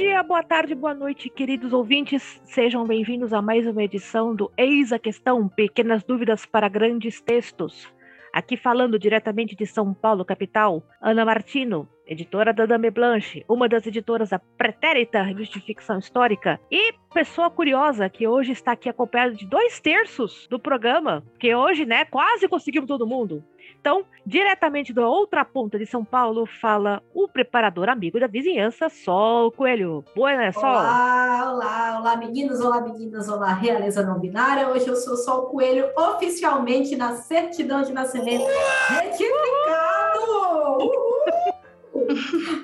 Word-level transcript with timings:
dia, 0.00 0.22
boa 0.22 0.42
tarde, 0.42 0.74
boa 0.74 0.94
noite, 0.94 1.28
queridos 1.28 1.74
ouvintes. 1.74 2.40
Sejam 2.46 2.86
bem-vindos 2.86 3.34
a 3.34 3.42
mais 3.42 3.66
uma 3.66 3.82
edição 3.82 4.34
do 4.34 4.50
Eis 4.56 4.92
a 4.92 4.98
Questão 4.98 5.46
Pequenas 5.46 6.02
Dúvidas 6.02 6.46
para 6.46 6.70
Grandes 6.70 7.20
Textos. 7.20 7.86
Aqui 8.32 8.56
falando 8.56 8.98
diretamente 8.98 9.54
de 9.54 9.66
São 9.66 9.92
Paulo, 9.92 10.24
capital, 10.24 10.82
Ana 11.02 11.22
Martino, 11.22 11.86
editora 12.06 12.50
da 12.50 12.64
Dame 12.64 12.90
Blanche, 12.90 13.44
uma 13.46 13.68
das 13.68 13.86
editoras 13.86 14.30
da 14.30 14.38
Pretérita 14.38 15.20
Revista 15.20 15.58
de 15.58 15.66
Ficção 15.66 15.98
Histórica, 15.98 16.58
e 16.70 16.94
pessoa 17.12 17.50
curiosa 17.50 18.08
que 18.08 18.26
hoje 18.26 18.52
está 18.52 18.72
aqui 18.72 18.88
acompanhada 18.88 19.34
de 19.34 19.46
dois 19.46 19.80
terços 19.80 20.48
do 20.48 20.58
programa, 20.58 21.22
que 21.38 21.54
hoje, 21.54 21.84
né, 21.84 22.06
quase 22.06 22.48
conseguimos 22.48 22.88
todo 22.88 23.06
mundo. 23.06 23.44
Então, 23.80 24.04
diretamente 24.26 24.92
da 24.92 25.08
outra 25.08 25.42
ponta 25.42 25.78
de 25.78 25.86
São 25.86 26.04
Paulo, 26.04 26.44
fala 26.60 27.02
o 27.14 27.26
preparador 27.26 27.88
amigo 27.88 28.20
da 28.20 28.26
vizinhança, 28.26 28.90
Sol 28.90 29.50
Coelho. 29.50 30.04
Boa, 30.14 30.36
né, 30.36 30.52
Sol? 30.52 30.64
Olá, 30.64 31.50
olá, 31.50 31.98
olá, 31.98 32.16
meninos, 32.16 32.60
olá, 32.60 32.82
meninas, 32.82 33.26
olá, 33.30 33.54
realeza 33.54 34.02
não 34.02 34.18
binária. 34.18 34.68
Hoje 34.68 34.86
eu 34.86 34.96
sou 34.96 35.16
Sol 35.16 35.46
Coelho, 35.46 35.86
oficialmente 35.96 36.94
na 36.94 37.14
certidão 37.14 37.80
de 37.80 37.94
nascimento 37.94 38.44
retificado! 38.90 39.30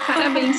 Parabéns. 0.06 0.56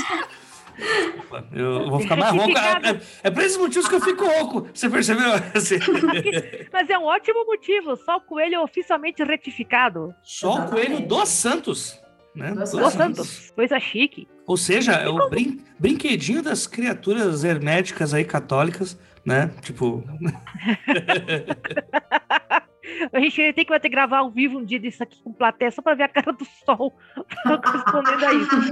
Eu 1.51 1.89
vou 1.89 1.99
ficar 1.99 2.15
mais 2.15 2.33
rouco. 2.33 2.57
É, 2.57 3.01
é 3.23 3.31
por 3.31 3.43
esses 3.43 3.57
motivos 3.57 3.87
que 3.87 3.95
eu 3.95 4.01
fico 4.01 4.25
rouco. 4.25 4.69
Você 4.73 4.89
percebeu? 4.89 5.29
Mas 6.71 6.89
é 6.89 6.97
um 6.97 7.03
ótimo 7.03 7.45
motivo. 7.45 7.95
Só 7.97 8.17
o 8.17 8.21
coelho 8.21 8.61
oficialmente 8.61 9.23
retificado. 9.23 10.13
Só 10.21 10.55
o 10.55 10.69
coelho 10.69 11.01
dos 11.01 11.29
Santos. 11.29 11.99
Né? 12.35 12.51
Dos 12.51 12.71
Dos 12.71 12.93
Santos. 12.93 13.51
Coisa 13.51 13.79
chique. 13.79 14.27
Ou 14.45 14.55
seja, 14.55 14.93
é 14.93 15.09
o 15.09 15.29
brin 15.29 15.59
brinquedinho 15.79 16.41
das 16.41 16.67
criaturas 16.67 17.43
herméticas 17.43 18.13
aí 18.13 18.23
católicas, 18.23 18.97
né? 19.25 19.51
Tipo. 19.61 20.03
A 23.11 23.19
gente 23.19 23.53
tem 23.53 23.65
que 23.65 23.69
vai 23.69 23.79
ter 23.79 23.89
que 23.89 23.95
gravar 23.95 24.19
ao 24.19 24.31
vivo 24.31 24.59
um 24.59 24.65
dia 24.65 24.79
disso 24.79 25.03
aqui 25.03 25.21
com 25.21 25.33
plateia 25.33 25.71
só 25.71 25.81
pra 25.81 25.93
ver 25.93 26.03
a 26.03 26.07
cara 26.07 26.31
do 26.31 26.45
sol 26.65 26.97
respondendo 27.45 28.25
a 28.25 28.33
isso. 28.33 28.71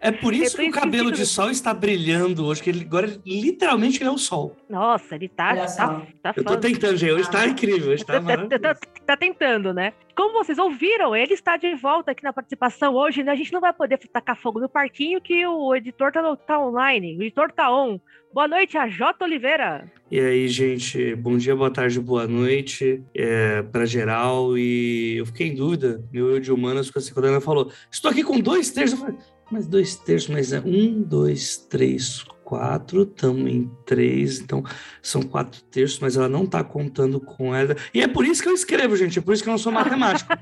É 0.00 0.10
por 0.12 0.32
isso 0.32 0.56
que 0.56 0.68
o 0.68 0.70
cabelo 0.70 1.10
de 1.10 1.26
sol 1.26 1.50
está 1.50 1.74
brilhando 1.74 2.46
hoje, 2.46 2.62
que 2.62 2.70
ele, 2.70 2.84
agora 2.84 3.20
literalmente 3.26 4.00
ele 4.00 4.08
é 4.08 4.12
o 4.12 4.18
sol. 4.18 4.56
Nossa, 4.68 5.14
ele 5.16 5.28
tá, 5.28 5.50
Olha 5.50 5.60
tá, 5.62 5.68
só. 5.68 6.06
tá 6.22 6.32
Eu 6.36 6.44
tô 6.44 6.56
tentando, 6.56 6.96
gente. 6.96 7.12
Hoje 7.12 7.30
tá 7.30 7.46
incrível. 7.46 7.92
Hoje 7.92 8.04
tá 8.04 8.14
Tá, 8.14 8.20
maravilhoso. 8.20 8.60
tá- 8.60 8.76
tá 9.06 9.16
tentando, 9.16 9.74
né? 9.74 9.92
Como 10.16 10.32
vocês 10.42 10.58
ouviram, 10.58 11.14
ele 11.14 11.34
está 11.34 11.56
de 11.56 11.74
volta 11.74 12.10
aqui 12.12 12.22
na 12.24 12.32
participação 12.32 12.94
hoje, 12.94 13.22
né? 13.22 13.32
A 13.32 13.36
gente 13.36 13.52
não 13.52 13.60
vai 13.60 13.72
poder 13.72 13.98
tacar 14.12 14.36
fogo 14.36 14.58
no 14.60 14.68
parquinho 14.68 15.20
que 15.20 15.46
o 15.46 15.74
editor 15.74 16.12
tá, 16.12 16.22
no- 16.22 16.36
tá 16.36 16.58
online. 16.58 17.16
O 17.16 17.22
editor 17.22 17.50
tá 17.52 17.70
on. 17.72 17.98
Boa 18.32 18.46
noite, 18.46 18.76
a 18.76 18.86
J. 18.88 19.24
Oliveira. 19.24 19.90
E 20.10 20.20
aí, 20.20 20.48
gente, 20.48 21.14
bom 21.16 21.36
dia, 21.38 21.56
boa 21.56 21.70
tarde, 21.70 21.98
boa 21.98 22.26
noite 22.26 23.02
é, 23.14 23.62
para 23.62 23.84
geral. 23.86 24.56
E 24.56 25.16
eu 25.18 25.26
fiquei 25.26 25.48
em 25.48 25.54
dúvida, 25.54 26.02
meu 26.12 26.30
eu 26.30 26.40
de 26.40 26.52
humanas, 26.52 26.86
ficou 26.88 27.00
assim, 27.00 27.12
quando 27.12 27.26
a 27.26 27.28
Ana 27.28 27.40
falou, 27.40 27.70
estou 27.90 28.10
aqui 28.10 28.22
com 28.22 28.38
dois 28.38 28.70
terços. 28.70 28.98
Eu 29.00 29.06
falei, 29.06 29.20
mas 29.50 29.66
dois 29.66 29.96
terços, 29.96 30.28
mas 30.28 30.52
é 30.52 30.60
um, 30.60 31.02
dois, 31.02 31.56
três, 31.56 32.24
quatro, 32.48 33.02
estamos 33.02 33.50
em 33.50 33.70
três, 33.84 34.40
então 34.40 34.64
são 35.02 35.20
quatro 35.20 35.60
terços, 35.64 35.98
mas 35.98 36.16
ela 36.16 36.30
não 36.30 36.44
está 36.44 36.64
contando 36.64 37.20
com 37.20 37.54
ela. 37.54 37.76
E 37.92 38.00
é 38.00 38.08
por 38.08 38.24
isso 38.24 38.42
que 38.42 38.48
eu 38.48 38.54
escrevo, 38.54 38.96
gente, 38.96 39.18
é 39.18 39.22
por 39.22 39.34
isso 39.34 39.42
que 39.42 39.50
eu 39.50 39.52
não 39.52 39.58
sou 39.58 39.70
matemático. 39.70 40.30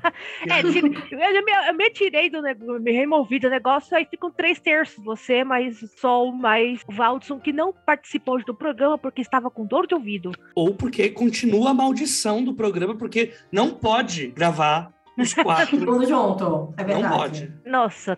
É, 0.49 0.61
eu, 0.61 1.43
me, 1.43 1.51
eu 1.69 1.73
me 1.75 1.89
tirei 1.89 2.29
do 2.29 2.41
negócio, 2.41 2.81
me 2.81 2.91
removi 2.91 3.39
do 3.39 3.49
negócio, 3.49 3.95
aí 3.95 4.05
ficam 4.05 4.31
três 4.31 4.59
terços. 4.59 5.03
Você, 5.03 5.43
mais 5.43 5.77
Sol, 5.97 6.31
mais 6.31 6.81
Valdson, 6.87 7.39
que 7.39 7.51
não 7.51 7.73
participou 7.73 8.35
hoje 8.35 8.45
do 8.45 8.53
programa 8.53 8.97
porque 8.97 9.21
estava 9.21 9.49
com 9.49 9.65
dor 9.65 9.87
de 9.87 9.95
ouvido. 9.95 10.31
Ou 10.55 10.73
porque 10.73 11.09
continua 11.09 11.71
a 11.71 11.73
maldição 11.73 12.43
do 12.43 12.53
programa, 12.53 12.95
porque 12.95 13.33
não 13.51 13.71
pode 13.71 14.27
gravar 14.27 14.96
os 15.17 15.33
quatro. 15.33 15.77
Tudo 15.79 16.05
junto, 16.05 16.73
é 16.77 16.83
verdade. 16.83 17.03
não 17.03 17.17
pode. 17.17 17.53
Nossa, 17.65 18.17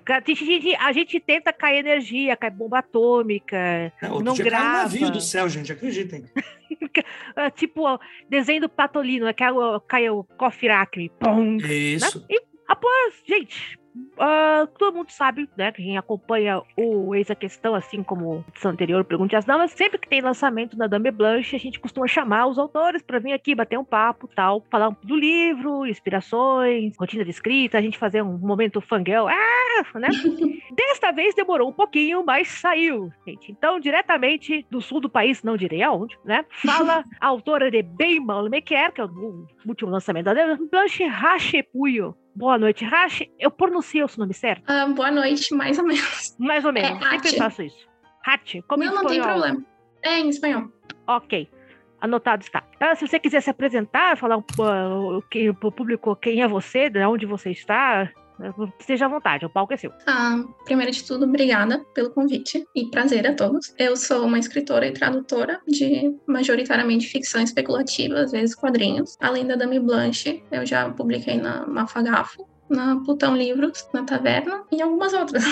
a 0.79 0.91
gente, 0.91 1.19
tenta 1.19 1.53
cair 1.53 1.79
energia, 1.79 2.35
cai 2.35 2.49
bomba 2.49 2.79
atômica, 2.79 3.91
Não, 4.01 4.19
Não 4.19 4.33
caiu 4.35 4.45
um 4.45 4.49
grava. 4.49 4.77
navio 4.83 5.09
do 5.11 5.21
céu, 5.21 5.47
gente, 5.47 5.71
acreditem. 5.71 6.25
ah, 7.35 7.49
tipo 7.51 7.81
ó, 7.83 7.97
desenho 8.29 8.61
do 8.61 8.69
Patolino, 8.69 9.25
né, 9.25 9.33
caiu, 9.33 9.79
caiu 9.87 10.27
Coffee 10.37 10.69
Acme, 10.69 11.09
pum, 11.19 11.57
Isso. 11.57 12.25
E 12.29 12.41
após, 12.67 13.15
gente, 13.27 13.78
ah, 14.17 14.67
todo 14.77 14.95
mundo 14.95 15.09
sabe, 15.09 15.49
né, 15.57 15.71
que 15.71 15.81
quem 15.81 15.97
acompanha 15.97 16.61
o 16.77 17.15
Eis 17.15 17.29
a 17.31 17.35
Questão, 17.35 17.75
assim 17.75 18.03
como 18.03 18.43
edição 18.49 18.71
anterior, 18.71 19.03
Pergunte 19.03 19.35
às 19.35 19.45
Damas, 19.45 19.71
sempre 19.71 19.97
que 19.97 20.09
tem 20.09 20.21
lançamento 20.21 20.77
na 20.77 20.87
Dame 20.87 21.11
Blanche, 21.11 21.55
a 21.55 21.59
gente 21.59 21.79
costuma 21.79 22.07
chamar 22.07 22.47
os 22.47 22.59
autores 22.59 23.01
para 23.01 23.19
vir 23.19 23.33
aqui 23.33 23.55
bater 23.55 23.77
um 23.77 23.83
papo, 23.83 24.27
tal, 24.27 24.65
falar 24.69 24.95
do 25.03 25.15
livro, 25.15 25.85
inspirações, 25.85 26.95
rotina 26.97 27.23
de 27.23 27.31
escrita, 27.31 27.77
a 27.77 27.81
gente 27.81 27.97
fazer 27.97 28.21
um 28.21 28.37
momento 28.37 28.81
fangirl, 28.81 29.27
ah, 29.27 29.83
né? 29.95 30.09
Desta 30.75 31.11
vez 31.11 31.33
demorou 31.35 31.69
um 31.69 31.73
pouquinho, 31.73 32.23
mas 32.25 32.47
saiu, 32.47 33.11
gente. 33.27 33.51
Então, 33.51 33.79
diretamente 33.79 34.65
do 34.69 34.81
sul 34.81 34.99
do 34.99 35.09
país, 35.09 35.43
não 35.43 35.57
direi 35.57 35.81
aonde, 35.81 36.17
né? 36.23 36.45
Fala 36.49 37.03
a 37.19 37.27
autora 37.27 37.71
de 37.71 37.81
Bem 37.81 38.19
Mal 38.19 38.49
Me 38.49 38.61
Quer, 38.61 38.91
que 38.91 39.01
é 39.01 39.05
o 39.05 39.47
último 39.65 39.91
lançamento 39.91 40.25
da 40.25 40.33
Dame 40.33 40.69
Blanche, 40.69 41.05
Rache 41.05 41.63
Puyo. 41.63 42.15
Boa 42.39 42.57
noite, 42.57 42.85
Rache. 42.85 43.29
Eu 43.37 43.51
pronunciei 43.51 44.01
o 44.01 44.07
seu 44.07 44.21
nome 44.21 44.33
certo? 44.33 44.63
Ah, 44.65 44.87
boa 44.87 45.11
noite, 45.11 45.53
mais 45.53 45.77
ou 45.77 45.83
menos. 45.85 46.37
Mais 46.39 46.63
ou 46.63 46.71
menos. 46.71 47.05
É 47.05 47.09
Sempre 47.09 47.35
faço 47.35 47.63
isso. 47.63 47.89
Hache, 48.25 48.61
como 48.61 48.81
não, 48.81 48.93
em 48.93 48.95
não 48.95 49.05
tem 49.05 49.17
espanhol. 49.17 49.39
problema. 49.41 49.65
É 50.01 50.19
em 50.19 50.29
espanhol. 50.29 50.69
Ok. 51.05 51.49
Anotado 51.99 52.41
está. 52.41 52.63
Então, 52.77 52.95
se 52.95 53.05
você 53.05 53.19
quiser 53.19 53.41
se 53.41 53.49
apresentar, 53.49 54.17
falar 54.17 54.37
um, 54.37 54.43
uh, 54.57 55.17
o 55.17 55.21
que 55.23 55.49
o 55.49 55.53
público 55.53 56.15
quem 56.15 56.41
é 56.41 56.47
você, 56.47 56.89
de 56.89 57.03
onde 57.03 57.25
você 57.25 57.51
está, 57.51 58.09
esteja 58.79 59.05
à 59.05 59.09
vontade, 59.09 59.45
o 59.45 59.49
palco 59.49 59.73
é 59.73 59.77
seu. 59.77 59.91
Ah, 60.07 60.37
primeiro 60.65 60.91
de 60.91 61.03
tudo, 61.05 61.25
obrigada 61.25 61.83
pelo 61.93 62.09
convite 62.11 62.65
e 62.75 62.85
prazer 62.89 63.27
a 63.27 63.33
todos. 63.35 63.73
Eu 63.77 63.95
sou 63.97 64.25
uma 64.25 64.39
escritora 64.39 64.87
e 64.87 64.91
tradutora 64.91 65.59
de 65.67 66.15
majoritariamente 66.27 67.07
ficção 67.07 67.41
especulativa, 67.41 68.19
às 68.21 68.31
vezes 68.31 68.55
quadrinhos. 68.55 69.15
Além 69.19 69.45
da 69.45 69.55
Dame 69.55 69.79
Blanche, 69.79 70.43
eu 70.51 70.65
já 70.65 70.89
publiquei 70.89 71.37
na 71.37 71.65
Mafagafo, 71.67 72.47
na 72.69 72.97
Plutão 73.03 73.35
Livros, 73.35 73.87
na 73.93 74.03
Taverna 74.03 74.63
e 74.71 74.81
algumas 74.81 75.13
outras. 75.13 75.43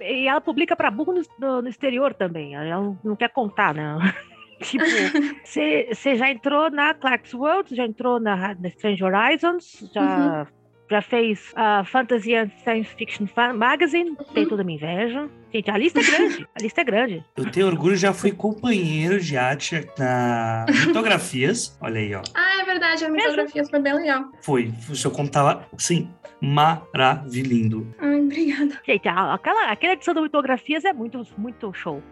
E 0.00 0.26
ela 0.28 0.40
publica 0.40 0.74
para 0.76 0.90
burro 0.90 1.14
no, 1.38 1.62
no- 1.62 1.68
exterior 1.68 2.12
também. 2.14 2.54
Ela 2.54 2.96
não, 3.02 3.16
quer 3.16 3.28
contar, 3.30 3.72
né? 3.74 3.96
tipo, 4.60 4.84
você 5.44 6.16
já 6.16 6.30
entrou 6.30 6.70
na 6.70 6.92
Clark's 6.94 7.32
World, 7.32 7.74
já 7.74 7.84
entrou 7.84 8.18
na, 8.20 8.54
na 8.54 8.68
Strange 8.68 9.02
Horizons, 9.04 9.88
já, 9.94 10.46
já 10.90 11.00
fez 11.00 11.52
a 11.56 11.82
Fantasy 11.84 12.34
and 12.34 12.50
Science 12.62 12.90
Fiction 12.96 13.26
Fan- 13.26 13.54
Magazine, 13.54 14.16
tem 14.34 14.46
toda 14.46 14.62
a 14.62 14.64
minha 14.64 14.76
inveja. 14.76 15.28
Gente, 15.52 15.70
a 15.70 15.78
lista 15.78 16.00
é 16.00 16.02
grande, 16.04 16.48
a 16.54 16.62
lista 16.62 16.80
é 16.80 16.84
grande. 16.84 17.24
Eu 17.36 17.50
tenho 17.50 17.66
orgulho, 17.66 17.96
já 17.96 18.12
fui 18.12 18.32
companheiro 18.32 19.20
de 19.20 19.36
arte 19.36 19.86
na 19.98 20.66
Mitografias. 20.86 21.76
Olha 21.80 22.00
aí, 22.00 22.14
ó. 22.14 22.22
Ah, 22.34 22.60
é 22.60 22.64
verdade, 22.64 23.04
a 23.04 23.08
mitografia 23.08 23.64
foi 23.64 23.78
bem 23.80 23.94
legal. 23.94 24.24
Foi. 24.42 24.72
O 24.90 24.96
seu 24.96 25.10
conto 25.10 25.30
tava, 25.30 25.66
assim, 25.76 26.10
maravilhindo. 26.40 27.86
Ai, 27.98 28.20
obrigada. 28.20 28.80
Gente, 28.86 29.08
a- 29.08 29.34
aquela, 29.34 29.70
aquela 29.70 29.92
edição 29.94 30.12
do 30.14 30.22
Mitografias 30.22 30.84
é 30.84 30.92
muito, 30.92 31.24
muito 31.38 31.72
show. 31.72 32.02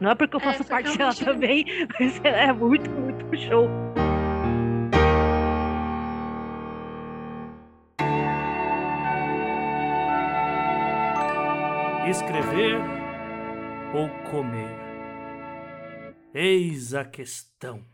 Não 0.00 0.10
é 0.10 0.14
porque 0.14 0.36
eu 0.36 0.40
É, 0.40 0.44
faço 0.44 0.58
foi 0.58 0.66
parte 0.66 0.96
dela 0.96 1.14
também, 1.14 1.64
mas 1.98 2.20
é 2.24 2.52
muito, 2.52 2.90
muito 2.90 3.36
show. 3.48 3.68
Escrever 12.08 12.76
ou 13.94 14.08
comer? 14.30 14.74
Eis 16.32 16.94
a 16.94 17.04
questão. 17.04 17.84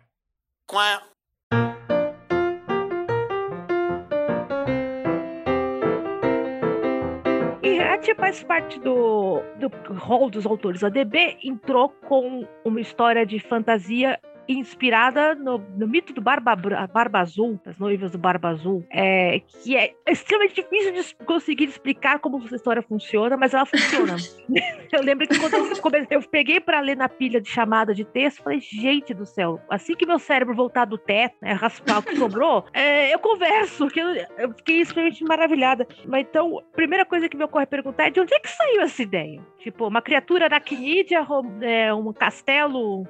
E 7.62 7.80
a 7.80 7.98
Tia 7.98 8.14
faz 8.14 8.44
parte 8.44 8.78
do, 8.78 9.40
do 9.58 9.68
hall 9.94 10.30
dos 10.30 10.46
autores 10.46 10.84
ADB, 10.84 11.38
entrou 11.42 11.88
com 11.88 12.46
uma 12.64 12.80
história 12.80 13.26
de 13.26 13.40
fantasia 13.40 14.20
inspirada 14.48 15.34
no, 15.34 15.58
no 15.76 15.86
mito 15.86 16.12
do 16.12 16.20
Barba, 16.20 16.54
Barba 16.56 17.20
Azul, 17.20 17.60
das 17.64 17.78
noivas 17.78 18.12
do 18.12 18.18
Barba 18.18 18.50
Azul, 18.50 18.84
é, 18.90 19.40
que 19.40 19.76
é 19.76 19.94
extremamente 20.08 20.54
difícil 20.54 20.92
de 20.92 21.24
conseguir 21.24 21.64
explicar 21.64 22.18
como 22.18 22.42
essa 22.44 22.56
história 22.56 22.82
funciona, 22.82 23.36
mas 23.36 23.54
ela 23.54 23.66
funciona. 23.66 24.16
eu 24.92 25.02
lembro 25.02 25.26
que 25.26 25.38
quando 25.38 25.54
eu, 25.54 25.80
comecei, 25.80 26.16
eu 26.16 26.22
peguei 26.22 26.60
para 26.60 26.80
ler 26.80 26.96
na 26.96 27.08
pilha 27.08 27.40
de 27.40 27.48
chamada 27.48 27.94
de 27.94 28.04
texto, 28.04 28.42
falei, 28.42 28.60
gente 28.60 29.12
do 29.14 29.26
céu, 29.26 29.60
assim 29.68 29.94
que 29.94 30.06
meu 30.06 30.18
cérebro 30.18 30.54
voltar 30.54 30.84
do 30.84 30.98
teto, 30.98 31.36
né, 31.40 31.52
raspar 31.52 31.98
o 31.98 32.02
que 32.02 32.16
sobrou, 32.16 32.64
é, 32.72 33.12
eu 33.12 33.18
converso, 33.18 33.88
que 33.88 34.00
eu, 34.00 34.08
eu 34.38 34.52
fiquei 34.54 34.80
extremamente 34.80 35.24
maravilhada. 35.24 35.86
Mas 36.06 36.26
então, 36.28 36.58
a 36.58 36.76
primeira 36.76 37.04
coisa 37.04 37.28
que 37.28 37.36
me 37.36 37.44
ocorre 37.44 37.66
perguntar 37.66 38.06
é 38.06 38.10
de 38.10 38.20
onde 38.20 38.34
é 38.34 38.40
que 38.40 38.48
saiu 38.48 38.82
essa 38.82 39.02
ideia? 39.02 39.40
Tipo, 39.58 39.88
uma 39.88 40.02
criatura 40.02 40.46
aracnídea, 40.46 41.26
é, 41.60 41.92
um 41.92 42.12
castelo 42.12 43.06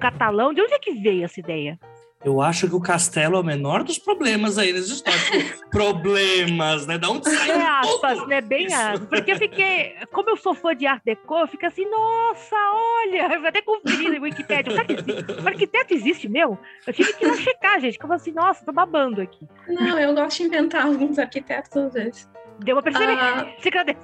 catalão, 0.00 0.52
de 0.52 0.60
onde 0.60 0.74
é 0.74 0.78
que 0.78 0.92
veio 0.92 1.24
essa 1.24 1.40
ideia? 1.40 1.78
Eu 2.24 2.40
acho 2.40 2.68
que 2.68 2.74
o 2.74 2.80
castelo 2.80 3.36
é 3.36 3.40
o 3.40 3.44
menor 3.44 3.84
dos 3.84 3.96
problemas 3.96 4.58
aí 4.58 4.72
nessa 4.72 4.92
história. 4.92 5.18
Problemas, 5.70 6.84
né? 6.84 6.98
Da 6.98 7.08
onde 7.10 7.30
saiu? 7.30 7.54
É 7.54 7.66
aspas, 7.66 8.26
né? 8.26 8.40
Bem 8.40 8.66
aspas. 8.66 9.08
Porque 9.08 9.32
eu 9.32 9.36
fiquei. 9.36 9.94
Como 10.12 10.30
eu 10.30 10.36
sou 10.36 10.52
fã 10.52 10.74
de 10.74 10.84
Art 10.84 11.00
Deco, 11.04 11.38
eu 11.38 11.46
fico 11.46 11.64
assim, 11.64 11.88
nossa, 11.88 12.56
olha! 12.56 13.34
Eu 13.34 13.46
até 13.46 13.62
conferir 13.62 14.18
no 14.18 14.22
Wikipedia. 14.22 14.72
Será 14.72 14.84
que 14.84 14.94
existe? 14.94 15.32
O 15.32 15.46
arquiteto 15.46 15.94
existe 15.94 16.28
mesmo? 16.28 16.58
Eu 16.86 16.92
tive 16.92 17.12
que 17.12 17.24
ir 17.24 17.28
lá 17.28 17.36
checar, 17.36 17.80
gente. 17.80 17.98
Como 17.98 18.12
assim, 18.12 18.32
nossa, 18.32 18.64
tô 18.64 18.72
babando 18.72 19.20
aqui. 19.20 19.46
Não, 19.68 19.96
eu 19.96 20.12
gosto 20.12 20.38
de 20.38 20.42
inventar 20.44 20.86
alguns 20.86 21.20
arquitetos 21.20 21.76
às 21.76 21.92
vezes. 21.92 22.28
Deu 22.58 22.74
uma 22.74 22.82
perceber. 22.82 23.12
Ah, 23.12 23.46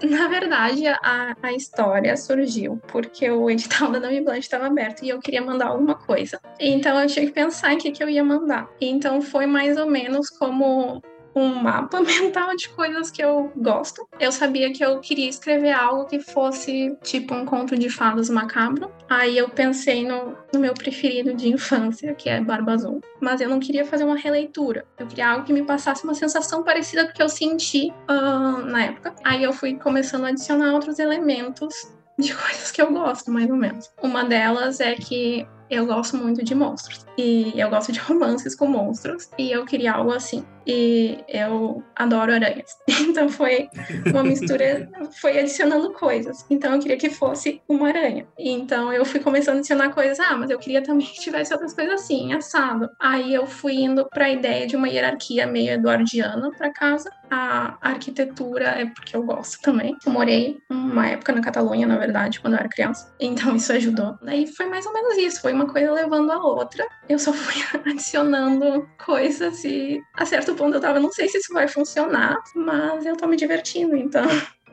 na 0.02 0.28
verdade, 0.28 0.86
a, 0.86 1.36
a 1.42 1.52
história 1.52 2.16
surgiu 2.16 2.80
porque 2.86 3.28
o 3.30 3.50
edital 3.50 3.90
da 3.90 3.98
Dami 3.98 4.20
Blanche 4.20 4.40
estava 4.40 4.66
aberto 4.66 5.04
e 5.04 5.08
eu 5.08 5.18
queria 5.18 5.42
mandar 5.42 5.68
alguma 5.68 5.94
coisa. 5.94 6.40
Então 6.60 7.00
eu 7.00 7.06
tinha 7.06 7.26
que 7.26 7.32
pensar 7.32 7.72
em 7.72 7.78
que, 7.78 7.90
que 7.90 8.02
eu 8.02 8.08
ia 8.08 8.22
mandar. 8.22 8.68
Então 8.80 9.20
foi 9.20 9.46
mais 9.46 9.76
ou 9.76 9.86
menos 9.86 10.30
como 10.30 11.02
um 11.34 11.54
mapa 11.54 12.00
mental 12.02 12.54
de 12.56 12.68
coisas 12.68 13.10
que 13.10 13.22
eu 13.22 13.52
gosto. 13.56 14.08
Eu 14.18 14.30
sabia 14.30 14.72
que 14.72 14.84
eu 14.84 15.00
queria 15.00 15.28
escrever 15.28 15.72
algo 15.72 16.06
que 16.06 16.20
fosse 16.20 16.96
tipo 17.02 17.34
um 17.34 17.44
conto 17.44 17.76
de 17.76 17.88
fadas 17.88 18.30
macabro. 18.30 18.90
Aí 19.08 19.36
eu 19.36 19.48
pensei 19.48 20.06
no, 20.06 20.36
no 20.52 20.60
meu 20.60 20.74
preferido 20.74 21.34
de 21.34 21.48
infância, 21.48 22.14
que 22.14 22.28
é 22.28 22.40
Barba 22.40 22.72
Azul. 22.72 23.00
Mas 23.20 23.40
eu 23.40 23.48
não 23.48 23.60
queria 23.60 23.84
fazer 23.84 24.04
uma 24.04 24.16
releitura. 24.16 24.86
Eu 24.98 25.06
queria 25.06 25.28
algo 25.28 25.44
que 25.44 25.52
me 25.52 25.62
passasse 25.62 26.04
uma 26.04 26.14
sensação 26.14 26.62
parecida 26.62 27.06
com 27.06 27.12
que 27.12 27.22
eu 27.22 27.28
senti 27.28 27.92
uh, 28.08 28.64
na 28.64 28.84
época. 28.84 29.14
Aí 29.24 29.42
eu 29.42 29.52
fui 29.52 29.74
começando 29.74 30.24
a 30.24 30.28
adicionar 30.28 30.72
outros 30.72 30.98
elementos 30.98 31.74
de 32.18 32.32
coisas 32.34 32.70
que 32.70 32.80
eu 32.80 32.92
gosto, 32.92 33.30
mais 33.30 33.50
ou 33.50 33.56
menos. 33.56 33.90
Uma 34.02 34.24
delas 34.24 34.80
é 34.80 34.94
que 34.94 35.46
eu 35.70 35.86
gosto 35.86 36.16
muito 36.16 36.44
de 36.44 36.54
monstros. 36.54 37.06
E 37.16 37.52
eu 37.56 37.70
gosto 37.70 37.92
de 37.92 37.98
romances 38.00 38.54
com 38.54 38.66
monstros. 38.66 39.28
E 39.38 39.50
eu 39.50 39.64
queria 39.64 39.92
algo 39.92 40.12
assim. 40.12 40.44
E 40.66 41.18
eu 41.28 41.82
adoro 41.94 42.32
aranhas. 42.32 42.76
Então 43.14 43.28
foi 43.28 43.68
uma 44.06 44.24
mistura, 44.24 44.88
foi 45.20 45.38
adicionando 45.38 45.92
coisas. 45.92 46.44
Então 46.50 46.74
eu 46.74 46.80
queria 46.80 46.96
que 46.96 47.10
fosse 47.10 47.62
uma 47.68 47.88
aranha. 47.88 48.26
Então 48.36 48.92
eu 48.92 49.04
fui 49.04 49.20
começando 49.20 49.56
a 49.56 49.58
adicionar 49.58 49.90
coisas. 49.90 50.18
Ah, 50.18 50.36
mas 50.36 50.50
eu 50.50 50.58
queria 50.58 50.82
também 50.82 51.06
que 51.06 51.20
tivesse 51.20 51.52
outras 51.52 51.72
coisas 51.74 52.02
assim, 52.02 52.32
assado. 52.32 52.90
Aí 52.98 53.32
eu 53.32 53.46
fui 53.46 53.74
indo 53.74 54.04
para 54.06 54.24
a 54.24 54.30
ideia 54.30 54.66
de 54.66 54.74
uma 54.74 54.88
hierarquia 54.88 55.46
meio 55.46 55.72
eduardiana 55.72 56.50
para 56.50 56.72
casa. 56.72 57.10
A 57.30 57.76
arquitetura 57.80 58.66
é 58.66 58.86
porque 58.86 59.16
eu 59.16 59.22
gosto 59.22 59.60
também. 59.60 59.96
Eu 60.04 60.12
morei 60.12 60.58
uma 60.70 61.06
época 61.08 61.32
na 61.32 61.40
Catalunha, 61.40 61.86
na 61.86 61.96
verdade, 61.96 62.40
quando 62.40 62.54
eu 62.54 62.60
era 62.60 62.68
criança. 62.68 63.14
Então 63.18 63.56
isso 63.56 63.72
ajudou. 63.72 64.16
Daí 64.22 64.46
foi 64.46 64.66
mais 64.66 64.86
ou 64.86 64.92
menos 64.92 65.16
isso. 65.16 65.40
Foi 65.40 65.52
uma 65.52 65.66
coisa 65.66 65.92
levando 65.92 66.30
a 66.30 66.38
outra. 66.38 66.86
Eu 67.08 67.18
só 67.18 67.32
fui 67.32 67.62
adicionando 67.90 68.88
coisas 69.04 69.64
e 69.64 70.00
a 70.16 70.26
certo 70.26 70.54
ponto 70.54 70.76
eu 70.76 70.80
tava, 70.80 71.00
não 71.00 71.12
sei 71.12 71.28
se 71.28 71.38
isso 71.38 71.52
vai 71.52 71.68
funcionar, 71.68 72.36
mas 72.54 73.04
eu 73.04 73.16
tô 73.16 73.26
me 73.26 73.36
divertindo, 73.36 73.96
então. 73.96 74.26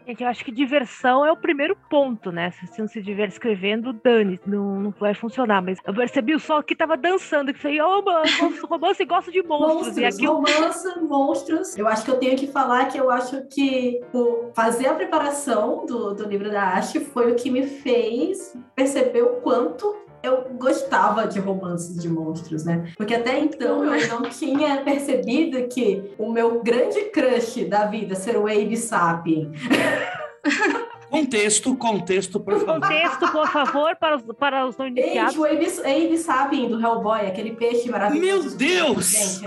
Gente, 0.05 0.23
eu 0.23 0.29
acho 0.29 0.43
que 0.43 0.51
diversão 0.51 1.25
é 1.25 1.31
o 1.31 1.37
primeiro 1.37 1.75
ponto, 1.89 2.31
né? 2.31 2.51
Se 2.51 2.65
você 2.65 2.81
não 2.81 2.87
se 2.87 3.01
divertir 3.01 3.33
escrevendo, 3.33 3.93
dane, 3.93 4.39
não, 4.45 4.79
não 4.79 4.91
vai 4.99 5.13
funcionar. 5.13 5.61
Mas 5.61 5.77
eu 5.85 5.93
percebi 5.93 6.33
o 6.33 6.39
sol 6.39 6.63
que 6.63 6.75
tava 6.75 6.97
dançando, 6.97 7.53
que 7.53 7.59
falei, 7.59 7.81
ô, 7.81 8.03
oh, 8.03 8.67
romance 8.67 9.01
e 9.01 9.05
gosto 9.05 9.31
de 9.31 9.43
monstros. 9.43 9.75
monstros 9.75 9.97
e 9.97 10.05
aqui 10.05 10.25
romance, 10.25 10.99
monstros. 11.01 11.77
Eu 11.77 11.87
acho 11.87 12.03
que 12.03 12.11
eu 12.11 12.17
tenho 12.17 12.35
que 12.35 12.47
falar 12.47 12.85
que 12.85 12.97
eu 12.97 13.11
acho 13.11 13.43
que 13.47 14.01
o 14.13 14.51
fazer 14.53 14.87
a 14.87 14.93
preparação 14.93 15.85
do, 15.85 16.13
do 16.13 16.27
livro 16.27 16.49
da 16.49 16.73
Ash 16.73 16.93
foi 17.13 17.31
o 17.31 17.35
que 17.35 17.49
me 17.49 17.65
fez 17.65 18.55
perceber 18.75 19.21
o 19.21 19.41
quanto 19.41 19.95
eu 20.23 20.45
gostava 20.57 21.27
de 21.27 21.39
romances 21.39 22.01
de 22.01 22.09
monstros, 22.09 22.63
né? 22.63 22.91
Porque 22.97 23.15
até 23.15 23.39
então 23.39 23.83
eu 23.83 24.09
não 24.09 24.29
tinha 24.29 24.81
percebido 24.81 25.67
que 25.67 26.13
o 26.17 26.31
meu 26.31 26.61
grande 26.61 27.01
crush 27.05 27.65
da 27.65 27.85
vida 27.85 28.15
ser 28.15 28.37
o 28.37 28.47
Abe 28.47 28.77
Sapien. 28.77 29.51
Contexto, 31.11 31.75
contexto, 31.75 32.39
por 32.39 32.57
favor. 32.57 32.79
Contexto, 32.79 33.31
por 33.33 33.47
favor, 33.49 33.95
para 33.97 34.15
os, 34.15 34.23
para 34.39 34.65
os 34.65 34.77
não 34.77 34.87
iniciados. 34.87 35.33
Gente, 35.33 35.43
o 35.43 35.85
Abe 35.85 36.17
Sapien 36.17 36.69
do 36.69 36.81
Hellboy, 36.81 37.27
aquele 37.27 37.51
peixe 37.51 37.89
maravilhoso. 37.89 38.57
Meu 38.57 38.57
Deus! 38.57 39.41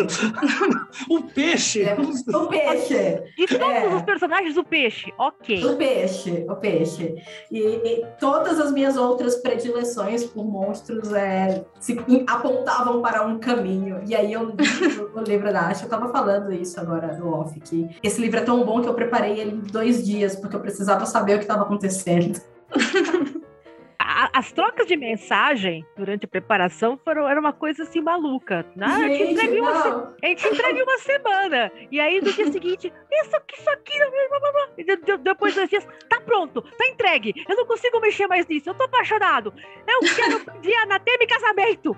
o 1.08 1.22
peixe! 1.34 1.82
É, 1.84 1.94
o 1.94 2.46
peixe! 2.48 3.22
De 3.34 3.46
todos 3.46 3.66
é. 3.66 3.96
os 3.96 4.02
personagens, 4.02 4.58
o 4.58 4.62
peixe, 4.62 5.10
ok. 5.18 5.64
O 5.64 5.76
peixe, 5.76 6.44
o 6.46 6.56
peixe. 6.56 7.14
E, 7.50 7.58
e 7.58 8.06
todas 8.20 8.60
as 8.60 8.70
minhas 8.70 8.98
outras 8.98 9.36
predileções 9.36 10.22
por 10.22 10.44
monstros 10.44 11.14
é, 11.14 11.64
se 11.80 11.96
apontavam 12.26 13.00
para 13.00 13.26
um 13.26 13.38
caminho. 13.38 14.02
E 14.06 14.14
aí 14.14 14.34
eu 14.34 14.50
li 14.50 14.54
o 15.14 15.20
livro 15.20 15.50
da 15.50 15.68
Asha, 15.68 15.86
eu 15.86 15.88
tava 15.88 16.10
falando 16.10 16.52
isso 16.52 16.78
agora 16.78 17.16
no 17.16 17.32
off, 17.32 17.58
que 17.58 17.88
esse 18.02 18.20
livro 18.20 18.38
é 18.38 18.42
tão 18.42 18.62
bom 18.66 18.82
que 18.82 18.88
eu 18.88 18.94
preparei 18.94 19.40
ele 19.40 19.52
em 19.52 19.60
dois 19.60 20.04
dias, 20.04 20.36
porque 20.36 20.56
eu 20.56 20.60
precisava 20.60 21.06
saber 21.06 21.36
o 21.36 21.38
que 21.38 21.44
estava 21.44 21.53
acontecendo. 21.62 22.40
as 24.32 24.52
trocas 24.52 24.86
de 24.86 24.96
mensagem 24.96 25.84
durante 25.96 26.26
a 26.26 26.28
preparação 26.28 26.98
foram 27.02 27.28
era 27.28 27.38
uma 27.40 27.52
coisa 27.52 27.84
assim 27.84 28.00
maluca. 28.00 28.66
Né? 28.76 28.86
Gente, 28.86 29.02
a, 29.02 29.16
gente 29.16 29.32
entrega 29.32 29.62
uma, 29.62 30.16
a 30.22 30.26
gente 30.26 30.48
entrega 30.48 30.84
uma 30.84 30.98
semana. 30.98 31.72
E 31.90 32.00
aí 32.00 32.20
no 32.20 32.32
dia 32.32 32.52
seguinte, 32.52 32.92
isso 33.12 33.36
aqui, 33.36 33.58
isso 33.58 33.70
aqui, 33.70 33.92
e 34.76 35.18
depois 35.18 35.54
dois 35.54 35.68
dias, 35.68 35.86
tá 36.08 36.20
pronto, 36.20 36.62
tá 36.62 36.86
entregue. 36.86 37.34
Eu 37.48 37.56
não 37.56 37.66
consigo 37.66 38.00
mexer 38.00 38.26
mais 38.26 38.46
nisso, 38.46 38.68
eu 38.68 38.74
tô 38.74 38.84
apaixonado. 38.84 39.52
Eu 39.86 40.00
quero 40.00 40.40
pedir 40.40 40.74
anatema 40.74 41.18
e 41.22 41.26
casamento. 41.26 41.96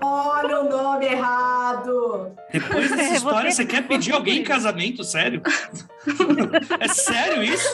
Olha 0.00 0.60
o 0.60 0.68
nome 0.68 1.06
errado. 1.06 2.34
Depois 2.52 2.90
dessa 2.90 3.02
é, 3.12 3.16
história, 3.16 3.50
você, 3.50 3.56
você 3.62 3.66
quer 3.66 3.86
pedir 3.86 4.12
alguém 4.12 4.38
em 4.38 4.44
casamento? 4.44 5.04
Sério? 5.04 5.42
é 6.80 6.88
sério 6.88 7.42
isso? 7.42 7.68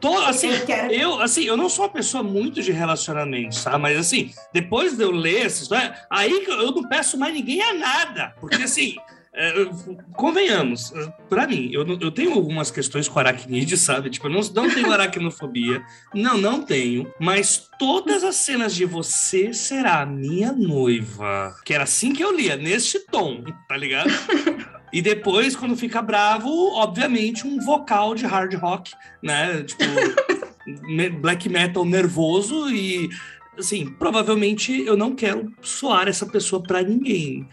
Tô, 0.00 0.16
assim, 0.18 0.48
eu, 0.90 1.20
assim, 1.20 1.44
eu 1.44 1.56
não 1.56 1.68
sou 1.68 1.84
uma 1.84 1.90
pessoa 1.90 2.22
muito 2.22 2.62
de 2.62 2.72
relacionamento, 2.72 3.62
tá? 3.62 3.78
Mas 3.78 3.98
assim, 3.98 4.32
depois 4.52 4.96
de 4.96 5.02
eu 5.02 5.10
ler 5.10 5.46
essa 5.46 5.62
história, 5.62 5.94
aí 6.08 6.44
eu 6.46 6.72
não 6.72 6.88
peço 6.88 7.18
mais 7.18 7.34
ninguém 7.34 7.62
a 7.62 7.74
nada. 7.74 8.34
Porque 8.40 8.62
assim, 8.62 8.96
é, 9.32 9.52
convenhamos, 10.14 10.92
para 11.28 11.46
mim, 11.46 11.70
eu, 11.72 11.86
eu 12.00 12.10
tenho 12.10 12.32
algumas 12.32 12.70
questões 12.70 13.08
com 13.08 13.18
aracnídeo, 13.18 13.76
sabe? 13.76 14.10
Tipo, 14.10 14.26
eu 14.26 14.32
não, 14.32 14.40
não 14.40 14.74
tenho 14.74 14.90
aracnofobia. 14.92 15.82
Não, 16.12 16.36
não 16.36 16.62
tenho. 16.62 17.12
Mas 17.20 17.68
todas 17.78 18.24
as 18.24 18.36
cenas 18.36 18.74
de 18.74 18.84
você 18.84 19.52
será 19.52 20.04
minha 20.04 20.52
noiva. 20.52 21.54
Que 21.64 21.74
era 21.74 21.84
assim 21.84 22.12
que 22.12 22.24
eu 22.24 22.36
lia, 22.36 22.56
neste 22.56 22.98
tom, 23.06 23.44
tá 23.68 23.76
ligado? 23.76 24.10
E 24.92 25.00
depois, 25.00 25.54
quando 25.54 25.76
fica 25.76 26.02
bravo, 26.02 26.50
obviamente, 26.74 27.46
um 27.46 27.60
vocal 27.60 28.12
de 28.12 28.26
hard 28.26 28.52
rock, 28.54 28.92
né? 29.22 29.62
Tipo, 29.62 29.84
black 31.20 31.48
metal 31.48 31.84
nervoso 31.84 32.68
e 32.68 33.08
assim, 33.60 33.86
provavelmente 33.86 34.84
eu 34.84 34.96
não 34.96 35.14
quero 35.14 35.52
soar 35.62 36.08
essa 36.08 36.26
pessoa 36.26 36.62
para 36.62 36.82
ninguém. 36.82 37.48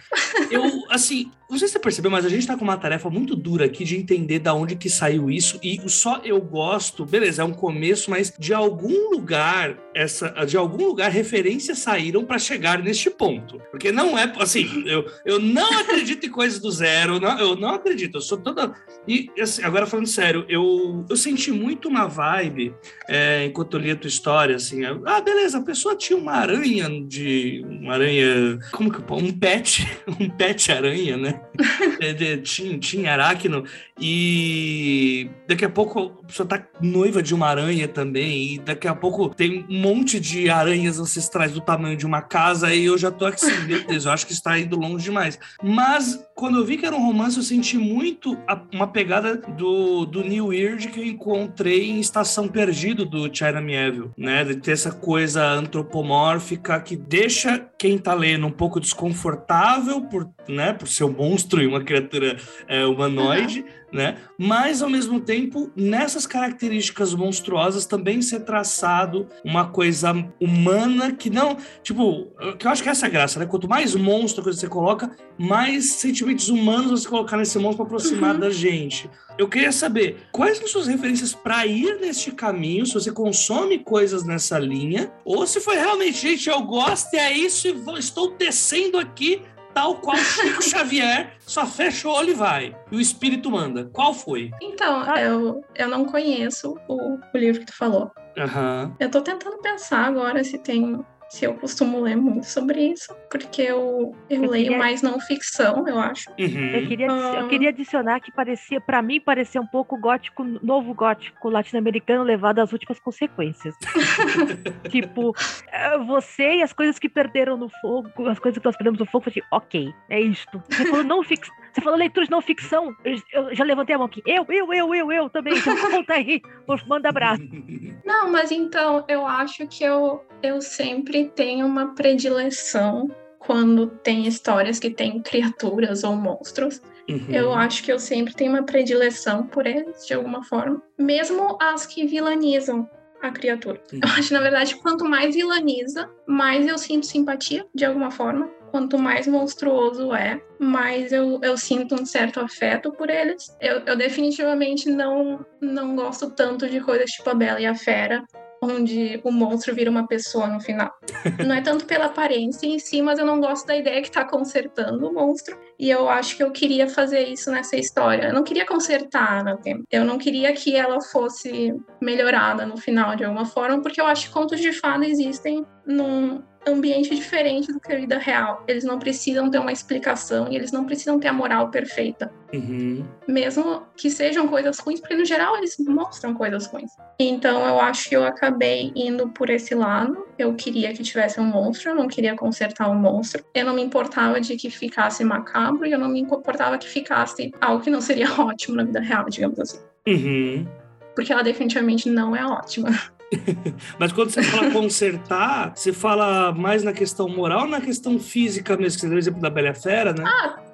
Eu, 0.50 0.64
assim, 0.90 1.32
não 1.50 1.58
sei 1.58 1.68
se 1.68 1.74
você 1.74 1.80
percebeu, 1.80 2.12
mas 2.12 2.26
a 2.26 2.30
gente 2.30 2.46
tá 2.46 2.58
com 2.58 2.64
uma 2.66 2.76
tarefa 2.76 3.10
muito 3.10 3.34
dura 3.36 3.66
aqui 3.66 3.86
de 3.86 3.96
entender 3.96 4.40
da 4.40 4.54
onde 4.54 4.76
que 4.76 4.90
saiu 4.90 5.30
isso. 5.30 5.58
E 5.64 5.80
só 5.88 6.20
eu 6.24 6.42
gosto, 6.42 7.06
beleza, 7.06 7.42
é 7.42 7.46
um 7.46 7.54
começo, 7.54 8.12
mas 8.12 8.34
de 8.38 8.54
algum 8.54 9.12
lugar, 9.12 9.78
essa, 9.96 10.30
de 10.46 10.58
algum 10.58 10.86
lugar, 10.86 11.10
referências 11.10 11.80
saíram 11.80 12.26
para 12.26 12.38
chegar 12.38 12.84
neste 12.84 13.10
ponto. 13.10 13.62
Porque 13.72 13.94
não 13.94 14.18
é 14.18 14.32
assim, 14.40 14.84
eu, 14.86 15.06
eu 15.26 15.40
não 15.40 15.80
acredito 15.80 16.26
em 16.26 16.30
coisas 16.30 16.60
do 16.60 16.70
zero, 16.70 17.18
não, 17.20 17.40
eu 17.40 17.56
não 17.56 17.70
acredito, 17.70 18.18
eu 18.18 18.22
sou 18.22 18.38
toda. 18.38 18.74
E 19.08 19.30
assim, 19.40 19.64
agora 19.64 19.86
falando 19.86 20.08
sério, 20.08 20.46
eu, 20.50 21.06
eu 21.10 21.16
senti 21.16 21.50
muito 21.52 21.88
uma 21.88 22.08
vibe 22.08 22.76
é, 23.08 23.46
enquanto 23.46 23.76
eu 23.78 23.80
li 23.80 23.92
a 23.92 23.96
tua 23.96 24.10
história, 24.10 24.58
assim, 24.58 24.82
ah, 24.84 25.22
beleza, 25.22 25.60
a 25.60 25.64
pessoa 25.64 25.96
tinha 25.96 26.20
uma 26.20 26.34
aranha 26.34 26.90
de. 27.08 27.64
Uma 27.66 27.94
aranha. 27.94 28.60
Como 28.72 28.92
que 28.92 29.02
um 29.14 29.32
pet, 29.32 29.88
um 30.20 30.30
pet 30.30 30.72
Homem-Aranha, 30.78 31.18
né? 31.18 31.42
É, 32.00 32.14
de- 32.14 32.38
Tim, 32.38 32.78
Tim 32.78 33.06
Aracno. 33.08 33.64
E 34.00 35.30
daqui 35.48 35.66
a 35.66 35.70
pouco 35.70 36.20
a 36.24 36.28
pessoa 36.28 36.48
tá 36.48 36.64
noiva 36.82 37.24
de 37.24 37.34
uma 37.34 37.48
aranha 37.48 37.88
também. 37.88 38.54
E 38.54 38.60
daqui 38.60 38.88
a 38.88 38.94
pouco 38.94 39.30
tem 39.34 39.66
um 39.70 39.80
monte 39.82 40.20
de 40.20 40.50
aranhas 40.50 41.00
ancestrais 41.00 41.52
do 41.52 41.62
tamanho 41.62 41.98
de 41.98 42.06
uma 42.06 42.22
casa. 42.22 42.74
E 42.74 42.86
eu 42.86 42.98
já 42.98 43.10
tô 43.10 43.26
aqui 43.26 43.44
assim, 43.46 43.66
meu 43.66 43.84
Deus, 43.86 44.06
eu 44.06 44.12
acho 44.12 44.28
que 44.28 44.34
está 44.34 44.58
indo 44.60 44.78
longe 44.80 45.06
demais. 45.06 45.40
Mas 45.64 46.20
quando 46.38 46.60
eu 46.60 46.64
vi 46.64 46.78
que 46.78 46.86
era 46.86 46.96
um 46.96 47.04
romance, 47.04 47.36
eu 47.36 47.42
senti 47.44 47.80
muito 47.80 48.38
a- 48.48 48.62
uma 48.72 48.86
pegada 48.86 49.36
do, 49.36 50.06
do 50.06 50.24
New 50.24 50.48
Weird 50.48 50.88
que 50.90 51.00
eu 51.00 51.04
encontrei 51.06 51.90
em 51.90 52.00
Estação 52.00 52.48
Perdido 52.48 53.06
do 53.06 53.28
China 53.36 53.60
Mieville, 53.60 54.12
né? 54.16 54.44
De 54.44 54.56
ter 54.56 54.74
essa 54.74 54.92
coisa 54.92 55.44
antropomórfica 55.44 56.80
que 56.80 56.96
deixa 56.96 57.58
quem 57.78 57.98
tá 57.98 58.14
lendo 58.14 58.46
um 58.46 58.52
pouco 58.52 58.80
desconfortável 58.80 60.02
por, 60.02 60.30
né, 60.48 60.74
por 60.74 60.88
ser 60.88 61.06
um 61.06 61.12
monstro 61.12 61.62
e 61.62 61.68
uma 61.68 61.84
criatura 61.84 62.38
é, 62.68 62.86
humanoide, 62.86 63.66
né? 63.92 64.18
Mas 64.38 64.82
ao 64.82 64.90
mesmo 64.90 65.20
tempo, 65.20 65.72
nessas 65.76 66.26
características 66.28 67.14
monstruosas 67.14 67.86
também 67.86 68.22
ser 68.22 68.42
traçado 68.42 69.28
uma 69.44 69.68
coisa 69.70 70.12
humana 70.40 71.12
que 71.14 71.30
não, 71.30 71.58
tipo, 71.82 72.28
que 72.58 72.68
eu 72.68 72.72
acho 72.72 72.84
que 72.84 72.90
essa 72.90 73.06
é 73.06 73.10
a 73.10 73.12
graça, 73.12 73.40
né? 73.40 73.46
Quanto 73.46 73.68
mais 73.68 73.96
monstro 73.96 74.44
coisa 74.44 74.60
você 74.60 74.68
coloca, 74.68 75.10
mais 75.38 75.94
sentimentos 75.94 76.50
humanos 76.50 76.92
você 77.02 77.08
colocar 77.10 77.38
nesse 77.38 77.58
monstro 77.58 77.78
para 77.78 77.86
aproximar 77.86 78.34
Uhum. 78.36 78.40
da 78.42 78.50
gente. 78.50 79.10
Eu 79.38 79.48
queria 79.48 79.72
saber 79.72 80.18
quais 80.32 80.58
são 80.58 80.68
suas 80.68 80.88
referências 80.88 81.34
para 81.34 81.66
ir 81.66 82.00
neste 82.00 82.32
caminho, 82.32 82.86
se 82.86 82.94
você 82.94 83.12
consome 83.12 83.78
coisas 83.80 84.24
nessa 84.26 84.58
linha, 84.58 85.12
ou 85.24 85.46
se 85.46 85.60
foi 85.60 85.76
realmente, 85.76 86.18
gente, 86.20 86.50
eu 86.50 86.62
gosto 86.64 87.14
e 87.14 87.18
é 87.18 87.32
isso, 87.38 87.68
e 87.68 87.72
vou- 87.72 87.98
estou 87.98 88.36
descendo 88.36 88.98
aqui, 88.98 89.42
tal 89.78 89.94
qual 90.02 90.18
Chico 90.18 90.64
Xavier, 90.64 91.34
só 91.40 91.64
fecha 91.64 92.08
o 92.08 92.12
olho 92.12 92.32
e 92.32 92.34
vai. 92.34 92.76
E 92.92 92.96
o 92.96 93.00
espírito 93.00 93.52
manda. 93.52 93.86
Qual 93.94 94.12
foi? 94.12 94.50
Então, 94.60 95.04
Ah. 95.06 95.22
eu, 95.22 95.64
eu 95.76 95.88
não 95.88 96.04
conheço 96.04 96.76
o, 96.88 97.14
o 97.16 97.38
livro 97.38 97.60
que 97.60 97.68
tu 97.68 97.76
falou. 97.76 98.12
Aham. 98.36 98.96
Eu 99.00 99.12
tô 99.12 99.22
tentando 99.22 99.58
pensar 99.60 100.06
agora 100.06 100.44
se 100.44 100.58
tem. 100.58 101.00
Se 101.30 101.44
eu 101.46 101.54
costumo 101.56 102.00
ler 102.00 102.16
muito 102.16 102.46
sobre 102.46 102.82
isso, 102.94 103.14
porque 103.30 103.62
eu, 103.62 104.16
eu 104.30 104.44
Eu 104.46 104.50
leio 104.50 104.64
queria- 104.66 104.78
mais 104.78 105.02
não 105.02 105.20
ficção, 105.20 105.86
eu 105.88 106.00
acho. 106.00 106.32
Eu 106.38 106.48
Uhum. 106.48 106.88
queria, 106.88 107.08
eu 107.08 107.40
Ah. 107.42 107.48
queria 107.50 107.70
adicionar 107.70 108.20
que 108.22 108.32
parecia, 108.32 108.80
para 108.80 109.02
mim, 109.02 109.20
parecia 109.20 109.60
um 109.60 109.68
pouco 109.68 109.98
gótico, 109.98 110.44
novo 110.44 110.94
gótico 110.94 111.50
latino-americano 111.50 112.24
levado 112.24 112.60
às 112.60 112.72
últimas 112.72 112.98
consequências. 113.00 113.76
tipo, 114.90 115.34
eh, 115.72 115.98
você 116.00 116.56
e 116.56 116.62
as 116.64 116.72
coisas 116.72 116.98
que 116.98 117.10
perderam 117.10 117.58
no 117.58 117.70
fogo, 117.82 118.10
as 118.30 118.40
coisas 118.40 118.58
que 118.58 118.66
nós 118.66 118.78
perdemos 118.78 119.00
no 119.00 119.06
fogo, 119.06 119.26
foi 119.26 119.32
assim, 119.32 119.42
ok, 119.52 119.94
é 120.10 120.22
isto. 120.22 120.64
Você 120.70 120.86
falou 120.86 121.04
não 121.04 121.24
fix, 121.24 121.50
você 121.78 121.82
falou 121.82 122.00
leitura 122.00 122.26
de 122.26 122.32
não 122.32 122.42
ficção, 122.42 122.96
eu, 123.06 123.54
já 123.54 123.64
levantei 123.64 123.96
a 123.96 124.00
mão 124.00 124.08
aqui. 124.08 124.22
Eu, 124.26 124.46
eu, 124.50 124.74
eu, 124.74 124.96
eu, 124.96 125.12
eu 125.12 125.30
também. 125.30 125.56
Então 125.58 125.78
conta 125.78 126.14
aí, 126.14 126.42
manda 126.88 127.10
abraço. 127.10 127.44
Não, 128.04 128.32
mas 128.32 128.52
então 128.52 129.06
eu 129.08 129.26
acho 129.26 129.68
que 129.68 129.84
eu, 129.84 130.26
eu 130.42 130.62
sempre 130.62 131.26
tenho 131.36 131.66
uma 131.66 131.94
predileção 131.94 133.12
quando 133.38 133.88
tem 133.88 134.26
histórias 134.26 134.80
que 134.80 134.90
tem 134.90 135.22
criaturas 135.22 136.04
ou 136.04 136.16
monstros. 136.16 136.82
Uhum. 137.08 137.28
Eu 137.30 137.54
acho 137.54 137.84
que 137.84 137.92
eu 137.92 138.00
sempre 138.00 138.34
tenho 138.34 138.52
uma 138.52 138.64
predileção 138.64 139.44
por 139.44 139.66
eles, 139.66 140.06
de 140.06 140.14
alguma 140.14 140.44
forma. 140.44 140.82
Mesmo 140.98 141.58
as 141.62 141.86
que 141.86 142.06
vilanizam 142.06 142.90
a 143.22 143.30
criatura. 143.30 143.82
Uhum. 143.94 144.00
Eu 144.04 144.10
acho, 144.10 144.34
na 144.34 144.42
verdade, 144.42 144.76
quanto 144.78 145.06
mais 145.06 145.36
vilaniza, 145.36 146.10
mais 146.26 146.68
eu 146.68 146.78
sinto 146.78 147.06
simpatia, 147.06 147.66
de 147.74 147.86
alguma 147.86 148.12
forma. 148.12 148.50
Quanto 148.72 148.98
mais 148.98 149.28
monstruoso 149.28 150.14
é, 150.14 150.42
mais 150.60 151.12
eu, 151.12 151.40
eu 151.42 151.58
sinto 151.58 151.96
um 151.96 152.06
certo 152.06 152.40
afeto 152.40 152.92
por 152.92 153.10
eles. 153.10 153.56
Eu, 153.62 153.82
eu 153.86 153.96
definitivamente 153.96 154.90
não, 154.90 155.46
não 155.62 155.96
gosto 155.96 156.32
tanto 156.32 156.70
de 156.70 156.80
coisas 156.82 157.10
tipo 157.12 157.30
a 157.30 157.34
Bela 157.34 157.60
e 157.60 157.66
a 157.66 157.76
Fera, 157.76 158.24
onde 158.62 159.20
o 159.24 159.32
monstro 159.32 159.74
vira 159.74 159.90
uma 159.90 160.08
pessoa 160.08 160.48
no 160.48 160.60
final. 160.60 160.92
Não 161.46 161.56
é 161.56 161.62
tanto 161.62 161.86
pela 161.86 162.06
aparência 162.06 162.66
em 162.66 162.80
si, 162.80 163.02
mas 163.02 163.20
eu 163.20 163.26
não 163.26 163.40
gosto 163.40 163.68
da 163.68 163.76
ideia 163.76 164.02
que 164.02 164.12
tá 164.12 164.26
consertando 164.26 165.08
o 165.08 165.14
monstro. 165.14 165.58
E 165.78 165.90
eu 165.90 166.10
acho 166.10 166.36
que 166.36 166.44
eu 166.44 166.52
queria 166.52 166.90
fazer 166.90 167.28
isso 167.28 167.52
nessa 167.52 167.76
história. 167.78 168.28
Eu 168.28 168.34
não 168.34 168.44
queria 168.44 168.66
consertar 168.66 169.58
Tem. 169.58 169.84
Eu 169.92 170.04
não 170.04 170.18
queria 170.18 170.54
que 170.54 170.76
ela 170.76 171.00
fosse 171.02 171.74
melhorada 172.02 172.66
no 172.66 172.78
final 172.78 173.16
de 173.16 173.24
alguma 173.24 173.46
forma, 173.46 173.82
porque 173.82 174.02
eu 174.02 174.06
acho 174.06 174.28
que 174.28 174.34
contos 174.34 174.60
de 174.60 174.74
fada 174.74 175.06
existem 175.06 175.66
num 175.86 176.42
ambiente 176.68 177.16
diferente 177.16 177.72
do 177.72 177.80
que 177.80 177.92
a 177.92 177.96
vida 177.96 178.18
real. 178.18 178.64
Eles 178.68 178.84
não 178.84 179.00
precisam 179.00 179.50
ter 179.50 179.60
uma 179.60 179.72
explicação 179.72 180.52
e 180.52 180.56
eles 180.56 180.72
não 180.72 180.86
precisam 180.86 181.20
ter 181.20 181.28
a 181.28 181.34
moral 181.34 181.70
perfeita. 181.70 182.32
Uhum. 182.54 183.06
Mesmo 183.28 183.84
que 183.96 184.10
sejam 184.10 184.48
coisas 184.48 184.80
ruins, 184.80 185.00
porque 185.00 185.16
no 185.16 185.26
geral 185.26 185.58
eles 185.58 185.76
mostram 185.80 186.34
coisas 186.34 186.66
ruins. 186.68 186.92
Então 187.20 187.66
eu 187.66 187.80
acho 187.80 188.10
que 188.10 188.16
eu 188.16 188.24
acabei 188.24 188.92
indo 188.96 189.28
por 189.30 189.50
esse 189.50 189.76
lado. 189.76 190.26
Eu 190.38 190.54
queria 190.54 190.94
que 190.94 191.04
tivesse 191.04 191.40
um 191.40 191.46
monstro, 191.46 191.92
eu 191.92 191.96
não 191.96 192.08
queria 192.08 192.36
consertar 192.36 192.90
o 192.90 192.96
monstro. 192.96 193.44
Eu 193.54 193.66
não 193.66 193.74
me 193.74 193.82
importava 193.82 194.40
de 194.40 194.56
que 194.56 194.70
ficasse 194.70 195.24
macabro 195.24 195.86
e 195.86 195.92
eu 195.92 196.00
não 196.00 196.10
me 196.10 196.20
importava 196.20 196.78
que 196.78 196.88
ficasse 196.88 197.52
algo 197.60 197.84
que 197.84 197.90
não 197.90 198.02
seria 198.02 198.28
ótimo 198.40 198.78
na 198.78 198.84
vida 198.84 199.00
real, 199.00 199.26
digamos 199.26 199.60
assim. 199.60 199.80
Uhum. 200.08 200.68
Porque 201.16 201.34
ela 201.34 201.44
definitivamente 201.44 202.10
não 202.10 202.36
é 202.36 202.46
ótima. 202.46 202.90
Mas 204.00 204.12
quando 204.12 204.30
você 204.30 204.42
fala 204.44 204.72
consertar, 204.72 205.74
você 205.76 205.92
fala 205.92 206.52
mais 206.54 206.84
na 206.84 206.94
questão 206.94 207.28
moral 207.28 207.62
ou 207.62 207.68
na 207.68 207.82
questão 207.82 208.20
física 208.20 208.78
mesmo? 208.78 208.96
Que 208.96 209.02
você 209.02 209.08
deu 209.08 209.16
o 209.16 209.20
exemplo 209.20 209.42
da 209.42 209.50
Bela 209.50 209.74
Fera, 209.74 210.14
né? 210.14 210.24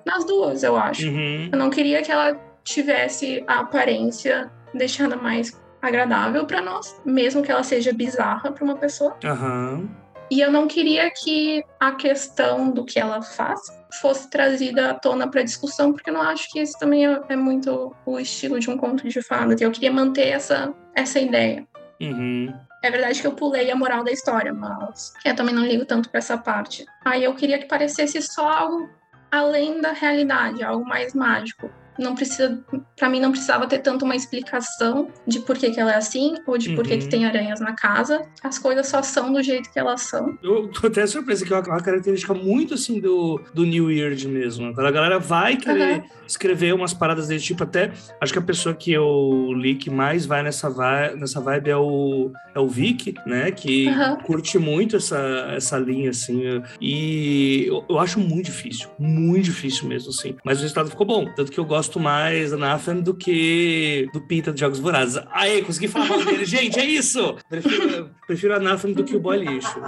Nas 0.06 0.26
duas, 0.26 0.64
eu 0.64 0.76
acho. 0.76 1.08
Uhum. 1.08 1.50
Eu 1.52 1.58
não 1.58 1.70
queria 1.70 2.02
que 2.02 2.12
ela 2.12 2.36
tivesse 2.64 3.44
a 3.48 3.60
aparência 3.62 4.52
deixada 4.74 5.16
mais 5.16 5.60
agradável 5.82 6.46
para 6.46 6.62
nós, 6.62 7.00
mesmo 7.06 7.44
que 7.44 7.52
ela 7.52 7.64
seja 7.64 7.92
bizarra 7.94 8.52
para 8.52 8.64
uma 8.64 8.78
pessoa. 8.78 9.18
Aham. 9.24 9.90
E 10.32 10.40
eu 10.40 10.52
não 10.52 10.68
queria 10.68 11.12
que 11.12 11.64
a 11.80 11.92
questão 11.92 12.72
do 12.72 12.86
que 12.86 13.00
ela 13.00 13.22
faz 13.22 13.60
fosse 14.02 14.30
trazida 14.30 14.90
à 14.90 14.94
tona 14.94 15.30
para 15.30 15.44
discussão, 15.44 15.94
porque 15.94 16.10
eu 16.10 16.14
não 16.14 16.22
acho 16.22 16.50
que 16.50 16.60
esse 16.60 16.78
também 16.80 17.06
é, 17.06 17.22
é 17.30 17.36
muito 17.36 17.94
o 18.06 18.20
estilo 18.20 18.60
de 18.60 18.70
um 18.70 18.78
conto 18.78 19.08
de 19.08 19.22
fadas. 19.22 19.62
Eu 19.62 19.70
queria 19.70 19.92
manter 19.92 20.30
essa, 20.30 20.74
essa 20.96 21.20
ideia. 21.20 21.68
Uhum. 22.12 22.54
É 22.82 22.92
verdade 22.92 23.22
que 23.22 23.28
eu 23.28 23.34
pulei 23.34 23.72
a 23.72 23.76
moral 23.76 24.04
da 24.04 24.12
história, 24.12 24.54
mas 24.54 25.14
eu 25.24 25.36
também 25.36 25.56
não 25.56 25.66
ligo 25.66 25.86
tanto 25.86 26.10
para 26.10 26.18
essa 26.18 26.38
parte. 26.38 26.86
Aí 27.06 27.24
eu 27.24 27.34
queria 27.34 27.58
que 27.58 27.66
parecesse 27.66 28.22
só 28.22 28.48
algo 28.48 28.90
além 29.32 29.82
da 29.82 29.94
realidade, 29.94 30.64
algo 30.64 30.86
mais 30.86 31.14
mágico. 31.14 31.70
Não 32.00 32.16
precisa, 32.16 32.60
para 32.98 33.10
mim 33.10 33.20
não 33.20 33.32
precisava 33.32 33.68
ter 33.68 33.80
tanto 33.80 34.04
uma 34.06 34.16
explicação 34.16 35.12
de 35.28 35.40
por 35.42 35.58
que, 35.58 35.72
que 35.72 35.80
ela 35.80 35.92
é 35.94 35.96
assim 35.96 36.34
ou 36.48 36.58
de 36.58 36.72
por 36.72 36.86
que, 36.86 36.94
Uhum. 36.94 37.00
que 37.00 37.10
tem 37.10 37.26
aranhas 37.26 37.60
na 37.60 37.74
casa. 37.74 38.22
As 38.44 38.58
coisas 38.60 38.88
só 38.88 39.02
são 39.04 39.32
do 39.32 39.42
jeito 39.44 39.72
que 39.72 39.80
elas 39.80 40.02
são. 40.02 40.38
Eu 40.42 40.68
tô 40.70 40.88
até 40.88 41.06
surpreso 41.06 41.46
que 41.46 41.54
é 41.54 41.58
uma 41.60 41.82
característica 41.82 42.34
muito 42.34 42.74
assim 42.74 43.00
do, 43.00 43.40
do 43.54 43.66
New 43.66 43.86
Weird 43.86 44.28
mesmo. 44.28 44.68
A 44.80 44.92
galera 44.92 45.20
vai 45.20 45.56
querer 45.58 45.98
Aham. 46.00 46.04
escrever 46.28 46.74
umas 46.74 46.94
paradas 46.94 47.28
desse 47.28 47.46
tipo, 47.46 47.64
até 47.64 47.92
acho 48.22 48.34
que 48.34 48.40
a 48.40 48.44
pessoa 48.44 48.74
que 48.74 48.92
eu 48.92 49.52
li 49.56 49.76
que 49.76 49.90
mais 49.90 50.26
vai 50.26 50.42
nessa 50.44 50.70
vibe, 50.70 51.20
nessa 51.20 51.40
vibe 51.42 51.70
é 51.70 51.78
o, 51.78 52.32
é 52.56 52.60
o 52.60 52.68
Vic, 52.68 53.14
né? 53.26 53.52
Que 53.52 53.90
Aham. 53.90 54.18
curte 54.24 54.58
muito 54.58 54.96
essa, 54.96 55.18
essa 55.56 55.78
linha, 55.78 56.10
assim. 56.10 56.42
E 56.82 57.66
eu, 57.68 57.86
eu 57.90 58.00
acho 58.00 58.20
muito 58.20 58.46
difícil, 58.46 58.90
muito 59.00 59.46
difícil 59.46 59.88
mesmo, 59.88 60.10
assim. 60.10 60.36
Mas 60.44 60.60
o 60.60 60.62
resultado 60.62 60.90
ficou 60.90 61.06
bom. 61.06 61.26
Tanto 61.36 61.52
que 61.52 61.60
eu 61.60 61.66
gosto 61.66 61.83
mais 62.00 62.52
da 62.52 62.58
Nathan 62.58 62.98
do 62.98 63.14
que 63.14 64.08
do 64.14 64.22
Pita 64.22 64.52
de 64.52 64.60
Jogos 64.60 64.80
Vorazes. 64.80 65.22
Aí, 65.32 65.62
consegui 65.64 65.88
falar 65.88 66.08
mal 66.08 66.24
dele. 66.24 66.46
Gente, 66.46 66.80
é 66.80 66.86
isso! 66.86 67.36
Prefiro, 67.50 68.10
prefiro 68.28 68.56
a 68.56 68.60
Nathan 68.60 68.92
do 68.92 69.04
que 69.04 69.16
o 69.16 69.20
boy 69.20 69.38
lixo. 69.38 69.80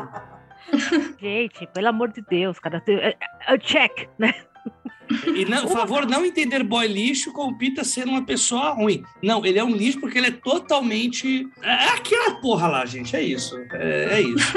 Gente, 1.20 1.68
pelo 1.74 1.88
amor 1.90 2.12
de 2.12 2.22
Deus, 2.30 2.60
cara. 2.60 2.82
é- 2.88 3.16
é- 3.48 3.58
Check, 3.58 4.08
né? 4.18 4.34
E, 5.36 5.46
não, 5.46 5.62
por 5.64 5.72
favor, 5.72 6.08
não 6.08 6.26
entender 6.26 6.64
boy 6.64 6.88
lixo 6.88 7.32
com 7.32 7.44
o 7.50 7.58
Pita 7.58 7.84
sendo 7.84 8.10
uma 8.10 8.26
pessoa 8.26 8.72
ruim. 8.72 9.04
Não, 9.22 9.46
ele 9.46 9.60
é 9.60 9.64
um 9.64 9.76
lixo 9.76 10.00
porque 10.00 10.18
ele 10.18 10.28
é 10.28 10.32
totalmente. 10.32 11.48
É 11.62 11.90
aquela 11.90 12.36
porra 12.42 12.68
lá, 12.68 12.86
gente. 12.86 13.16
É 13.16 13.22
isso. 13.22 13.56
É, 13.74 14.16
é 14.16 14.22
isso. 14.22 14.54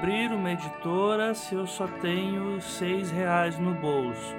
Abrir 0.00 0.32
uma 0.32 0.52
editora 0.52 1.34
se 1.34 1.54
eu 1.54 1.66
só 1.66 1.86
tenho 1.86 2.58
seis 2.62 3.10
reais 3.10 3.58
no 3.58 3.74
bolso? 3.74 4.34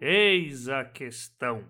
Eis 0.00 0.68
a 0.68 0.84
questão. 0.84 1.64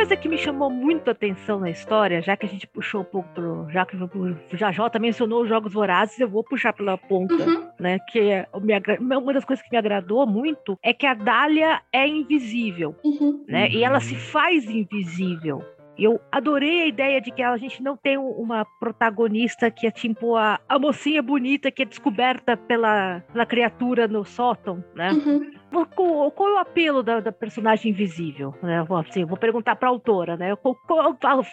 Coisa 0.00 0.16
que 0.16 0.28
me 0.30 0.38
chamou 0.38 0.70
muito 0.70 1.08
a 1.08 1.12
atenção 1.12 1.60
na 1.60 1.68
história, 1.68 2.22
já 2.22 2.34
que 2.34 2.46
a 2.46 2.48
gente 2.48 2.66
puxou 2.66 3.02
um 3.02 3.04
pouco 3.04 3.28
pro. 3.34 3.66
Já 3.68 3.84
que 3.84 3.94
o 3.96 4.36
Jajota 4.56 4.98
mencionou 4.98 5.42
os 5.42 5.48
Jogos 5.48 5.74
Vorazes, 5.74 6.18
eu 6.18 6.26
vou 6.28 6.42
puxar 6.42 6.72
pela 6.72 6.96
ponta, 6.96 7.34
Uhum. 7.34 7.68
né? 7.78 7.98
Que 8.08 8.18
é, 8.18 8.46
uma 8.54 9.34
das 9.34 9.44
coisas 9.44 9.62
que 9.62 9.70
me 9.70 9.76
agradou 9.76 10.26
muito 10.26 10.78
é 10.82 10.94
que 10.94 11.04
a 11.06 11.12
Dália 11.12 11.82
é 11.92 12.08
invisível, 12.08 12.96
Uhum. 13.04 13.44
né? 13.46 13.68
E 13.68 13.84
ela 13.84 14.00
se 14.00 14.14
faz 14.14 14.64
invisível. 14.64 15.62
Eu 15.98 16.20
adorei 16.32 16.82
a 16.82 16.86
ideia 16.86 17.20
de 17.20 17.30
que 17.30 17.42
a 17.42 17.56
gente 17.56 17.82
não 17.82 17.96
tem 17.96 18.16
uma 18.16 18.64
protagonista 18.64 19.70
que 19.70 19.86
é 19.86 19.90
tipo 19.90 20.36
a, 20.36 20.58
a 20.68 20.78
mocinha 20.78 21.22
bonita 21.22 21.70
que 21.70 21.82
é 21.82 21.84
descoberta 21.84 22.56
pela, 22.56 23.22
pela 23.32 23.44
criatura 23.44 24.08
no 24.08 24.24
sótão, 24.24 24.82
né? 24.94 25.10
Uhum. 25.12 25.50
Qual, 25.94 26.30
qual 26.32 26.48
é 26.48 26.54
o 26.54 26.58
apelo 26.58 27.02
da, 27.02 27.20
da 27.20 27.30
personagem 27.30 27.90
invisível? 27.92 28.54
Né? 28.62 28.82
Vou, 28.82 28.96
assim, 28.98 29.24
vou 29.24 29.36
perguntar 29.36 29.76
para 29.76 29.88
a 29.88 29.90
autora, 29.90 30.36
né? 30.36 30.56
Qual, 30.56 30.74
qual- 30.74 31.14
qual- 31.14 31.44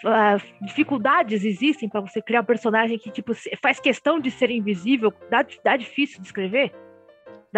dificuldades 0.62 1.44
existem 1.44 1.88
para 1.89 2.01
você 2.01 2.22
criar 2.22 2.41
um 2.41 2.46
personagem 2.46 2.98
que 2.98 3.12
tipo 3.12 3.34
faz 3.62 3.79
questão 3.79 4.20
de 4.20 4.32
ser 4.32 4.50
invisível? 4.50 5.13
Dá, 5.29 5.46
dá 5.63 5.77
difícil 5.77 6.20
de 6.22 6.27
escrever? 6.27 6.74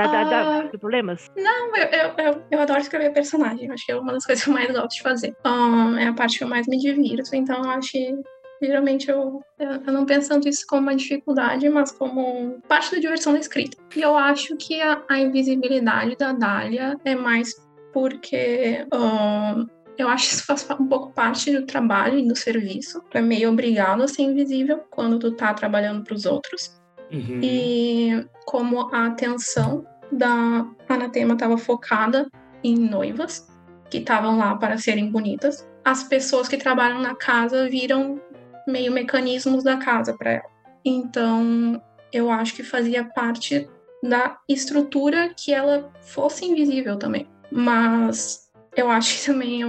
Dá, 0.07 0.23
dá 0.23 0.59
Ah. 0.59 0.77
problemas? 0.77 1.27
Não, 1.35 1.75
eu, 1.75 1.87
eu, 1.87 2.25
eu, 2.25 2.43
eu 2.51 2.59
adoro 2.61 2.79
escrever 2.79 3.11
personagem. 3.11 3.71
Acho 3.71 3.85
que 3.85 3.91
é 3.91 3.95
uma 3.95 4.13
das 4.13 4.23
coisas 4.25 4.43
que 4.43 4.49
eu 4.49 4.53
mais 4.53 4.71
gosto 4.71 4.95
de 4.95 5.01
fazer. 5.01 5.35
Ahn, 5.43 5.97
é 5.97 6.07
a 6.07 6.13
parte 6.13 6.37
que 6.37 6.43
eu 6.43 6.47
mais 6.47 6.67
me 6.67 6.77
divirto. 6.77 7.35
Então, 7.35 7.69
acho 7.71 7.91
que 7.91 8.15
geralmente 8.61 9.09
eu, 9.09 9.41
eu, 9.57 9.93
não 9.93 10.05
penso 10.05 10.29
tanto 10.29 10.49
isso 10.49 10.65
como 10.67 10.81
uma 10.83 10.95
dificuldade, 10.95 11.67
mas 11.69 11.91
como 11.91 12.59
parte 12.67 12.91
da 12.93 12.99
diversão 12.99 13.33
da 13.33 13.39
escrita. 13.39 13.77
E 13.95 14.01
eu 14.01 14.17
acho 14.17 14.55
que 14.57 14.81
a, 14.81 15.01
a 15.09 15.19
invisibilidade 15.19 16.15
da 16.17 16.33
Dália 16.33 16.97
é 17.05 17.15
mais 17.15 17.53
porque. 17.93 18.85
ahn, 18.91 19.65
eu 19.97 20.07
acho 20.07 20.29
que 20.29 20.33
isso 20.35 20.45
faz 20.45 20.65
um 20.79 20.87
pouco 20.87 21.11
parte 21.11 21.51
do 21.51 21.65
trabalho 21.65 22.17
e 22.17 22.25
do 22.25 22.33
serviço. 22.35 23.03
Tu 23.09 23.17
é 23.17 23.21
meio 23.21 23.51
obrigado 23.51 24.01
a 24.01 24.07
ser 24.07 24.21
invisível 24.21 24.81
quando 24.89 25.19
tu 25.19 25.35
tá 25.35 25.53
trabalhando 25.53 26.05
para 26.05 26.13
os 26.13 26.25
outros. 26.25 26.78
Uhum. 27.11 27.39
E 27.41 28.25
como 28.45 28.93
a 28.93 29.07
atenção 29.07 29.85
da 30.11 30.65
Anatema 30.87 31.33
estava 31.33 31.57
focada 31.57 32.29
em 32.63 32.75
noivas 32.75 33.47
que 33.89 33.97
estavam 33.97 34.37
lá 34.37 34.55
para 34.55 34.77
serem 34.77 35.11
bonitas, 35.11 35.67
as 35.83 36.03
pessoas 36.03 36.47
que 36.47 36.57
trabalham 36.57 37.01
na 37.01 37.15
casa 37.15 37.67
viram 37.69 38.21
meio 38.67 38.91
mecanismos 38.91 39.63
da 39.63 39.77
casa 39.77 40.13
para 40.13 40.31
ela. 40.33 40.49
Então, 40.85 41.81
eu 42.13 42.29
acho 42.29 42.55
que 42.55 42.63
fazia 42.63 43.03
parte 43.03 43.67
da 44.03 44.37
estrutura 44.47 45.33
que 45.35 45.53
ela 45.53 45.91
fosse 46.01 46.45
invisível 46.45 46.97
também. 46.97 47.27
Mas 47.51 48.48
eu 48.75 48.89
acho 48.89 49.19
que 49.19 49.25
também 49.25 49.61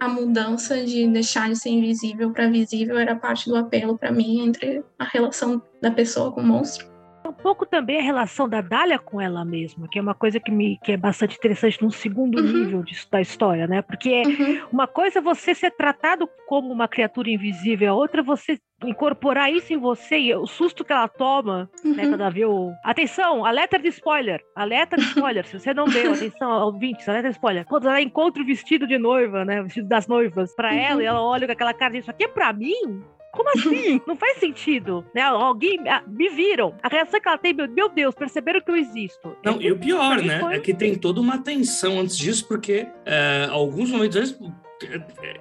a 0.00 0.08
mudança 0.08 0.84
de 0.84 1.06
deixar 1.08 1.48
de 1.48 1.56
ser 1.56 1.70
invisível 1.70 2.32
para 2.32 2.48
visível 2.48 2.98
era 2.98 3.16
parte 3.16 3.48
do 3.48 3.56
apelo 3.56 3.98
para 3.98 4.12
mim 4.12 4.46
entre 4.46 4.82
a 4.98 5.04
relação 5.04 5.60
da 5.80 5.90
pessoa 5.90 6.32
com 6.32 6.40
o 6.40 6.46
monstro. 6.46 6.93
Um 7.26 7.32
pouco 7.32 7.64
também 7.64 7.98
a 7.98 8.02
relação 8.02 8.46
da 8.46 8.60
Dália 8.60 8.98
com 8.98 9.18
ela 9.18 9.44
mesma, 9.46 9.88
que 9.88 9.98
é 9.98 10.02
uma 10.02 10.14
coisa 10.14 10.38
que, 10.38 10.50
me, 10.50 10.78
que 10.84 10.92
é 10.92 10.96
bastante 10.96 11.36
interessante 11.36 11.80
num 11.82 11.90
segundo 11.90 12.36
Uhum. 12.38 12.44
nível 12.44 12.82
de- 12.82 12.94
da 13.10 13.20
história, 13.20 13.66
né? 13.66 13.80
Porque 13.80 14.10
é 14.10 14.26
Uhum. 14.26 14.68
Uma 14.72 14.86
coisa 14.86 15.20
é 15.20 15.22
você 15.22 15.54
ser 15.54 15.70
tratado 15.70 16.28
como 16.46 16.70
uma 16.72 16.86
criatura 16.88 17.30
invisível, 17.30 17.92
a 17.92 17.96
outra 17.96 18.20
é 18.20 18.24
você 18.24 18.58
incorporar 18.84 19.50
isso 19.50 19.72
em 19.72 19.76
você 19.78 20.18
e 20.18 20.34
o 20.34 20.46
susto 20.46 20.84
que 20.84 20.92
ela 20.92 21.08
toma, 21.08 21.70
né, 21.82 22.02
Uhum. 22.04 22.08
quando 22.10 22.20
ela 22.20 22.30
vê 22.30 22.44
o... 22.44 22.72
Atenção, 22.84 23.44
alerta 23.46 23.78
de 23.78 23.88
spoiler, 23.88 24.42
alerta 24.54 24.96
de 24.96 25.04
spoiler, 25.04 25.46
se 25.46 25.58
você 25.58 25.72
não 25.72 25.86
viu, 25.86 26.12
atenção, 26.12 26.50
ouvintes, 26.64 27.08
alerta 27.08 27.28
de 27.30 27.34
spoiler. 27.36 27.64
Quando 27.64 27.88
ela 27.88 28.02
encontra 28.02 28.42
o 28.42 28.46
vestido 28.46 28.86
de 28.86 28.98
noiva, 28.98 29.44
né, 29.44 29.60
o 29.60 29.64
vestido 29.64 29.88
das 29.88 30.06
noivas, 30.06 30.54
pra 30.54 30.70
Uhum. 30.72 30.78
ela, 30.78 31.02
e 31.02 31.06
ela 31.06 31.22
olha 31.22 31.46
com 31.46 31.52
aquela 31.52 31.72
cara 31.72 31.96
isso 31.96 32.10
aqui 32.10 32.24
é 32.24 32.28
pra 32.28 32.52
mim? 32.52 33.02
Como 33.34 33.50
assim? 33.50 34.00
Não 34.06 34.16
faz 34.16 34.38
sentido, 34.38 35.04
né? 35.14 35.22
Alguém 35.22 35.78
ah, 35.88 36.02
me 36.06 36.28
viram. 36.30 36.74
A 36.82 36.88
reação 36.88 37.20
que 37.20 37.28
ela 37.28 37.38
tem, 37.38 37.52
meu, 37.52 37.68
meu 37.68 37.88
Deus, 37.88 38.14
perceberam 38.14 38.60
que 38.60 38.70
eu 38.70 38.76
existo. 38.76 39.36
Não, 39.44 39.60
e 39.60 39.70
o 39.72 39.78
pior, 39.78 40.22
né? 40.22 40.40
Foi- 40.40 40.54
É 40.56 40.60
que 40.60 40.74
tem 40.74 40.94
toda 40.94 41.20
uma 41.20 41.38
tensão 41.38 42.00
antes 42.00 42.16
disso, 42.16 42.46
porque 42.46 42.86
é, 43.04 43.48
alguns 43.50 43.90
momentos 43.90 44.16
antes, 44.16 44.38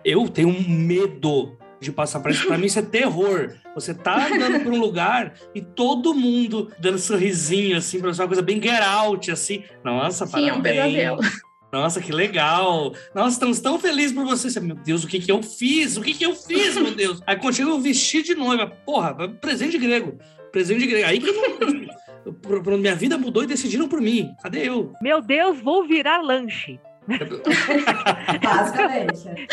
eu 0.04 0.28
tenho 0.30 0.50
um 0.50 0.68
medo 0.68 1.58
de 1.80 1.92
passar 1.92 2.20
por 2.22 2.32
isso. 2.32 2.48
Pra 2.48 2.58
mim, 2.58 2.66
isso 2.66 2.80
é 2.80 2.82
terror. 2.82 3.54
Você 3.76 3.94
tá 3.94 4.28
andando 4.28 4.64
por 4.64 4.72
um 4.72 4.80
lugar 4.80 5.34
e 5.54 5.62
todo 5.62 6.14
mundo 6.14 6.72
dando 6.80 6.98
sorrisinho, 6.98 7.78
assim, 7.78 8.00
pra 8.00 8.14
você, 8.14 8.22
uma 8.22 8.28
coisa 8.28 8.42
bem 8.42 8.62
get 8.62 8.82
out, 8.82 9.30
assim. 9.30 9.64
Nossa, 9.84 10.26
Sim, 10.26 10.50
é 10.50 10.54
um 10.54 10.62
parabéns. 10.62 10.94
pesadelo. 10.94 11.20
Nossa, 11.74 12.00
que 12.00 12.12
legal. 12.12 12.94
Nossa, 13.16 13.32
estamos 13.32 13.60
tão 13.60 13.80
felizes 13.80 14.14
por 14.14 14.24
você. 14.24 14.60
Meu 14.60 14.76
Deus, 14.76 15.04
o 15.04 15.08
que 15.08 15.20
que 15.20 15.32
eu 15.32 15.42
fiz? 15.42 15.98
O 15.98 16.04
que 16.04 16.14
que 16.14 16.24
eu 16.24 16.36
fiz, 16.36 16.78
meu 16.78 16.94
Deus? 16.94 17.20
Aí 17.26 17.36
quando 17.36 17.56
chega 17.56 18.24
de 18.24 18.36
noiva, 18.36 18.68
porra, 18.68 19.28
presente 19.28 19.80
grego. 19.80 20.20
Presente 20.52 20.86
grego. 20.86 21.08
Aí 21.08 21.20
que 21.20 21.28
eu 21.28 21.34
não... 21.34 22.78
Minha 22.78 22.96
vida 22.96 23.18
mudou 23.18 23.44
e 23.44 23.48
decidiram 23.48 23.90
por 23.90 24.00
mim. 24.00 24.36
Cadê 24.44 24.70
eu? 24.70 24.94
Meu 25.02 25.20
Deus, 25.20 25.60
vou 25.60 25.88
virar 25.88 26.22
lanche. 26.22 26.80
Basicamente. 28.42 29.48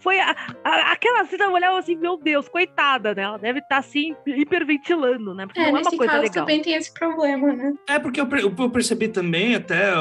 Foi 0.00 0.18
a, 0.20 0.34
a- 0.64 0.92
aquela 0.92 1.24
cena, 1.26 1.44
eu 1.44 1.52
olhava 1.52 1.78
assim, 1.78 1.96
meu 1.96 2.16
Deus, 2.16 2.48
coitada, 2.48 3.14
né? 3.14 3.22
Ela 3.22 3.38
deve 3.38 3.58
estar 3.60 3.78
assim, 3.78 4.14
hiperventilando, 4.26 5.34
né? 5.34 5.46
Porque 5.46 5.60
É, 5.60 5.70
não 5.70 5.78
é 5.78 5.80
uma 5.80 5.90
coisa 5.90 6.06
caso 6.12 6.22
legal. 6.22 6.44
também 6.44 6.60
tem 6.62 6.74
esse 6.74 6.92
problema, 6.92 7.52
né? 7.52 7.72
É 7.88 7.98
porque 7.98 8.20
eu, 8.20 8.28
eu 8.30 8.70
percebi 8.70 9.08
também 9.08 9.54
até 9.54 9.92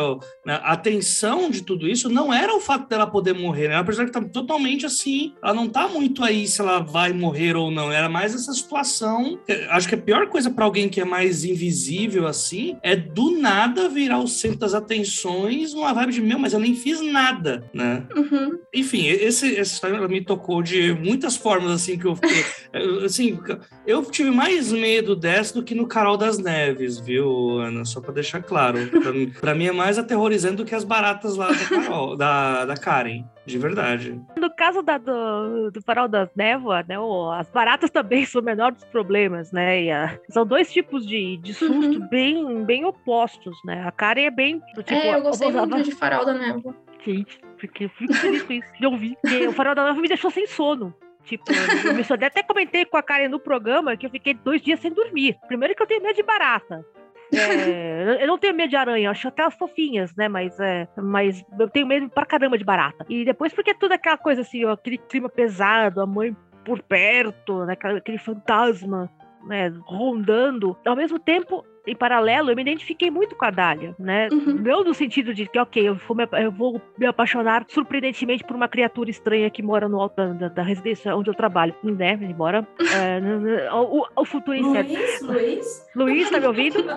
né, 0.46 0.60
a 0.64 0.76
tensão 0.78 1.50
de 1.50 1.64
tudo 1.64 1.88
isso 1.88 2.10
não 2.10 2.34
era 2.34 2.54
o 2.56 2.60
fato 2.60 2.88
dela 2.88 3.08
poder 3.08 3.34
morrer, 3.34 3.68
né? 3.68 3.76
Ela 3.76 3.84
pessoa 3.84 4.06
que 4.06 4.12
tá 4.12 4.22
totalmente 4.22 4.86
assim, 4.86 5.34
ela 5.44 5.54
não 5.54 5.68
tá 5.68 5.88
muito 5.88 6.24
aí 6.24 6.48
se 6.48 6.62
ela 6.62 6.80
vai 6.80 7.14
morrer 7.14 7.56
ou 7.56 7.72
não, 7.72 7.92
era 7.92 8.10
mais 8.10 8.34
essa 8.36 8.52
situação. 8.54 9.40
Acho 9.70 9.88
que 9.88 9.96
a 9.96 10.02
pior 10.02 10.28
coisa 10.28 10.50
pra 10.50 10.66
alguém 10.66 10.88
que 10.90 11.02
é 11.02 11.06
mais 11.06 11.44
invisível 11.44 12.28
assim 12.28 12.78
é 12.82 12.96
do 12.96 13.40
nada 13.40 13.90
virar 13.90 14.20
o 14.20 14.28
centro 14.28 14.60
das 14.60 14.74
atenções 14.74 15.74
numa 15.74 15.94
vibe 15.94 16.14
de 16.14 16.22
meu, 16.22 16.40
mas 16.42 16.54
eu 16.54 16.60
nem 16.60 16.76
fiz 16.76 17.00
nada, 17.02 17.64
né? 17.74 18.04
Uhum. 18.16 18.60
Enfim, 18.74 19.08
esse, 19.08 19.56
essa 19.58 19.74
história 19.74 20.08
me 20.08 20.22
tocou 20.24 20.62
de 20.62 20.94
muitas 20.94 21.36
formas, 21.38 21.72
assim, 21.72 21.98
que 21.98 22.06
eu 22.08 22.16
fiquei. 22.16 22.44
assim, 23.06 23.40
eu 23.86 24.04
tive 24.06 24.32
mais 24.32 24.72
medo 24.72 25.16
dessa 25.16 25.54
do 25.54 25.64
que 25.64 25.76
no 25.76 25.88
Carol 25.88 26.18
das 26.18 26.38
Neves, 26.38 26.98
viu, 27.00 27.60
Ana? 27.60 27.86
Só 27.86 28.02
pra 28.02 28.12
deixar 28.14 28.42
claro. 28.42 28.80
Pra, 28.88 29.12
mim- 29.12 29.30
pra 29.40 29.56
mim 29.56 29.66
é 29.68 29.72
mais 29.72 29.98
aterrorizante 29.98 30.56
do 30.58 30.66
que 30.66 30.76
as 30.76 30.84
baratas 30.84 31.36
lá 31.36 31.48
da 31.52 31.66
Carol, 31.66 32.16
da, 32.18 32.66
da 32.66 32.76
Karen, 32.76 33.24
de 33.52 33.58
verdade. 33.58 34.20
No 34.38 34.50
caso 34.56 34.82
da, 34.82 34.98
do, 34.98 35.70
do 35.72 35.82
farol 35.82 36.08
das 36.08 36.30
névoas, 36.36 36.86
né? 36.88 36.96
as 37.38 37.50
baratas 37.50 37.90
também 37.90 38.24
são 38.26 38.42
o 38.42 38.46
menor 38.46 38.72
dos 38.72 38.84
problemas, 38.86 39.52
né? 39.52 39.84
E 39.84 39.92
a- 39.92 40.18
são 40.30 40.46
dois 40.46 40.72
tipos 40.72 41.06
de, 41.06 41.38
de 41.38 41.54
susto 41.54 41.74
Uhum. 42.00 42.08
bem, 42.10 42.64
bem 42.66 42.86
opostos, 42.86 43.56
né? 43.66 43.84
A 43.86 43.92
Karen 43.92 44.24
é 44.26 44.32
bem. 44.32 44.60
do 44.76 44.84
Tipo, 44.84 45.00
é, 45.00 45.16
eu 45.16 45.22
gostei 45.22 45.52
muito 45.52 45.82
de 45.84 45.92
Farol 45.92 46.26
da 46.26 46.34
Névoa. 46.34 46.76
Gente, 47.06 47.40
porque 47.60 47.86
eu 47.86 47.90
fico 47.90 48.14
feliz 48.14 48.44
com 48.44 48.54
isso, 48.54 48.68
de 48.80 48.86
ouvir. 48.86 49.18
Porque 49.22 49.48
o 49.48 49.52
farol 49.54 49.74
da 49.74 49.84
névoa 49.86 50.02
me 50.02 50.08
deixou 50.08 50.30
sem 50.30 50.46
sono. 50.46 50.94
Tipo, 51.24 51.46
eu 51.52 52.28
até 52.28 52.44
comentei 52.44 52.86
com 52.86 52.98
a 52.98 53.04
Karen 53.04 53.28
no 53.28 53.40
programa 53.40 53.96
que 53.98 54.06
eu 54.06 54.10
fiquei 54.10 54.34
dois 54.34 54.62
dias 54.62 54.80
sem 54.80 54.92
dormir. 54.92 55.36
Primeiro 55.48 55.74
que 55.76 55.82
eu 55.82 55.88
tenho 55.88 56.02
medo 56.04 56.16
de 56.16 56.24
barata. 56.24 56.86
É, 57.34 58.18
eu 58.22 58.28
não 58.28 58.38
tenho 58.38 58.54
medo 58.54 58.70
de 58.70 58.76
aranha, 58.76 59.08
eu 59.08 59.12
acho 59.12 59.28
até 59.28 59.42
elas 59.42 59.56
fofinhas, 59.56 60.14
né? 60.16 60.28
Mas, 60.28 60.60
é, 60.60 60.88
mas 60.98 61.44
eu 61.58 61.70
tenho 61.70 61.88
medo 61.88 62.10
pra 62.10 62.26
caramba 62.26 62.58
de 62.58 62.64
barata. 62.64 63.06
E 63.10 63.24
depois 63.24 63.54
porque 63.54 63.72
é 63.72 63.74
tudo 63.74 63.94
aquela 63.94 64.18
coisa 64.18 64.42
assim, 64.42 64.66
aquele 64.66 64.98
clima 64.98 65.30
pesado, 65.30 66.02
a 66.02 66.06
mãe 66.06 66.36
por 66.66 66.82
perto, 66.82 67.66
né? 67.66 67.74
aquele 67.74 68.18
fantasma, 68.18 69.10
né? 69.46 69.72
Rondando. 69.86 70.76
Ao 70.86 70.96
mesmo 70.96 71.18
tempo, 71.20 71.66
em 71.88 71.96
paralelo, 71.96 72.52
eu 72.52 72.56
me 72.56 72.62
identifiquei 72.62 73.10
muito 73.10 73.36
com 73.36 73.44
a 73.46 73.50
Dália, 73.50 73.96
né? 73.98 74.30
Uhum. 74.32 74.56
Não 74.62 74.84
no 74.84 74.94
sentido 74.94 75.34
de 75.34 75.48
que, 75.48 75.58
ok, 75.60 75.90
eu 75.90 75.96
vou, 75.96 76.16
me, 76.16 76.28
eu 76.34 76.52
vou 76.52 76.80
me 76.98 77.06
apaixonar 77.08 77.66
surpreendentemente 77.68 78.44
por 78.44 78.56
uma 78.56 78.68
criatura 78.68 79.10
estranha 79.10 79.50
que 79.50 79.64
mora 79.64 79.88
no 79.90 80.00
alto 80.00 80.16
da, 80.36 80.48
da- 80.48 80.62
residência 80.64 81.16
onde 81.16 81.30
eu 81.30 81.34
trabalho, 81.34 81.74
né? 81.84 82.14
Embora 82.22 82.68
é, 82.80 83.74
o, 83.74 84.06
o 84.16 84.26
futuro 84.26 84.56
incerto. 84.56 84.92
Luiz, 84.92 85.22
Luiz. 85.22 85.88
Luiz, 85.96 86.30
tá 86.30 86.40
me 86.40 86.46
ouvindo? 86.48 86.84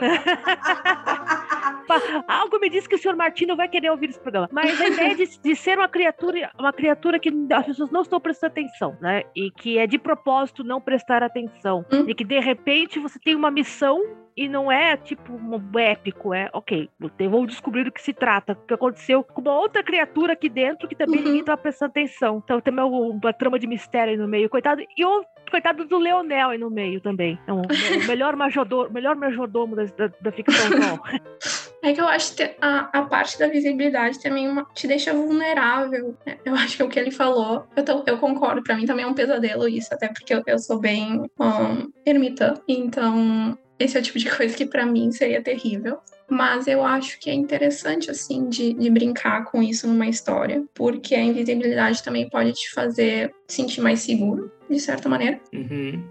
Algo 2.28 2.58
me 2.58 2.68
diz 2.70 2.86
que 2.86 2.94
o 2.94 2.98
senhor 2.98 3.16
Martino 3.16 3.56
vai 3.56 3.68
querer 3.68 3.90
ouvir 3.90 4.10
esse 4.10 4.20
programa. 4.20 4.48
Mas 4.52 4.80
a 4.80 4.86
ideia 4.88 5.14
de, 5.14 5.40
de 5.40 5.56
ser 5.56 5.78
uma 5.78 5.88
criatura, 5.88 6.50
uma 6.58 6.72
criatura 6.72 7.18
que 7.18 7.30
as 7.52 7.66
pessoas 7.66 7.90
não 7.90 8.02
estão 8.02 8.20
prestando 8.20 8.52
atenção, 8.52 8.96
né? 9.00 9.22
E 9.34 9.50
que 9.50 9.78
é 9.78 9.86
de 9.86 9.98
propósito 9.98 10.64
não 10.64 10.80
prestar 10.80 11.22
atenção. 11.22 11.84
Hum. 11.92 12.04
E 12.08 12.14
que 12.14 12.24
de 12.24 12.38
repente 12.40 12.98
você 12.98 13.18
tem 13.18 13.34
uma 13.34 13.50
missão 13.50 14.00
e 14.36 14.48
não 14.48 14.70
é 14.70 14.96
tipo 14.96 15.32
um 15.32 15.78
épico, 15.78 16.34
é 16.34 16.50
ok, 16.52 16.90
eu 17.20 17.30
vou 17.30 17.46
descobrir 17.46 17.84
do 17.84 17.92
que 17.92 18.02
se 18.02 18.12
trata, 18.12 18.54
o 18.54 18.56
que 18.66 18.74
aconteceu 18.74 19.22
com 19.22 19.40
uma 19.40 19.54
outra 19.56 19.80
criatura 19.80 20.32
aqui 20.32 20.48
dentro 20.48 20.88
que 20.88 20.96
também 20.96 21.20
Uhum. 21.20 21.26
ninguém 21.26 21.44
tá 21.44 21.56
prestando 21.56 21.90
atenção. 21.90 22.42
Então 22.44 22.60
tem 22.60 22.72
uma, 22.74 22.84
uma 22.84 23.32
trama 23.32 23.60
de 23.60 23.66
mistério 23.68 24.10
aí 24.12 24.16
no 24.18 24.26
meio, 24.26 24.50
coitado. 24.50 24.82
E 24.96 25.04
o 25.04 25.24
coitado 25.48 25.84
do 25.84 25.98
Leonel 25.98 26.48
aí 26.50 26.58
no 26.58 26.68
meio 26.68 27.00
também. 27.00 27.38
É 27.46 27.52
um- 27.52 27.60
o 27.62 28.06
melhor 28.08 28.34
majordor, 28.34 28.92
melhor 28.92 29.14
majordomo 29.14 29.76
da, 29.76 29.84
da, 29.84 30.10
da 30.20 30.32
ficção 30.32 30.66
atual. 30.66 30.98
É 31.84 31.92
que 31.92 32.00
eu 32.00 32.08
acho 32.08 32.34
que 32.34 32.42
a, 32.60 32.88
a 32.98 33.02
parte 33.02 33.38
da 33.38 33.46
visibilidade 33.46 34.18
também 34.22 34.48
uma, 34.48 34.64
te 34.74 34.86
deixa 34.86 35.12
vulnerável. 35.12 36.16
né? 36.26 36.38
Eu 36.44 36.54
acho 36.54 36.76
que 36.76 36.82
é 36.82 36.84
o 36.86 36.88
que 36.88 36.98
ele 36.98 37.10
falou. 37.10 37.66
Eu, 37.76 37.84
tô- 37.84 38.02
eu 38.06 38.16
concordo, 38.18 38.62
pra 38.62 38.74
mim 38.74 38.86
também 38.86 39.04
é 39.04 39.08
um 39.08 39.12
pesadelo 39.14 39.68
isso, 39.68 39.92
até 39.92 40.08
porque 40.08 40.32
eu, 40.34 40.42
eu 40.46 40.58
sou 40.58 40.78
bem 40.80 41.20
um, 41.38 41.90
ermitã. 42.06 42.54
Então, 42.66 43.56
esse 43.78 43.96
é 43.96 44.00
o 44.00 44.02
tipo 44.02 44.18
de 44.18 44.34
coisa 44.34 44.56
que 44.56 44.64
pra 44.66 44.86
mim 44.86 45.12
seria 45.12 45.42
terrível. 45.42 45.98
Mas 46.26 46.66
eu 46.66 46.82
acho 46.82 47.20
que 47.20 47.28
é 47.28 47.34
interessante, 47.34 48.10
assim, 48.10 48.48
de, 48.48 48.72
de 48.72 48.88
brincar 48.88 49.44
com 49.44 49.62
isso 49.62 49.86
numa 49.86 50.06
história, 50.06 50.64
porque 50.72 51.14
a 51.14 51.22
invisibilidade 51.22 52.02
também 52.02 52.30
pode 52.30 52.54
te 52.54 52.72
fazer 52.72 53.30
sentir 53.46 53.82
mais 53.82 54.00
seguro, 54.00 54.50
de 54.70 54.80
certa 54.80 55.06
maneira. 55.06 55.38
Uhum. 55.52 56.02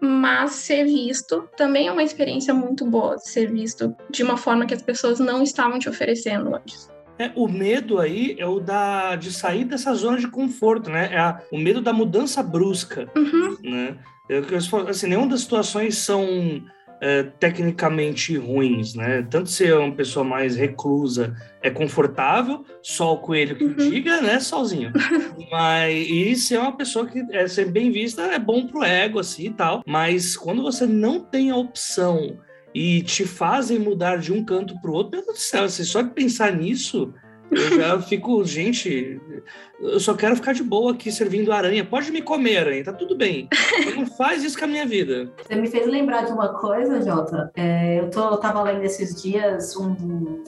Mas 0.00 0.52
ser 0.52 0.84
visto 0.84 1.48
também 1.56 1.88
é 1.88 1.92
uma 1.92 2.02
experiência 2.02 2.54
muito 2.54 2.84
boa, 2.86 3.16
de 3.16 3.28
ser 3.28 3.50
visto 3.50 3.94
de 4.10 4.22
uma 4.22 4.36
forma 4.36 4.64
que 4.66 4.74
as 4.74 4.82
pessoas 4.82 5.18
não 5.18 5.42
estavam 5.42 5.78
te 5.78 5.88
oferecendo 5.88 6.54
antes. 6.54 6.88
É, 7.18 7.32
o 7.34 7.48
medo 7.48 7.98
aí 7.98 8.36
é 8.38 8.46
o 8.46 8.60
da, 8.60 9.16
de 9.16 9.32
sair 9.32 9.64
dessa 9.64 9.92
zona 9.94 10.18
de 10.18 10.28
conforto, 10.28 10.88
né? 10.88 11.08
É 11.12 11.18
a- 11.18 11.40
o 11.50 11.58
medo 11.58 11.80
da 11.80 11.92
mudança 11.92 12.42
brusca, 12.44 13.10
Uhum, 13.16 13.56
né? 13.64 13.98
Eu 14.28 14.44
assim, 14.88 15.06
nenhuma 15.08 15.26
das 15.26 15.40
situações 15.40 15.96
são 15.98 16.62
é, 17.00 17.22
tecnicamente 17.22 18.36
ruins, 18.36 18.94
né? 18.94 19.26
Tanto 19.30 19.48
ser 19.50 19.76
uma 19.76 19.92
pessoa 19.94 20.24
mais 20.24 20.56
reclusa 20.56 21.34
é 21.62 21.70
confortável, 21.70 22.64
só 22.82 23.14
o 23.14 23.18
coelho 23.18 23.56
que 23.56 23.64
Uhum. 23.64 23.74
diga, 23.90 24.20
né? 24.20 24.40
Sozinho. 24.40 24.92
Mas 25.50 26.08
e 26.08 26.34
ser 26.36 26.58
uma 26.58 26.76
pessoa 26.76 27.06
que 27.06 27.24
é 27.32 27.46
ser 27.46 27.66
bem 27.70 27.90
vista 27.90 28.22
é 28.22 28.38
bom 28.38 28.66
pro 28.66 28.82
ego, 28.82 29.18
assim 29.18 29.46
e 29.46 29.50
tal. 29.50 29.82
Mas 29.86 30.36
quando 30.36 30.62
você 30.62 30.86
não 30.86 31.20
tem 31.20 31.50
a 31.50 31.56
opção 31.56 32.38
e 32.74 33.02
te 33.02 33.24
fazem 33.24 33.78
mudar 33.78 34.16
de 34.16 34.32
um 34.32 34.44
canto 34.44 34.78
pro 34.80 34.92
outro, 34.92 35.12
meu 35.16 35.24
Deus 35.24 35.36
do 35.38 35.40
céu, 35.40 35.64
assim, 35.64 35.84
só 35.84 36.02
de 36.02 36.10
pensar 36.10 36.54
nisso, 36.54 37.12
eu 37.50 37.76
já 37.78 38.00
fico, 38.00 38.44
gente, 38.44 39.20
eu 39.80 40.00
só 40.00 40.14
quero 40.14 40.36
ficar 40.36 40.52
de 40.52 40.62
boa 40.62 40.92
aqui 40.92 41.10
servindo 41.10 41.52
aranha. 41.52 41.84
Pode 41.84 42.10
me 42.10 42.22
comer, 42.22 42.58
aranha, 42.58 42.84
tá 42.84 42.92
tudo 42.92 43.16
bem. 43.16 43.48
Mas 43.84 43.94
não 43.94 44.06
faz 44.06 44.44
isso 44.44 44.58
com 44.58 44.64
a 44.64 44.68
minha 44.68 44.86
vida. 44.86 45.32
Você 45.46 45.54
me 45.54 45.68
fez 45.68 45.86
lembrar 45.86 46.24
de 46.24 46.32
uma 46.32 46.48
coisa, 46.54 47.02
Jota. 47.02 47.50
É, 47.56 48.00
eu, 48.00 48.10
tô, 48.10 48.30
eu 48.30 48.36
tava 48.38 48.62
lendo 48.62 48.82
esses 48.82 49.20
dias 49.22 49.76
um, 49.76 49.90
um 49.90 50.44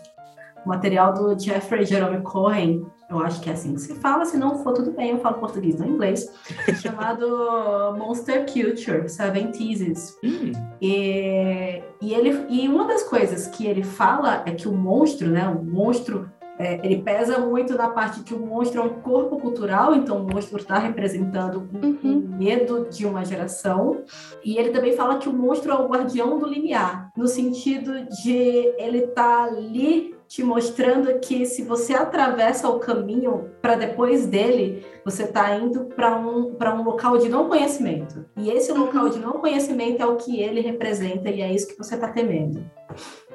material 0.67 1.13
do 1.15 1.39
Jeffrey 1.39 1.85
Jerome 1.85 2.23
Cohen. 2.23 2.87
Eu 3.09 3.19
acho 3.19 3.41
que 3.41 3.51
é 3.51 3.55
assim 3.55 3.75
que 3.75 3.81
se 3.81 3.95
fala, 3.97 4.25
se 4.25 4.37
não 4.37 4.63
for 4.63 4.73
tudo 4.73 4.93
bem, 4.93 5.11
eu 5.11 5.19
falo 5.19 5.39
português, 5.39 5.77
não 5.77 5.89
inglês. 5.89 6.33
chamado 6.81 7.97
Monster 7.99 8.47
Culture, 8.47 9.09
Seven 9.09 9.51
Theses. 9.51 10.17
Hum, 10.23 10.53
E, 10.81 11.83
e, 12.01 12.15
ele, 12.15 12.47
e 12.49 12.69
uma 12.69 12.87
das 12.87 13.03
coisas 13.03 13.49
que 13.49 13.67
ele 13.67 13.83
fala 13.83 14.45
é 14.47 14.53
que 14.53 14.69
o 14.69 14.73
monstro, 14.73 15.29
né? 15.29 15.49
O 15.49 15.65
monstro, 15.65 16.31
é, 16.61 16.79
ele 16.85 17.03
pesa 17.03 17.39
muito 17.39 17.75
na 17.75 17.89
parte 17.89 18.23
que 18.23 18.35
o 18.35 18.39
monstro 18.39 18.83
é 18.83 18.85
um 18.85 19.01
corpo 19.01 19.39
cultural, 19.39 19.95
então 19.95 20.19
o 20.19 20.31
monstro 20.31 20.59
está 20.59 20.79
representando 20.79 21.67
um, 21.73 21.81
Uhum. 21.91 21.99
um 22.05 22.37
medo 22.37 22.87
de 22.91 23.07
uma 23.07 23.25
geração. 23.25 24.03
E 24.45 24.59
ele 24.59 24.69
também 24.69 24.93
fala 24.93 25.19
que 25.19 25.29
o 25.29 25.33
monstro 25.33 25.73
é 25.73 25.75
o 25.75 25.89
guardião 25.89 26.39
do 26.39 26.47
limiar, 26.47 27.11
no 27.17 27.27
sentido 27.27 27.93
de 28.23 28.75
ele 28.79 29.07
tá 29.09 29.45
ali 29.45 30.15
te 30.29 30.45
mostrando 30.45 31.19
que 31.19 31.45
se 31.45 31.65
você 31.65 31.93
atravessa 31.93 32.69
o 32.69 32.79
caminho 32.79 33.51
para 33.61 33.75
depois 33.75 34.27
dele, 34.27 34.85
você 35.05 35.25
está 35.25 35.57
indo 35.57 35.87
para 35.87 36.17
um, 36.17 36.55
para 36.55 36.73
um 36.73 36.85
local 36.85 37.19
de 37.19 37.29
não 37.29 37.49
conhecimento. 37.49 38.25
E 38.37 38.49
esse 38.51 38.71
local 38.71 39.09
de 39.09 39.19
não 39.19 39.33
conhecimento 39.33 40.01
é 40.01 40.07
o 40.07 40.17
que 40.17 40.41
ele 40.41 40.61
representa 40.61 41.31
e 41.31 41.41
é 41.41 41.53
isso 41.53 41.67
que 41.67 41.77
você 41.77 41.97
está 41.97 42.07
temendo. 42.09 42.65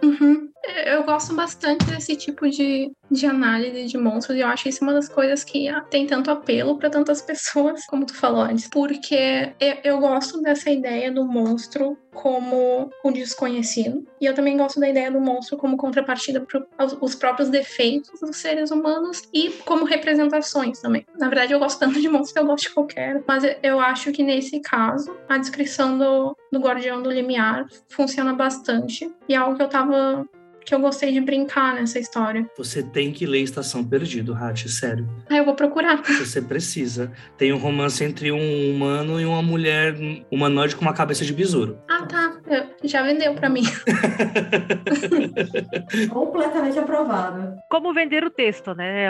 uhum. 0.01 0.49
Eu 0.85 1.03
gosto 1.03 1.35
bastante 1.35 1.85
desse 1.85 2.15
tipo 2.15 2.49
de, 2.49 2.91
de 3.11 3.25
análise 3.25 3.85
de 3.85 3.97
monstros 3.97 4.37
e 4.37 4.41
eu 4.41 4.47
acho 4.47 4.67
isso 4.67 4.83
uma 4.83 4.93
das 4.93 5.07
coisas 5.07 5.43
que 5.43 5.67
tem 5.89 6.07
tanto 6.07 6.31
apelo 6.31 6.77
para 6.77 6.89
tantas 6.89 7.21
pessoas, 7.23 7.85
como 7.85 8.05
tu 8.05 8.15
falou 8.15 8.41
antes, 8.41 8.67
porque 8.67 9.53
eu, 9.59 9.77
eu 9.83 9.99
gosto 9.99 10.41
dessa 10.41 10.69
ideia 10.71 11.11
do 11.11 11.25
monstro 11.25 11.97
como 12.13 12.89
o 13.03 13.11
desconhecido 13.11 14.05
e 14.21 14.25
eu 14.25 14.33
também 14.33 14.55
gosto 14.57 14.79
da 14.79 14.89
ideia 14.89 15.11
do 15.11 15.19
monstro 15.19 15.57
como 15.57 15.75
contrapartida 15.77 16.39
para 16.41 16.65
os 17.01 17.13
próprios 17.13 17.49
defeitos 17.49 18.19
dos 18.21 18.37
seres 18.37 18.71
humanos 18.71 19.21
e 19.33 19.49
como 19.65 19.83
representações 19.85 20.79
também. 20.79 21.05
Na 21.19 21.27
verdade, 21.27 21.53
eu 21.53 21.59
gosto 21.59 21.77
tanto 21.79 21.99
de 21.99 22.07
monstro 22.07 22.33
que 22.35 22.39
eu 22.39 22.45
gosto 22.47 22.69
de 22.69 22.73
qualquer, 22.73 23.21
mas 23.27 23.43
eu- 23.43 23.55
eu 23.61 23.79
acho 23.79 24.11
que 24.11 24.23
nesse 24.23 24.59
caso 24.61 25.15
a 25.27 25.37
descrição 25.37 25.97
do, 25.97 26.35
do 26.51 26.59
Guardião 26.59 27.03
do 27.03 27.11
Limiar 27.11 27.65
funciona 27.89 28.33
bastante 28.33 29.11
e 29.27 29.33
é 29.33 29.37
algo 29.37 29.57
que 29.57 29.63
eu 29.63 29.67
tava 29.69 30.25
que 30.65 30.73
eu 30.73 30.79
gostei 30.79 31.11
de 31.11 31.21
brincar 31.21 31.75
nessa 31.75 31.99
história. 31.99 32.49
você 32.57 32.81
tem 32.81 33.11
que 33.11 33.25
ler 33.25 33.41
Estação 33.41 33.83
Perdido, 33.83 34.33
Hat, 34.33 34.67
sério. 34.67 35.07
Ah, 35.29 35.37
eu 35.37 35.45
vou 35.45 35.53
procurar. 35.53 36.01
Você 36.19 36.41
precisa. 36.41 37.11
Tem 37.37 37.53
um 37.53 37.57
romance 37.57 38.03
entre 38.03 38.31
um 38.31 38.71
humano 38.71 39.21
e 39.21 39.25
uma 39.25 39.41
mulher 39.41 39.95
humanoide 40.31 40.75
com 40.75 40.81
uma 40.81 40.93
cabeça 40.93 41.23
de 41.23 41.33
besouro. 41.33 41.77
Ah, 41.89 42.05
tá. 42.05 42.35
Já 42.83 43.03
vendeu 43.03 43.33
pra 43.35 43.49
mim. 43.49 43.63
Completamente 46.09 46.79
aprovado. 46.79 47.55
Como 47.69 47.93
vender 47.93 48.23
o 48.23 48.29
texto, 48.29 48.73
né? 48.73 49.05
É 49.05 49.09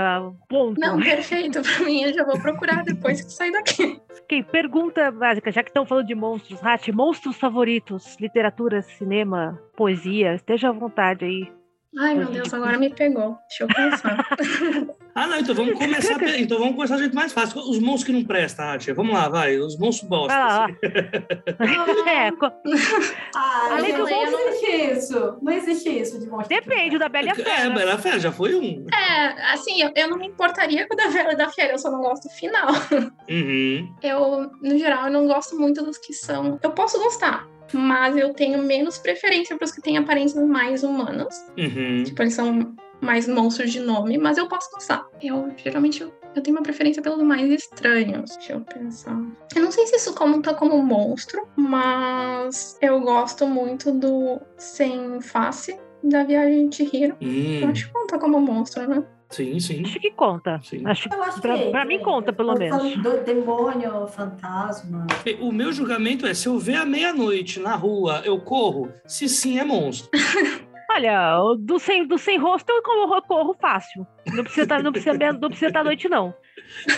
Ponto. 0.49 0.79
Não, 0.79 0.99
perfeito 0.99 1.61
pra 1.61 1.85
mim. 1.85 2.03
Eu 2.03 2.13
já 2.13 2.23
vou 2.23 2.39
procurar 2.39 2.83
depois 2.83 3.21
que 3.21 3.31
sair 3.31 3.51
daqui. 3.51 3.99
Ok, 4.23 4.43
pergunta 4.43 5.11
básica, 5.11 5.51
já 5.51 5.61
que 5.61 5.69
estão 5.69 5.85
falando 5.85 6.07
de 6.07 6.15
monstros, 6.15 6.59
Rat, 6.59 6.87
monstros 6.89 7.37
favoritos, 7.37 8.15
literatura, 8.19 8.81
cinema, 8.81 9.59
poesia, 9.75 10.35
esteja 10.35 10.69
à 10.69 10.71
vontade 10.71 11.25
aí. 11.25 11.44
Ai, 11.97 12.13
meu 12.15 12.27
Deus, 12.27 12.53
agora 12.53 12.77
me 12.77 12.89
pegou. 12.93 13.37
Deixa 13.49 13.63
eu 13.63 13.67
pensar. 13.67 14.25
Ah, 15.17 15.27
não, 15.27 15.37
então 15.39 15.55
vamos 15.55 15.79
começar. 15.79 16.21
então 16.37 16.59
vamos 16.59 16.75
começar 16.75 16.95
do 16.95 16.99
jeito 17.03 17.15
mais 17.15 17.31
fácil. 17.31 17.61
Os 17.61 17.79
monstros 17.79 18.03
que 18.03 18.11
não 18.11 18.25
prestam, 18.25 18.67
Hat. 18.67 18.91
Vamos 18.91 19.13
lá, 19.13 19.29
vai. 19.29 19.57
Os 19.57 19.77
monstros 19.79 20.09
bosta. 20.09 20.37
Lá, 20.37 20.65
assim. 20.65 20.75
É, 22.09 22.31
co- 22.33 22.51
Ah, 23.33 23.69
Além 23.77 23.95
gente, 23.95 23.97
não 23.97 24.09
existe 24.49 24.91
isso. 24.91 25.37
Não 25.41 25.53
existe 25.53 25.89
isso 26.01 26.19
de 26.19 26.27
monstro. 26.27 26.49
depende 26.53 26.97
da 26.97 27.07
Bela 27.07 27.27
e 27.27 27.29
a 27.29 27.31
É, 27.31 27.35
Fera. 27.35 27.69
Bela 27.69 27.97
Fera 27.97 28.19
já 28.19 28.29
foi 28.33 28.55
um. 28.55 28.85
É, 28.93 29.53
assim, 29.53 29.81
eu, 29.81 29.89
eu 29.95 30.09
não 30.09 30.17
me 30.17 30.27
importaria 30.27 30.85
com 30.85 30.93
o 30.93 30.97
da 30.97 31.07
Vela 31.07 31.31
e 31.31 31.37
da 31.37 31.47
Fiera, 31.47 31.71
eu 31.71 31.79
só 31.79 31.89
não 31.89 32.01
gosto 32.01 32.23
do 32.27 32.33
final. 32.33 32.67
Uhum. 33.29 33.95
Eu, 34.03 34.51
no 34.61 34.77
geral, 34.77 35.05
eu 35.05 35.13
não 35.13 35.27
gosto 35.27 35.57
muito 35.57 35.81
dos 35.81 35.97
que 35.97 36.11
são. 36.13 36.59
Eu 36.61 36.71
posso 36.71 36.99
gostar, 37.01 37.47
mas 37.75 38.15
eu 38.17 38.33
tenho 38.33 38.61
menos 38.63 38.97
preferência 38.97 39.55
para 39.57 39.65
os 39.65 39.71
que 39.71 39.81
têm 39.81 39.97
aparências 39.97 40.43
mais 40.45 40.83
humanas. 40.83 41.45
Uhum. 41.57 42.03
Tipo, 42.03 42.21
eles 42.23 42.33
são 42.33 42.75
mais 43.01 43.27
monstros 43.27 43.71
de 43.71 43.79
nome, 43.81 44.17
mas 44.17 44.37
eu 44.37 44.47
posso 44.47 44.71
gostar. 44.71 45.05
Eu 45.21 45.51
geralmente 45.57 46.01
eu, 46.01 46.13
eu 46.35 46.41
tenho 46.41 46.55
uma 46.57 46.63
preferência 46.63 47.01
pelos 47.01 47.21
mais 47.21 47.49
estranhos. 47.51 48.35
Deixa 48.37 48.53
eu 48.53 48.61
pensar. 48.61 49.19
Eu 49.55 49.61
não 49.61 49.71
sei 49.71 49.85
se 49.87 49.97
isso 49.97 50.13
conta 50.15 50.53
como 50.53 50.81
monstro, 50.81 51.45
mas 51.55 52.77
eu 52.81 52.99
gosto 53.01 53.45
muito 53.45 53.91
do 53.91 54.39
Sem 54.57 55.19
Face 55.21 55.77
da 56.03 56.23
Viagem 56.23 56.69
de 56.69 56.83
Hiro. 56.83 57.17
Eu 57.19 57.27
Hum, 57.67 57.71
acho 57.71 57.87
que 57.87 57.93
conta 57.93 58.17
como 58.19 58.39
monstro, 58.39 58.87
né? 58.87 59.03
Sim, 59.29 59.59
sim. 59.59 59.83
Acho 59.85 59.99
que 59.99 60.11
conta. 60.11 60.59
Sim. 60.63 60.85
Acho 60.85 61.09
Eu 61.11 61.23
acho 61.23 61.41
pra, 61.41 61.57
que 61.57 61.69
pra 61.71 61.85
mim 61.85 61.99
conta, 61.99 62.31
pelo 62.33 62.53
Eu 62.53 62.57
menos. 62.57 62.97
do 62.97 63.23
demônio, 63.23 64.07
fantasma. 64.07 65.07
O 65.41 65.51
meu 65.51 65.71
julgamento 65.71 66.25
é: 66.25 66.33
se 66.33 66.47
eu 66.47 66.57
ver 66.59 66.75
à 66.75 66.85
meia-noite 66.85 67.59
na 67.59 67.75
rua, 67.75 68.21
eu 68.25 68.39
corro? 68.39 68.91
Se 69.05 69.27
sim, 69.29 69.59
é 69.59 69.63
monstro. 69.63 70.09
Olha, 70.91 71.41
o 71.41 71.55
do 71.55 71.77
sem, 71.77 72.05
do 72.07 72.17
sem 72.17 72.37
rosto 72.37 72.71
eu 72.71 72.81
corro, 73.23 73.53
fácil. 73.59 74.07
Não 74.33 74.43
precisa 74.43 74.65
tá, 74.67 74.81
não 74.81 74.91
precisa, 74.93 75.13
não 75.17 75.49
precisa 75.49 75.67
estar 75.67 75.81
à 75.81 75.83
noite, 75.83 76.07
não. 76.07 76.33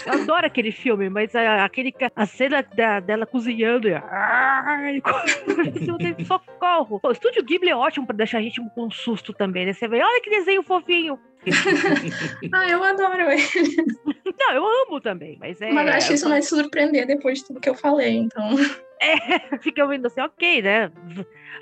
Eu 0.05 0.13
adoro 0.21 0.45
aquele 0.45 0.71
filme, 0.71 1.09
mas 1.09 1.33
a, 1.33 1.63
aquele, 1.65 1.91
a 2.15 2.25
cena 2.27 2.63
da- 2.75 2.99
dela 2.99 3.25
cozinhando. 3.25 3.87
e- 3.87 3.93
Ai, 3.95 5.01
socorro. 6.27 6.99
O 7.01 7.11
Estúdio 7.11 7.43
Ghibli 7.43 7.69
é 7.69 7.75
ótimo 7.75 8.05
pra 8.05 8.15
deixar 8.15 8.37
a 8.37 8.41
gente 8.41 8.61
com 8.75 8.85
um 8.85 8.91
susto 8.91 9.33
também, 9.33 9.65
né? 9.65 9.73
Você 9.73 9.87
vê, 9.87 10.03
olha 10.03 10.21
que 10.21 10.29
desenho 10.29 10.61
fofinho. 10.63 11.17
Ah, 12.53 12.67
eu 12.69 12.83
adoro 12.83 13.29
ele. 13.29 13.41
Não, 14.39 14.51
eu 14.53 14.65
amo 14.83 15.01
também, 15.01 15.37
mas 15.39 15.61
é. 15.61 15.71
Mas 15.71 15.89
acho 15.89 16.07
que 16.09 16.13
isso 16.13 16.29
vai 16.29 16.39
te 16.39 16.47
surpreender 16.47 17.07
depois 17.07 17.39
de 17.39 17.45
tudo 17.45 17.59
que 17.59 17.69
eu 17.69 17.75
falei, 17.75 18.17
então. 18.17 18.55
Fica 19.61 19.83
ouvindo 19.83 20.07
assim, 20.07 20.21
ok, 20.21 20.61
né? 20.61 20.91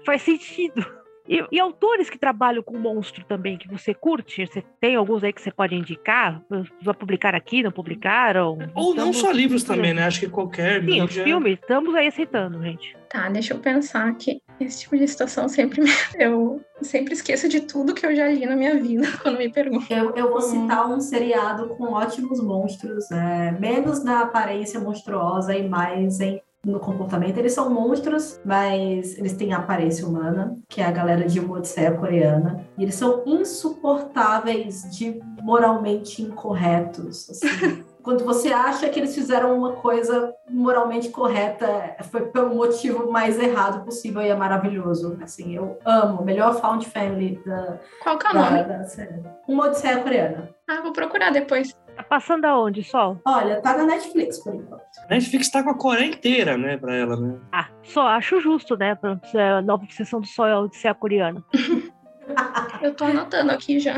Faz 0.06 0.22
sentido. 0.22 0.86
E, 1.28 1.44
e 1.52 1.60
autores 1.60 2.10
que 2.10 2.18
trabalham 2.20 2.62
com 2.62 2.78
monstro 2.78 3.24
também, 3.26 3.58
que 3.58 3.68
você 3.68 3.94
curte? 3.94 4.46
Você 4.46 4.64
tem 4.80 4.96
alguns 4.96 5.24
aí 5.24 5.34
que 5.34 5.42
você 5.42 5.52
pode 5.52 5.74
indicar? 5.76 6.42
Vai 6.82 6.94
publicar 6.94 7.34
aqui, 7.34 7.64
não 7.64 7.72
publicaram? 7.72 8.58
Ou 8.76 8.94
não 8.94 9.10
Estamos- 9.12 9.18
só 9.18 9.32
livros 9.32 9.64
também, 9.64 9.94
né? 9.94 10.04
Acho 10.04 10.20
que 10.20 10.30
qualquer 10.30 10.82
Sim, 10.82 11.02
mídia. 11.02 11.24
filmes, 11.24 11.60
estamos 11.60 11.96
aí 11.96 12.08
aceitando, 12.08 12.62
gente. 12.62 12.96
Tá, 13.10 13.30
deixa 13.30 13.54
eu 13.54 13.60
pensar 13.60 14.14
que 14.16 14.42
esse 14.60 14.82
tipo 14.82 14.98
de 14.98 15.08
situação 15.08 15.48
sempre 15.50 15.82
me... 15.82 15.90
eu 16.20 16.62
sempre 16.82 17.14
esqueço 17.14 17.48
de 17.50 17.62
tudo 17.62 17.94
que 17.94 18.06
eu 18.06 18.16
já 18.16 18.28
li 18.28 18.46
na 18.46 18.56
minha 18.56 18.80
vida 18.80 19.08
quando 19.24 19.38
me 19.38 19.50
perguntam. 19.50 19.98
Eu, 19.98 20.16
eu 20.16 20.30
vou 20.30 20.42
citar 20.42 20.88
um 20.88 21.00
seriado 21.00 21.70
com 21.70 21.94
ótimos 21.94 22.44
monstros, 22.44 23.10
é, 23.12 23.52
menos 23.60 24.04
na 24.04 24.22
aparência 24.22 24.80
monstruosa 24.80 25.56
e 25.56 25.68
mais 25.68 26.20
em 26.20 26.42
no 26.66 26.80
comportamento. 26.80 27.38
Eles 27.38 27.54
são 27.54 27.70
monstros, 27.70 28.40
mas 28.44 29.18
eles 29.18 29.34
têm 29.34 29.54
aparência 29.54 30.08
humana, 30.08 30.58
que 30.68 30.82
é 30.82 30.86
a 30.86 30.92
galera 30.92 31.28
de 31.28 31.40
uma 31.40 31.58
odisseia 31.58 31.92
coreana. 31.92 32.66
E 32.78 32.84
eles 32.84 32.96
são 32.96 33.24
insuportáveis 33.26 34.84
de 34.98 35.22
moralmente 35.42 36.22
incorretos. 36.22 37.30
Assim. 37.30 37.86
quando 38.06 38.24
você 38.24 38.54
acha 38.54 38.88
que 38.88 39.00
eles 39.00 39.16
fizeram 39.16 39.58
uma 39.58 39.74
coisa 39.74 40.32
moralmente 40.48 41.10
correta, 41.10 41.96
foi 42.12 42.28
pelo 42.28 42.54
motivo 42.54 43.12
mais 43.12 43.40
errado 43.40 43.84
possível 43.84 44.22
e 44.22 44.28
é 44.28 44.36
maravilhoso. 44.36 45.18
Assim, 45.24 45.56
eu 45.56 45.80
amo. 45.84 46.24
Melhor 46.24 46.54
found 46.62 46.88
family 46.88 47.42
da, 47.44 47.80
Qual 48.04 48.20
que 48.20 48.28
é 48.28 48.30
o 48.30 48.34
da, 48.34 48.52
nome? 48.52 48.64
da 48.64 48.84
série. 48.84 49.24
Uma 49.48 49.66
Odisseia 49.66 49.98
Coreana. 50.04 50.50
Ah, 50.70 50.82
vou 50.84 50.94
procurar 50.94 51.32
depois. 51.32 51.76
Tá 51.96 52.04
passando 52.04 52.46
aonde, 52.46 52.84
Sol? 52.84 53.20
Olha, 53.26 53.62
tá 53.62 53.78
na 53.78 53.86
Netflix 53.86 54.40
por 54.44 54.54
enquanto. 54.54 54.84
Netflix 55.10 55.50
tá 55.50 55.64
com 55.64 55.70
a 55.70 55.78
Coreia 55.78 56.08
inteira, 56.10 56.58
né, 56.58 56.78
pra 56.78 56.96
ela, 56.96 57.16
né? 57.16 57.38
Ah, 57.52 57.68
só 57.84 58.08
acho 58.08 58.40
justo, 58.42 58.76
né? 58.78 58.96
Pra 58.96 59.18
ser 59.32 59.40
a 59.40 59.62
nova 59.62 59.84
obsessão 59.84 60.20
do 60.20 60.28
Sol 60.28 60.48
é 60.48 60.52
a 60.54 60.60
Odisseia 60.60 60.94
coreana. 60.94 61.44
Eu 62.82 62.94
tô 62.96 63.06
anotando 63.06 63.52
aqui 63.52 63.80
já. 63.80 63.96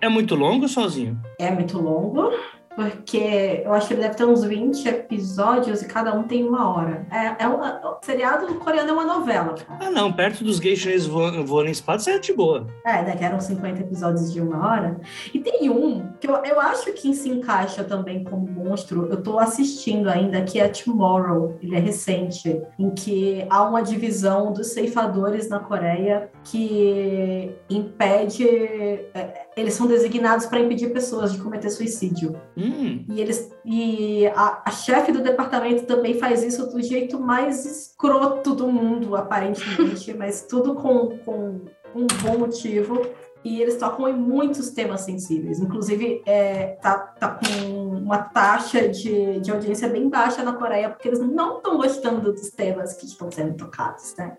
É 0.00 0.08
muito 0.08 0.34
longo 0.34 0.66
sozinho? 0.68 1.20
É 1.38 1.50
muito 1.50 1.78
longo, 1.78 2.30
porque 2.78 3.62
eu 3.64 3.72
acho 3.72 3.88
que 3.88 3.94
ele 3.94 4.02
deve 4.02 4.14
ter 4.14 4.24
uns 4.24 4.44
20 4.44 4.86
episódios 4.86 5.82
e 5.82 5.88
cada 5.88 6.14
um 6.14 6.22
tem 6.22 6.46
uma 6.46 6.72
hora. 6.72 7.04
É, 7.10 7.42
é 7.42 7.48
um, 7.48 7.58
o 7.58 7.98
seriado 8.00 8.54
coreano 8.54 8.90
é 8.90 8.92
uma 8.92 9.04
novela, 9.04 9.54
cara. 9.54 9.86
Ah, 9.86 9.90
não, 9.90 10.12
perto 10.12 10.44
dos 10.44 10.60
gays 10.60 10.78
chineses 10.78 11.08
voando, 11.08 11.44
voando 11.44 11.70
em 11.70 11.72
espada, 11.72 11.98
você 11.98 12.12
é 12.12 12.18
de 12.20 12.32
boa. 12.32 12.68
É, 12.86 13.02
daqui 13.02 13.24
eram 13.24 13.40
50 13.40 13.80
episódios 13.80 14.32
de 14.32 14.40
uma 14.40 14.64
hora. 14.64 15.00
E 15.34 15.40
tem 15.40 15.68
um 15.68 16.12
que 16.20 16.28
eu, 16.28 16.36
eu 16.44 16.60
acho 16.60 16.92
que 16.92 17.12
se 17.14 17.28
encaixa 17.28 17.82
também 17.82 18.22
como 18.22 18.46
monstro. 18.46 19.08
Eu 19.10 19.20
tô 19.24 19.40
assistindo 19.40 20.08
ainda, 20.08 20.42
que 20.42 20.60
é 20.60 20.68
Tomorrow. 20.68 21.58
Ele 21.60 21.74
é 21.74 21.80
recente, 21.80 22.62
em 22.78 22.90
que 22.90 23.44
há 23.50 23.60
uma 23.64 23.82
divisão 23.82 24.52
dos 24.52 24.68
ceifadores 24.68 25.48
na 25.48 25.58
Coreia 25.58 26.30
que 26.44 27.56
impede. 27.68 28.46
é, 28.46 29.47
eles 29.60 29.74
são 29.74 29.86
designados 29.86 30.46
para 30.46 30.60
impedir 30.60 30.92
pessoas 30.92 31.32
de 31.32 31.38
cometer 31.38 31.70
suicídio. 31.70 32.40
Hum, 32.56 33.04
E 33.08 33.20
eles 33.20 33.50
e 33.64 34.26
a, 34.28 34.62
a 34.64 34.70
chefe 34.70 35.12
do 35.12 35.22
departamento 35.22 35.84
também 35.84 36.14
faz 36.18 36.42
isso 36.42 36.66
do 36.70 36.80
jeito 36.82 37.18
mais 37.18 37.64
escroto 37.64 38.54
do 38.54 38.68
mundo, 38.68 39.16
aparentemente, 39.16 40.12
mas 40.16 40.42
tudo 40.42 40.74
com, 40.74 41.18
com 41.24 41.60
um 41.94 42.06
bom 42.22 42.38
motivo. 42.38 43.06
E 43.44 43.62
eles 43.62 43.76
tocam 43.76 44.08
em 44.08 44.16
muitos 44.16 44.70
temas 44.70 45.02
sensíveis. 45.02 45.60
Inclusive, 45.60 46.22
é, 46.26 46.76
tá, 46.82 46.98
tá 46.98 47.38
com 47.38 47.88
uma 47.96 48.18
taxa 48.18 48.88
de, 48.88 49.38
de 49.40 49.50
audiência 49.50 49.88
bem 49.88 50.08
baixa 50.08 50.42
na 50.42 50.54
Coreia, 50.54 50.90
porque 50.90 51.06
eles 51.06 51.20
não 51.20 51.58
estão 51.58 51.76
gostando 51.76 52.32
dos 52.32 52.50
temas 52.50 52.94
que 52.94 53.06
estão 53.06 53.30
sendo 53.30 53.54
tocados, 53.54 54.14
né? 54.18 54.36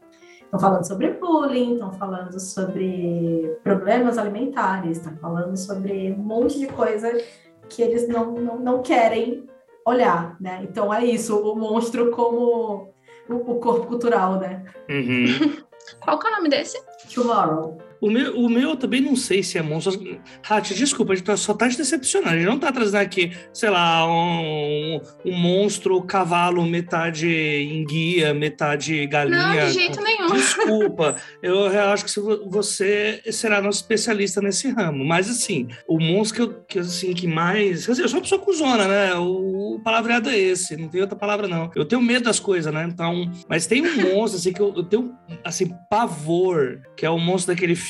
Estão 0.50 0.60
falando 0.60 0.88
sobre 0.88 1.12
bullying, 1.12 1.74
estão 1.74 1.94
falando 1.94 2.40
sobre 2.40 3.56
problemas 3.64 4.18
alimentares, 4.18 4.98
estão 4.98 5.16
falando 5.18 5.56
sobre 5.56 6.12
um 6.12 6.24
monte 6.24 6.58
de 6.58 6.66
coisa 6.66 7.16
que 7.70 7.84
eles 7.84 8.08
não, 8.08 8.32
não, 8.32 8.58
não 8.58 8.82
querem 8.82 9.48
olhar, 9.86 10.36
né? 10.42 10.62
Então 10.64 10.92
é 10.92 11.06
isso, 11.06 11.38
o 11.38 11.56
monstro 11.56 12.10
como 12.10 12.92
o, 13.30 13.36
o 13.36 13.60
corpo 13.60 13.86
cultural, 13.86 14.40
né? 14.40 14.66
uhum. 14.90 15.62
Qual 16.02 16.18
que 16.18 16.28
é 16.28 16.32
o 16.32 16.36
nome 16.36 16.50
desse? 16.50 16.82
Tomorrow. 17.14 17.78
O 18.02 18.10
meu, 18.10 18.38
o 18.38 18.50
meu 18.50 18.70
eu 18.70 18.76
também 18.76 19.02
não 19.02 19.16
sei 19.16 19.44
se 19.44 19.58
é 19.58 19.62
monstro. 19.62 20.20
Hat, 20.48 20.74
desculpa, 20.74 21.14
a 21.14 21.16
gente 21.16 21.26
tá- 21.26 21.36
só 21.38 21.54
tá 21.54 21.68
te 21.68 21.78
decepcionando. 21.78 22.34
A 22.34 22.38
gente 22.38 22.46
não 22.48 22.58
tá 22.60 22.72
trazendo 22.72 23.02
aqui, 23.02 23.32
sei 23.54 23.70
lá, 23.70 24.08
um, 24.08 25.02
um 25.26 25.34
monstro 25.38 26.02
cavalo, 26.04 26.66
metade 26.66 27.28
enguia, 27.28 28.34
metade 28.34 29.06
galinha. 29.06 29.38
Não, 29.38 29.68
de 29.68 29.74
jeito 29.74 30.02
nenhum. 30.02 30.28
Desculpa, 30.34 31.16
eu 31.44 31.68
acho 31.68 32.06
que 32.06 32.12
você 32.50 33.22
será 33.32 33.62
nosso 33.62 33.82
especialista 33.82 34.42
nesse 34.42 34.70
ramo. 34.70 35.04
Mas 35.04 35.30
assim, 35.30 35.68
o 35.88 36.00
monstro 36.00 36.36
que 36.36 36.42
eu, 36.42 36.64
que, 36.68 36.80
assim, 36.80 37.14
que 37.14 37.28
mais. 37.28 37.86
quer 37.86 37.92
dizer, 37.92 38.04
eu 38.04 38.10
sou 38.10 38.18
uma 38.20 38.24
pessoa 38.24 38.42
cuzona, 38.42 38.88
né? 38.88 39.16
O, 39.16 39.76
o 39.76 39.80
palavreado 39.84 40.30
é 40.30 40.38
esse, 40.38 40.78
não 40.78 40.88
tem 40.88 41.02
outra 41.02 41.18
palavra, 41.18 41.48
não. 41.48 41.70
Eu 41.76 41.86
tenho 41.86 42.02
medo 42.02 42.26
das 42.26 42.40
coisas, 42.40 42.74
né? 42.74 42.88
Então. 42.90 43.30
Mas 43.48 43.68
tem 43.68 43.82
um 43.82 44.14
monstro, 44.14 44.40
assim, 44.40 44.54
que 44.54 44.62
eu, 44.62 44.74
eu 44.76 44.84
tenho, 44.84 45.14
assim, 45.44 45.74
pavor, 45.90 46.80
que 46.96 47.06
é 47.06 47.10
o 47.10 47.18
monstro 47.18 47.54
daquele 47.54 47.76
filme 47.76 47.88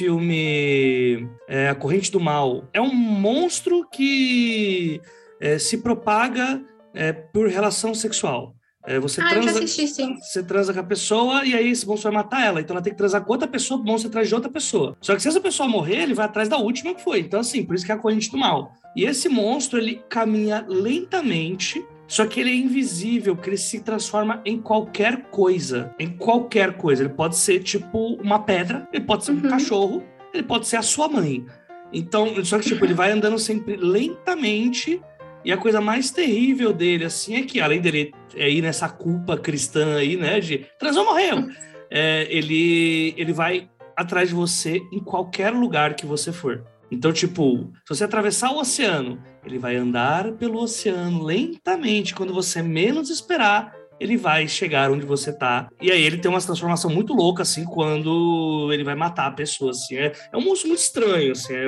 é, 1.47 1.69
A 1.69 1.75
Corrente 1.75 2.11
do 2.11 2.19
Mal. 2.19 2.67
É 2.73 2.81
um 2.81 2.93
monstro 2.93 3.87
que 3.89 5.01
é, 5.41 5.57
se 5.57 5.79
propaga 5.79 6.61
é, 6.93 7.11
por 7.11 7.47
relação 7.47 7.93
sexual. 7.93 8.55
É, 8.85 8.99
você 8.99 9.21
Ah, 9.21 9.29
transa, 9.29 9.59
assisti, 9.59 9.87
você 9.87 10.41
transa 10.41 10.73
com 10.73 10.79
a 10.79 10.83
pessoa 10.83 11.45
e 11.45 11.53
aí 11.53 11.69
esse 11.69 11.85
monstro 11.85 12.11
vai 12.11 12.23
matar 12.23 12.45
ela. 12.45 12.61
Então 12.61 12.73
ela 12.75 12.83
tem 12.83 12.93
que 12.93 12.97
transar 12.97 13.23
com 13.23 13.31
outra 13.31 13.47
pessoa, 13.47 13.79
o 13.79 13.83
monstro 13.83 14.09
atrás 14.09 14.27
de 14.27 14.33
outra 14.33 14.49
pessoa. 14.49 14.97
Só 15.01 15.15
que 15.15 15.21
se 15.21 15.27
essa 15.27 15.41
pessoa 15.41 15.67
morrer, 15.67 16.03
ele 16.03 16.13
vai 16.13 16.25
atrás 16.25 16.47
da 16.47 16.57
última 16.57 16.95
que 16.95 17.03
foi. 17.03 17.19
Então, 17.19 17.39
assim, 17.39 17.63
por 17.63 17.75
isso 17.75 17.85
que 17.85 17.91
é 17.91 17.95
a 17.95 17.97
corrente 17.97 18.31
do 18.31 18.37
mal. 18.37 18.71
E 18.95 19.03
esse 19.05 19.27
monstro, 19.29 19.77
ele 19.77 20.01
caminha 20.09 20.65
lentamente, 20.67 21.85
só 22.09 22.25
que 22.25 22.39
ele 22.39 22.49
é 22.49 22.55
invisível, 22.55 23.35
porque 23.35 23.51
ele 23.51 23.57
se 23.57 23.81
transforma 23.81 24.41
em 24.43 24.59
qualquer 24.59 25.29
coisa. 25.29 25.93
Em 25.99 26.09
qualquer 26.09 26.73
coisa. 26.73 27.03
Ele 27.03 27.13
pode 27.13 27.35
ser 27.37 27.59
tipo 27.59 28.15
uma 28.15 28.39
pedra, 28.39 28.89
ele 28.91 29.05
pode 29.05 29.23
ser 29.23 29.31
um 29.31 29.35
Uhum. 29.35 29.49
cachorro, 29.49 30.03
ele 30.33 30.41
pode 30.41 30.67
ser 30.67 30.77
a 30.77 30.81
sua 30.81 31.07
mãe. 31.07 31.45
Então, 31.93 32.43
só 32.43 32.57
que, 32.57 32.65
tipo, 32.65 32.83
ele 32.83 32.95
vai 32.95 33.11
andando 33.11 33.37
sempre 33.37 33.77
lentamente. 33.77 34.99
E 35.45 35.51
a 35.51 35.57
coisa 35.57 35.79
mais 35.79 36.09
terrível 36.09 36.73
dele, 36.73 37.05
assim, 37.05 37.35
é 37.35 37.43
que 37.43 37.61
além 37.61 37.79
dele 37.79 38.11
é, 38.35 38.49
ir 38.49 38.63
nessa 38.63 38.89
culpa 38.89 39.37
cristã 39.37 39.97
aí, 39.97 40.17
né, 40.17 40.39
de 40.39 40.65
transou, 40.79 41.05
morreu, 41.05 41.47
é, 41.91 42.27
ele, 42.29 43.13
ele 43.17 43.31
vai 43.31 43.69
atrás 43.95 44.29
de 44.29 44.35
você 44.35 44.81
em 44.91 44.99
qualquer 44.99 45.53
lugar 45.53 45.93
que 45.93 46.07
você 46.07 46.31
for. 46.33 46.65
Então, 46.91 47.11
tipo, 47.13 47.71
se 47.85 47.95
você 47.95 48.03
atravessar 48.03 48.51
o 48.51 48.59
oceano, 48.59 49.21
ele 49.45 49.59
vai 49.59 49.75
andar 49.75 50.31
pelo 50.33 50.59
oceano 50.59 51.23
lentamente. 51.23 52.15
Quando 52.15 52.33
você 52.33 52.61
menos 52.61 53.09
esperar, 53.09 53.75
ele 53.99 54.17
vai 54.17 54.47
chegar 54.47 54.89
onde 54.91 55.05
você 55.05 55.31
tá. 55.31 55.69
E 55.81 55.91
aí 55.91 56.01
ele 56.01 56.17
tem 56.17 56.31
uma 56.31 56.41
transformação 56.41 56.89
muito 56.89 57.13
louca, 57.13 57.43
assim, 57.43 57.65
quando 57.65 58.69
ele 58.71 58.83
vai 58.83 58.95
matar 58.95 59.27
a 59.27 59.31
pessoa, 59.31 59.71
assim. 59.71 59.97
É, 59.97 60.13
é 60.31 60.37
um 60.37 60.41
monstro 60.41 60.69
muito 60.69 60.79
estranho, 60.79 61.33
assim. 61.33 61.53
É, 61.53 61.67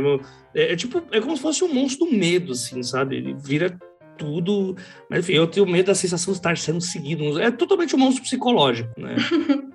é- 0.56 0.74
é 0.74 0.76
tipo, 0.76 1.04
é 1.12 1.20
como 1.20 1.36
se 1.36 1.42
fosse 1.42 1.64
um 1.64 1.74
monstro 1.74 2.06
do 2.06 2.12
medo, 2.12 2.54
assim, 2.54 2.82
sabe? 2.82 3.18
Ele 3.18 3.34
vira 3.34 3.78
tudo. 4.18 4.76
Mas 5.10 5.20
enfim, 5.20 5.34
eu 5.34 5.48
tenho 5.48 5.66
medo 5.68 5.88
da 5.88 5.96
sensação 5.96 6.32
de 6.32 6.40
estar 6.40 6.58
sendo 6.58 6.80
seguido. 6.82 7.40
É 7.40 7.52
totalmente 7.52 7.96
um 7.96 8.00
monstro 8.00 8.24
psicológico, 8.24 8.90
né? 9.00 9.16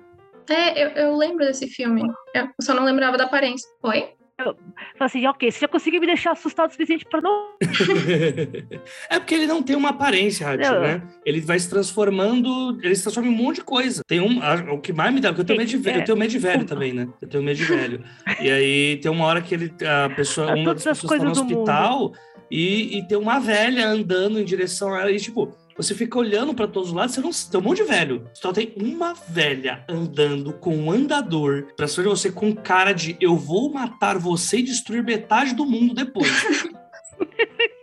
É, 0.49 0.81
eu, 0.81 0.89
eu 0.91 1.17
lembro 1.17 1.45
desse 1.45 1.67
filme. 1.67 2.01
Eu 2.33 2.47
só 2.61 2.73
não 2.73 2.85
lembrava 2.85 3.17
da 3.17 3.25
aparência. 3.25 3.69
Oi? 3.83 4.16
Fala 4.39 4.55
assim, 4.99 5.25
ok, 5.25 5.51
você 5.51 5.61
já 5.61 5.67
conseguiu 5.67 5.99
me 5.99 6.05
deixar 6.05 6.31
assustado 6.31 6.69
o 6.69 6.71
suficiente 6.71 7.03
pra 7.05 7.19
não. 7.19 7.55
é 9.09 9.17
porque 9.17 9.33
ele 9.33 9.47
não 9.47 9.63
tem 9.63 9.75
uma 9.75 9.89
aparência, 9.89 10.55
Não. 10.55 10.81
né? 10.81 11.01
Ele 11.25 11.41
vai 11.41 11.57
se 11.57 11.67
transformando, 11.67 12.77
ele 12.83 12.95
se 12.95 13.01
transforma 13.01 13.29
em 13.29 13.33
um 13.33 13.35
monte 13.35 13.55
de 13.57 13.63
coisa. 13.63 14.03
Tem 14.07 14.19
um, 14.19 14.39
o 14.71 14.79
que 14.79 14.93
mais 14.93 15.11
me 15.11 15.19
dá, 15.19 15.29
porque 15.29 15.41
eu 15.41 15.45
tenho 15.45 15.57
medo 15.57 15.69
de 15.69 15.77
velho, 15.77 16.01
eu 16.01 16.05
tenho 16.05 16.17
medo 16.17 16.29
de 16.29 16.37
velho 16.37 16.65
também, 16.65 16.93
né? 16.93 17.07
Eu 17.19 17.27
tenho 17.27 17.43
medo 17.43 17.57
de 17.57 17.63
velho. 17.63 18.03
E 18.39 18.49
aí 18.49 18.97
tem 18.97 19.11
uma 19.11 19.25
hora 19.25 19.41
que 19.41 19.55
ele, 19.55 19.73
a 19.83 20.09
pessoa, 20.11 20.53
uma 20.53 20.65
todas 20.65 20.83
das 20.83 20.97
as 20.97 21.01
pessoas 21.01 21.19
tá 21.19 21.25
no 21.25 21.31
hospital 21.31 22.13
e, 22.51 22.99
e 22.99 23.07
tem 23.07 23.17
uma 23.17 23.39
velha 23.39 23.87
andando 23.87 24.39
em 24.39 24.45
direção 24.45 24.93
a 24.93 25.01
ela 25.01 25.11
e 25.11 25.19
tipo, 25.19 25.51
você 25.77 25.93
fica 25.93 26.17
olhando 26.17 26.53
pra 26.53 26.67
todos 26.67 26.89
os 26.89 26.95
lados, 26.95 27.13
você 27.13 27.21
não 27.21 27.31
tem 27.31 27.59
um 27.59 27.63
monte 27.63 27.77
de 27.77 27.83
velho. 27.83 28.29
Só 28.33 28.51
tem 28.51 28.73
uma 28.75 29.13
velha 29.13 29.85
andando 29.87 30.51
com 30.53 30.75
um 30.75 30.91
andador 30.91 31.67
pra 31.77 31.87
cima 31.87 32.03
de 32.03 32.09
você 32.09 32.31
com 32.31 32.53
cara 32.53 32.93
de 32.93 33.15
eu 33.21 33.37
vou 33.37 33.71
matar 33.71 34.17
você 34.17 34.57
e 34.57 34.63
destruir 34.63 35.03
metade 35.03 35.53
do 35.53 35.65
mundo 35.65 35.93
depois. 35.93 36.27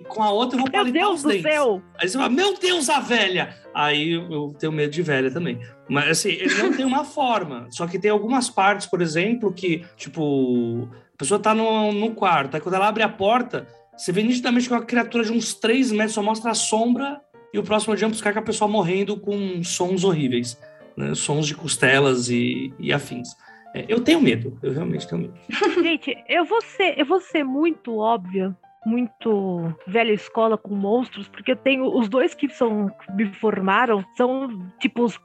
Com 0.09 0.23
a 0.23 0.31
outra 0.31 0.57
eu 0.57 0.63
vou 0.63 0.71
palitar 0.71 1.03
Deus 1.03 1.17
os 1.17 1.23
do 1.23 1.29
dentes. 1.31 1.43
céu! 1.43 1.83
Aí 1.99 2.09
você 2.09 2.17
fala, 2.17 2.31
meu 2.31 2.57
Deus, 2.57 2.89
a 2.89 3.01
velha! 3.01 3.57
Aí 3.75 4.13
eu 4.13 4.55
tenho 4.57 4.71
medo 4.71 4.93
de 4.93 5.03
velha 5.03 5.29
também. 5.29 5.59
Mas 5.89 6.09
assim, 6.11 6.29
ele 6.29 6.55
não 6.55 6.73
tem 6.73 6.85
uma 6.85 7.05
forma. 7.05 7.67
Só 7.71 7.87
que 7.87 7.99
tem 7.99 8.13
algumas 8.13 8.49
partes, 8.49 8.87
por 8.87 9.03
exemplo, 9.03 9.53
que, 9.53 9.85
tipo, 9.97 10.89
a 11.15 11.17
pessoa 11.17 11.41
tá 11.41 11.53
no, 11.53 11.91
no 11.91 12.15
quarto, 12.15 12.55
aí 12.55 12.61
quando 12.61 12.75
ela 12.75 12.87
abre 12.87 13.03
a 13.03 13.09
porta, 13.09 13.67
você 13.97 14.13
vê 14.13 14.23
nitidamente 14.23 14.69
que 14.69 14.75
é 14.75 14.77
uma 14.77 14.85
criatura 14.85 15.25
de 15.25 15.33
uns 15.33 15.55
3 15.55 15.91
metros, 15.91 16.15
só 16.15 16.23
mostra 16.23 16.53
a 16.53 16.55
sombra 16.55 17.21
e 17.55 17.59
o 17.59 17.63
próximo 17.63 17.97
jump 17.97 18.17
scare 18.17 18.35
com 18.35 18.41
a 18.41 18.45
pessoa 18.45 18.69
morrendo 18.69 19.17
com 19.17 19.63
sons 19.63 20.03
horríveis. 20.03 20.61
né? 20.97 21.15
Sons 21.15 21.47
de 21.47 21.55
costelas 21.55 22.29
e, 22.29 22.75
e 22.81 22.93
afins. 22.93 23.29
É, 23.73 23.85
eu 23.89 24.01
tenho 24.01 24.21
medo, 24.21 24.59
eu 24.61 24.73
realmente 24.73 25.07
tenho 25.09 25.23
medo. 25.23 25.35
Gente, 25.81 26.17
eu 26.29 26.45
vou 26.45 26.61
ser, 26.61 26.99
eu 26.99 27.07
vou 27.07 27.21
ser 27.21 27.45
muito 27.45 27.97
óbvia, 27.97 28.57
muito 28.85 29.73
velha 29.87 30.13
escola 30.13 30.59
com 30.59 30.75
monstros, 30.75 31.29
porque 31.29 31.53
eu 31.53 31.57
tenho 31.57 31.85
os 31.97 32.09
dois 32.09 32.35
que 32.35 32.49
são 32.49 32.89
que 32.89 33.13
me 33.13 33.27
formaram 33.35 34.05
são 34.17 34.49
tipo 34.81 35.05
os 35.05 35.17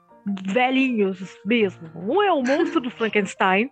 velhinhos 0.43 1.35
mesmo. 1.43 1.89
Um 1.95 2.21
é 2.21 2.31
o 2.31 2.43
monstro 2.43 2.79
do 2.79 2.91
Frankenstein, 2.91 3.71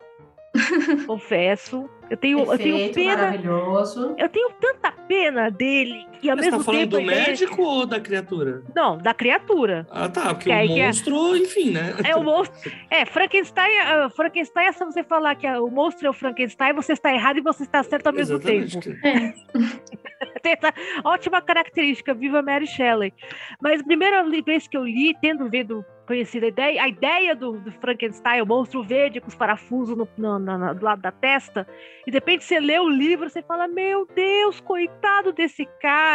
confesso. 1.05 1.87
Eu 2.09 2.17
tenho, 2.17 2.39
eu 2.39 2.57
tenho 2.57 2.75
Perfeito, 2.77 2.95
pena. 2.95 3.17
maravilhoso. 3.17 4.15
Eu 4.17 4.29
tenho 4.29 4.49
tanta 4.61 4.91
pena 4.91 5.49
dele. 5.51 6.07
E 6.21 6.29
ao 6.29 6.35
Mas 6.35 6.45
mesmo 6.45 6.59
tá 6.59 6.63
falando 6.65 6.79
tempo. 6.81 6.91
do 6.97 7.01
ideia- 7.01 7.27
médico 7.27 7.61
ou 7.61 7.85
da 7.85 7.99
criatura? 7.99 8.63
Não, 8.75 8.97
da 8.97 9.13
criatura. 9.13 9.85
Ah, 9.91 10.09
tá, 10.09 10.33
porque 10.33 10.49
o 10.49 10.53
é- 10.53 10.65
monstro, 10.67 11.35
enfim, 11.37 11.71
né? 11.71 11.93
É 12.03 12.15
o 12.15 12.23
monstro. 12.23 12.71
É, 12.89 13.05
Frankenstein, 13.05 13.77
ah, 13.79 14.09
Frankenstein 14.09 14.67
é 14.67 14.71
só 14.71 14.85
você 14.85 15.03
falar 15.03 15.35
que 15.35 15.47
o 15.47 15.69
monstro 15.69 16.07
é 16.07 16.09
o 16.09 16.13
Frankenstein, 16.13 16.73
você 16.73 16.93
está 16.93 17.13
errado 17.13 17.37
e 17.37 17.41
você 17.41 17.63
está 17.63 17.83
certo 17.83 18.07
ao 18.07 18.13
mesmo 18.13 18.35
Exatamente. 18.37 18.79
tempo. 18.79 19.07
É, 19.07 19.33
Tem 20.41 20.53
essa 20.53 20.73
ótima 21.03 21.41
característica, 21.41 22.13
viva 22.13 22.41
Mary 22.41 22.65
Shelley. 22.67 23.13
Mas 23.61 23.81
a 23.81 23.83
primeira 23.83 24.23
vez 24.43 24.67
que 24.67 24.77
eu 24.77 24.83
li, 24.83 25.15
tendo 25.21 25.49
vendo, 25.49 25.83
conhecido 26.07 26.45
a 26.45 26.49
ideia, 26.49 26.83
a 26.83 26.87
ideia 26.87 27.35
do, 27.35 27.53
do 27.59 27.71
Frankenstein, 27.71 28.41
o 28.41 28.45
monstro 28.45 28.81
verde 28.81 29.19
com 29.19 29.27
os 29.27 29.35
parafusos 29.35 29.95
no, 29.97 30.07
no- 30.17 30.39
na- 30.39 30.73
do 30.73 30.83
lado 30.85 31.01
da 31.01 31.11
testa, 31.11 31.67
e 32.05 32.11
de 32.11 32.17
repente 32.17 32.43
você 32.45 32.59
lê 32.59 32.79
o 32.79 32.87
livro, 32.87 33.29
você 33.29 33.41
fala, 33.41 33.67
meu 33.67 34.07
Deus, 34.15 34.59
coitado 34.61 35.33
desse 35.33 35.65
cara. 35.81 36.06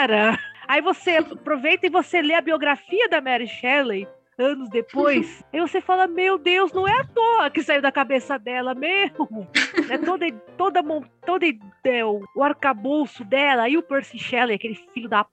Aí 0.66 0.80
você 0.80 1.16
aproveita 1.16 1.86
e 1.86 1.90
você 1.90 2.22
lê 2.22 2.34
a 2.34 2.40
biografia 2.40 3.08
da 3.08 3.20
Mary 3.20 3.46
Shelley, 3.46 4.08
anos 4.38 4.68
depois, 4.70 5.44
e 5.52 5.60
você 5.60 5.80
fala, 5.80 6.06
meu 6.06 6.38
Deus, 6.38 6.72
não 6.72 6.88
é 6.88 7.00
à 7.00 7.04
toa 7.04 7.50
que 7.50 7.62
saiu 7.62 7.82
da 7.82 7.92
cabeça 7.92 8.38
dela 8.38 8.74
mesmo. 8.74 9.48
É 9.90 9.98
toda, 9.98 10.30
toda, 10.56 10.82
toda 11.26 11.46
é, 11.84 12.04
o, 12.04 12.22
o 12.36 12.42
arcabouço 12.42 13.24
dela, 13.24 13.68
e 13.68 13.76
o 13.76 13.82
Percy 13.82 14.18
Shelley, 14.18 14.54
aquele 14.54 14.74
filho 14.74 15.08
da 15.08 15.26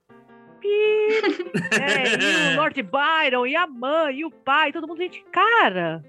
é, 0.62 2.52
e 2.52 2.54
o 2.54 2.56
Lord 2.60 2.82
Byron, 2.82 3.46
e 3.46 3.56
a 3.56 3.66
mãe, 3.66 4.18
e 4.18 4.24
o 4.24 4.30
pai, 4.30 4.72
todo 4.72 4.86
mundo, 4.86 4.98
gente, 4.98 5.24
cara, 5.32 6.02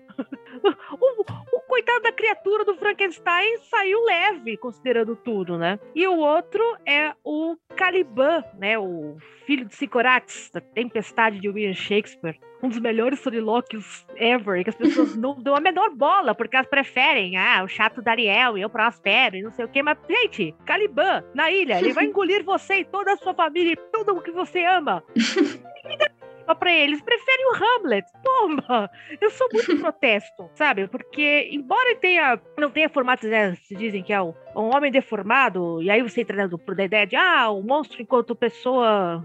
o, 1.00 1.22
o 1.56 1.61
coitado 1.72 2.02
da 2.02 2.12
criatura 2.12 2.66
do 2.66 2.76
Frankenstein 2.76 3.58
saiu 3.70 4.04
leve, 4.04 4.58
considerando 4.58 5.16
tudo, 5.16 5.58
né? 5.58 5.80
E 5.96 6.06
o 6.06 6.18
outro 6.18 6.62
é 6.86 7.14
o 7.24 7.56
Caliban, 7.78 8.44
né? 8.60 8.78
O 8.78 9.16
filho 9.46 9.64
de 9.64 9.74
Sicorates, 9.74 10.52
da 10.54 10.60
Tempestade 10.60 11.40
de 11.40 11.48
William 11.48 11.74
Shakespeare. 11.74 12.38
Um 12.62 12.68
dos 12.68 12.80
melhores 12.80 13.22
solilóquios 13.22 14.06
ever, 14.18 14.66
que 14.66 14.70
as 14.70 14.76
pessoas 14.76 15.16
não 15.16 15.42
dão 15.42 15.56
a 15.56 15.62
menor 15.62 15.92
bola, 15.96 16.36
porque 16.36 16.58
elas 16.58 16.68
preferem, 16.68 17.38
ah, 17.38 17.64
o 17.64 17.70
chato 17.70 18.02
da 18.02 18.12
Ariel 18.12 18.58
e 18.58 18.62
eu 18.62 18.70
prospero 18.70 19.38
e 19.38 19.42
não 19.42 19.52
sei 19.52 19.64
o 19.64 19.70
quê. 19.70 19.82
Mas, 19.82 19.98
gente, 20.10 20.54
Caliban, 20.66 21.24
na 21.34 21.50
ilha, 21.50 21.80
ele 21.80 21.94
vai 21.94 22.04
engolir 22.12 22.44
você 22.44 22.80
e 22.80 22.86
toda 22.86 23.14
a 23.14 23.18
sua 23.18 23.34
família 23.34 23.72
e 23.72 23.78
tudo 23.94 24.18
o 24.18 24.22
que 24.22 24.32
você 24.32 24.66
ama. 24.66 25.02
Bola 26.46 26.56
pra 26.56 26.74
eles, 26.74 27.02
preferem 27.02 27.46
o 27.52 27.56
Hamlet. 27.56 28.06
Toma! 28.24 28.90
Eu 29.20 29.30
sou 29.30 29.48
muito 29.54 29.78
protesto, 29.80 30.50
sabe? 30.56 30.88
Porque, 30.88 31.50
embora 31.52 31.96
tenha, 31.98 32.40
não 32.58 32.70
tenha 32.70 32.90
formato, 32.90 33.28
né, 33.28 33.56
se 33.56 33.76
dizem 33.76 34.04
que 34.04 34.12
é 34.14 34.22
o- 34.22 34.34
um 34.56 34.76
homem 34.76 34.92
deformado, 34.92 35.82
e 35.82 35.90
aí 35.90 36.02
você 36.02 36.22
entra 36.22 36.36
dentro 36.38 36.58
do- 36.58 36.76
da 36.76 36.84
ideia 36.84 37.06
de, 37.08 37.16
ah, 37.16 37.50
o 37.50 37.62
monstro 37.64 38.02
enquanto 38.02 38.36
pessoa, 38.36 39.24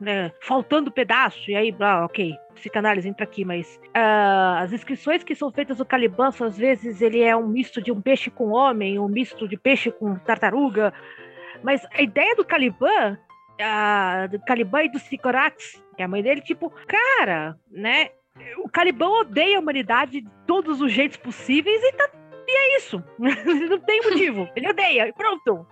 né, 0.00 0.30
faltando 0.40 0.90
pedaço, 0.90 1.50
e 1.50 1.56
aí, 1.56 1.74
ah, 1.80 2.04
ok, 2.04 2.34
psicanálise 2.54 3.08
entra 3.08 3.24
aqui, 3.24 3.44
mas 3.44 3.78
ah, 3.94 4.60
as 4.60 4.72
inscrições 4.72 5.22
que 5.24 5.34
são 5.34 5.50
feitas 5.50 5.78
no 5.78 5.84
Caliban, 5.84 6.28
às 6.28 6.56
vezes 6.56 7.02
ele 7.02 7.20
é 7.22 7.36
um 7.36 7.46
misto 7.48 7.82
de 7.82 7.90
um 7.92 8.00
peixe 8.00 8.30
com 8.30 8.50
homem, 8.50 8.98
um 8.98 9.08
misto 9.08 9.46
de 9.48 9.56
peixe 9.58 9.90
com 9.90 10.14
tartaruga, 10.16 10.92
mas 11.62 11.86
a 11.92 12.00
ideia 12.02 12.34
do 12.36 12.44
Caliban, 12.44 13.18
ah, 13.60 14.26
do 14.30 14.38
Caliban 14.40 14.84
e 14.84 14.90
do 14.90 14.98
Sicorax, 14.98 15.82
que 15.96 16.02
é 16.02 16.04
a 16.04 16.08
mãe 16.08 16.22
dele, 16.22 16.40
tipo, 16.40 16.70
cara, 16.86 17.56
né, 17.70 18.10
o 18.58 18.68
Caliban 18.68 19.08
odeia 19.20 19.56
a 19.56 19.60
humanidade 19.60 20.20
de 20.20 20.28
todos 20.46 20.80
os 20.80 20.92
jeitos 20.92 21.16
possíveis 21.16 21.82
e, 21.82 21.92
tá, 21.92 22.10
e 22.46 22.52
é 22.52 22.76
isso. 22.76 23.02
não 23.18 23.78
tem 23.80 24.02
motivo. 24.02 24.48
Ele 24.54 24.68
odeia, 24.68 25.08
e 25.08 25.12
pronto. 25.12 25.66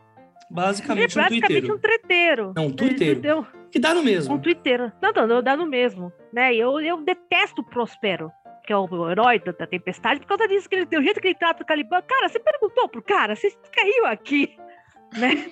Ele 0.91 1.05
é 1.05 1.09
Basicamente 1.09 1.71
um 1.71 1.75
um 1.75 1.79
treteiro. 1.79 2.53
Não, 2.55 2.67
um 2.67 2.69
entendeu? 2.69 3.47
Que 3.71 3.79
dá 3.79 3.93
no 3.93 4.03
mesmo. 4.03 4.35
Um 4.35 4.39
twitteiro. 4.39 4.93
Não, 5.03 5.13
não, 5.13 5.27
não, 5.27 5.43
dá 5.43 5.57
no 5.57 5.67
mesmo. 5.67 6.13
Né? 6.33 6.55
Eu, 6.55 6.81
eu 6.81 7.01
detesto 7.03 7.61
o 7.61 7.65
Prospero, 7.65 8.31
que 8.65 8.73
é 8.73 8.77
o 8.77 9.11
herói 9.11 9.41
da, 9.41 9.53
da 9.53 9.67
tempestade, 9.67 10.21
por 10.21 10.29
causa 10.29 10.47
disso, 10.47 10.69
que 10.69 10.77
ele, 10.77 10.85
do 10.85 11.03
jeito 11.03 11.21
que 11.21 11.29
ele 11.29 11.35
trata 11.35 11.63
o 11.63 11.67
Caliban. 11.67 12.03
Cara, 12.03 12.29
você 12.29 12.39
perguntou 12.39 12.89
pro 12.89 13.03
cara, 13.03 13.35
você 13.35 13.53
caiu 13.73 14.07
aqui, 14.07 14.57
né? 15.19 15.51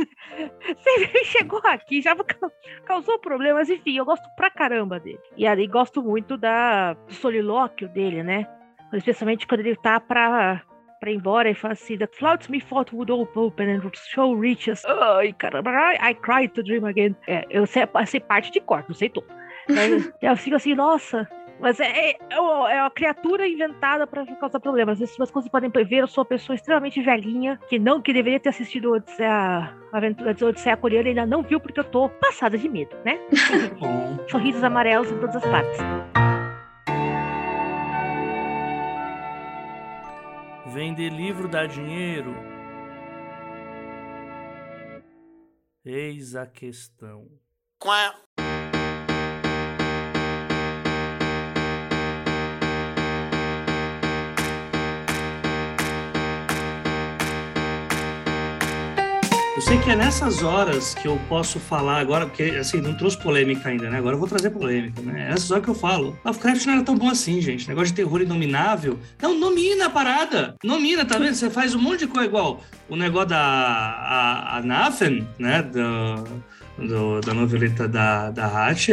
Você 0.76 1.24
chegou 1.24 1.60
aqui, 1.64 2.00
já 2.00 2.14
ca- 2.16 2.50
causou 2.84 3.18
problemas, 3.18 3.68
enfim, 3.68 3.96
eu 3.96 4.04
gosto 4.04 4.24
pra 4.36 4.50
caramba 4.50 4.98
dele. 5.00 5.20
E 5.36 5.46
ali 5.46 5.66
gosto 5.66 6.02
muito 6.02 6.36
da, 6.36 6.94
do 6.94 7.12
solilóquio 7.14 7.88
dele, 7.88 8.22
né? 8.22 8.46
Especialmente 8.92 9.46
quando 9.46 9.60
ele 9.60 9.76
tá 9.76 10.00
pra, 10.00 10.62
pra 10.98 11.10
ir 11.10 11.16
embora 11.16 11.48
e 11.50 11.54
fala 11.54 11.72
assim: 11.74 11.96
The 11.96 12.06
clouds 12.06 12.48
me 12.48 12.60
thought 12.60 12.94
would 12.94 13.12
open 13.12 13.70
and 13.70 13.82
show 13.94 14.34
riches. 14.38 14.84
Ai, 14.84 15.32
caramba, 15.32 15.70
I, 15.70 16.10
I 16.10 16.14
to 16.48 16.62
dream 16.62 16.84
again. 16.84 17.14
É, 17.28 17.44
eu 17.50 17.66
sei, 17.66 17.84
sei 18.06 18.20
parte 18.20 18.50
de 18.50 18.60
cor, 18.60 18.84
não 18.88 18.94
sei 18.94 19.08
tudo. 19.08 19.26
Mas 19.68 20.12
eu 20.20 20.36
fico 20.36 20.56
assim, 20.56 20.74
nossa. 20.74 21.28
Mas 21.60 21.78
é, 21.78 22.10
é, 22.12 22.16
é 22.30 22.40
uma- 22.40 22.72
é 22.72 22.90
criatura 22.90 23.46
inventada 23.46 24.06
para 24.06 24.24
causar 24.36 24.58
problemas. 24.60 25.00
As 25.00 25.10
pessoas, 25.10 25.30
quando 25.30 25.44
vocês 25.44 25.52
podem 25.52 25.70
ver, 25.84 25.98
eu 25.98 26.06
sou 26.08 26.22
uma 26.22 26.28
pessoa 26.28 26.56
extremamente 26.56 27.02
velhinha, 27.02 27.58
que 27.68 27.78
não 27.78 28.00
que 28.00 28.12
deveria 28.12 28.40
ter 28.40 28.48
assistido 28.48 28.92
Odisseia, 28.92 29.30
a 29.30 29.96
aventura 29.96 30.32
de 30.32 30.44
Odisseia 30.44 30.76
Coreana 30.76 31.08
e 31.08 31.10
ainda 31.10 31.26
não 31.26 31.42
viu 31.42 31.60
porque 31.60 31.80
eu 31.80 31.84
tô 31.84 32.08
passada 32.08 32.56
de 32.56 32.68
medo, 32.68 32.96
né? 33.04 33.18
Sorrisos 34.30 34.64
amarelos 34.64 35.10
em 35.12 35.18
todas 35.18 35.36
as 35.36 35.44
partes. 35.44 35.78
Vender 40.72 41.10
livro 41.10 41.48
dá 41.48 41.66
dinheiro? 41.66 42.34
Eis 45.84 46.34
a 46.36 46.46
questão. 46.46 47.26
Eu 59.60 59.66
sei 59.66 59.78
que 59.78 59.90
é 59.90 59.94
nessas 59.96 60.42
horas 60.42 60.94
que 60.94 61.06
eu 61.06 61.20
posso 61.28 61.60
falar 61.60 61.98
agora, 62.00 62.24
porque 62.24 62.44
assim, 62.44 62.80
não 62.80 62.94
trouxe 62.94 63.18
polêmica 63.18 63.68
ainda, 63.68 63.90
né? 63.90 63.98
Agora 63.98 64.14
eu 64.14 64.18
vou 64.18 64.26
trazer 64.26 64.48
polêmica, 64.48 65.02
né? 65.02 65.26
É 65.26 65.28
nessas 65.32 65.50
horas 65.50 65.62
que 65.64 65.68
eu 65.68 65.74
falo. 65.74 66.18
Lovecraft 66.24 66.64
não 66.64 66.72
era 66.72 66.82
tão 66.82 66.96
bom 66.96 67.10
assim, 67.10 67.42
gente. 67.42 67.68
Negócio 67.68 67.88
de 67.88 67.94
terror 67.94 68.22
inominável. 68.22 68.98
Não, 69.20 69.38
nomina 69.38 69.86
a 69.86 69.90
parada. 69.90 70.54
Nomina, 70.64 71.04
tá 71.04 71.18
vendo? 71.18 71.34
Você 71.34 71.50
faz 71.50 71.74
um 71.74 71.78
monte 71.78 72.00
de 72.00 72.06
coisa 72.06 72.26
igual. 72.26 72.62
O 72.88 72.96
negócio 72.96 73.28
da 73.28 73.38
a, 73.38 74.56
a 74.56 74.62
Nathan, 74.62 75.26
né? 75.38 75.60
Do, 75.62 76.24
do- 76.86 77.20
da 77.20 77.34
noveleta 77.34 77.86
da, 77.86 78.30
da 78.30 78.46
Hatch. 78.46 78.88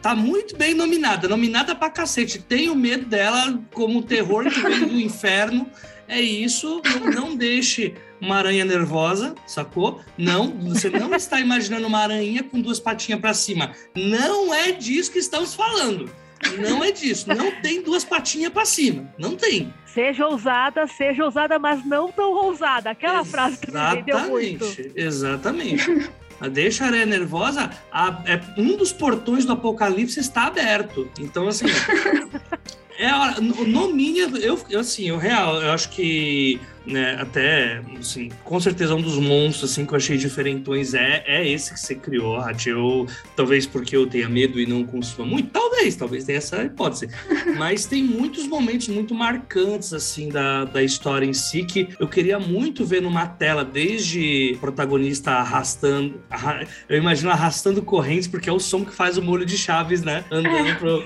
Tá 0.00 0.14
muito 0.16 0.56
bem 0.56 0.72
nominada, 0.72 1.28
nominada 1.28 1.74
pra 1.74 1.90
cacete. 1.90 2.38
Tenho 2.38 2.74
medo 2.74 3.04
dela 3.04 3.60
como 3.74 4.00
terror 4.00 4.44
que 4.48 4.60
vem 4.62 4.80
do 4.88 4.96
inferno. 4.98 5.66
É 6.08 6.18
isso, 6.20 6.80
não, 6.84 7.28
não 7.28 7.36
deixe 7.36 7.94
uma 8.20 8.36
aranha 8.36 8.64
nervosa, 8.64 9.34
sacou? 9.46 10.00
Não, 10.18 10.50
você 10.50 10.88
não 10.90 11.12
está 11.16 11.40
imaginando 11.40 11.86
uma 11.86 11.98
aranha 11.98 12.42
com 12.42 12.60
duas 12.60 12.78
patinhas 12.80 13.20
pra 13.20 13.32
cima. 13.34 13.72
Não 13.94 14.52
é 14.54 14.72
disso 14.72 15.10
que 15.12 15.18
estamos 15.18 15.54
falando. 15.54 16.10
Não 16.58 16.82
é 16.82 16.90
disso. 16.90 17.28
Não 17.28 17.50
tem 17.60 17.82
duas 17.82 18.04
patinhas 18.04 18.52
pra 18.52 18.64
cima. 18.64 19.12
Não 19.18 19.36
tem. 19.36 19.72
Seja 19.86 20.26
ousada, 20.28 20.86
seja 20.86 21.24
ousada, 21.24 21.58
mas 21.58 21.84
não 21.84 22.10
tão 22.12 22.30
ousada. 22.32 22.90
Aquela 22.90 23.24
frase 23.24 23.58
que 23.58 23.70
me 23.72 23.94
vendeu 23.96 24.18
muito. 24.28 24.64
Exatamente. 24.94 25.90
Exatamente. 25.90 26.10
Deixa 26.52 26.84
a 26.84 26.86
aranha 26.86 27.04
nervosa, 27.04 27.68
a- 27.92 28.22
é, 28.24 28.40
um 28.58 28.74
dos 28.74 28.92
portões 28.92 29.44
do 29.44 29.52
apocalipse 29.52 30.18
está 30.20 30.44
aberto. 30.46 31.06
Então, 31.18 31.46
assim, 31.46 31.66
é 32.98 33.10
no, 33.40 33.64
no 33.66 33.92
mínimo, 33.92 34.36
eu, 34.38 34.58
eu, 34.70 34.80
assim, 34.80 35.08
eu 35.08 35.18
real, 35.18 35.60
eu 35.60 35.70
acho 35.72 35.90
que, 35.90 36.58
né, 36.86 37.16
até, 37.20 37.82
assim, 37.98 38.30
com 38.44 38.58
certeza 38.58 38.94
um 38.94 39.02
dos 39.02 39.16
monstros, 39.18 39.70
assim, 39.70 39.84
que 39.84 39.92
eu 39.92 39.96
achei 39.96 40.16
diferentões 40.16 40.94
é, 40.94 41.22
é 41.26 41.46
esse 41.48 41.72
que 41.74 41.80
você 41.80 41.94
criou, 41.94 42.36
Hat. 42.38 42.68
Eu, 42.68 43.06
talvez 43.36 43.66
porque 43.66 43.96
eu 43.96 44.06
tenha 44.06 44.28
medo 44.28 44.58
e 44.60 44.66
não 44.66 44.84
consuma 44.84 45.26
muito, 45.26 45.50
talvez, 45.50 45.96
talvez 45.96 46.24
tenha 46.24 46.38
essa 46.38 46.62
hipótese. 46.64 47.08
Mas 47.58 47.84
tem 47.86 48.02
muitos 48.02 48.46
momentos 48.46 48.88
muito 48.88 49.14
marcantes, 49.14 49.92
assim, 49.92 50.28
da, 50.28 50.64
da 50.64 50.82
história 50.82 51.26
em 51.26 51.32
si, 51.32 51.64
que 51.64 51.88
eu 51.98 52.08
queria 52.08 52.38
muito 52.38 52.84
ver 52.84 53.02
numa 53.02 53.26
tela, 53.26 53.64
desde 53.64 54.52
o 54.54 54.58
protagonista 54.58 55.32
arrastando, 55.32 56.20
arra- 56.30 56.66
eu 56.88 56.96
imagino 56.98 57.30
arrastando 57.30 57.82
correntes, 57.82 58.26
porque 58.28 58.48
é 58.48 58.52
o 58.52 58.58
som 58.60 58.84
que 58.84 58.92
faz 58.94 59.16
o 59.18 59.22
molho 59.22 59.44
de 59.44 59.56
chaves, 59.56 60.02
né, 60.02 60.24
andando 60.30 60.76
pro, 60.78 61.02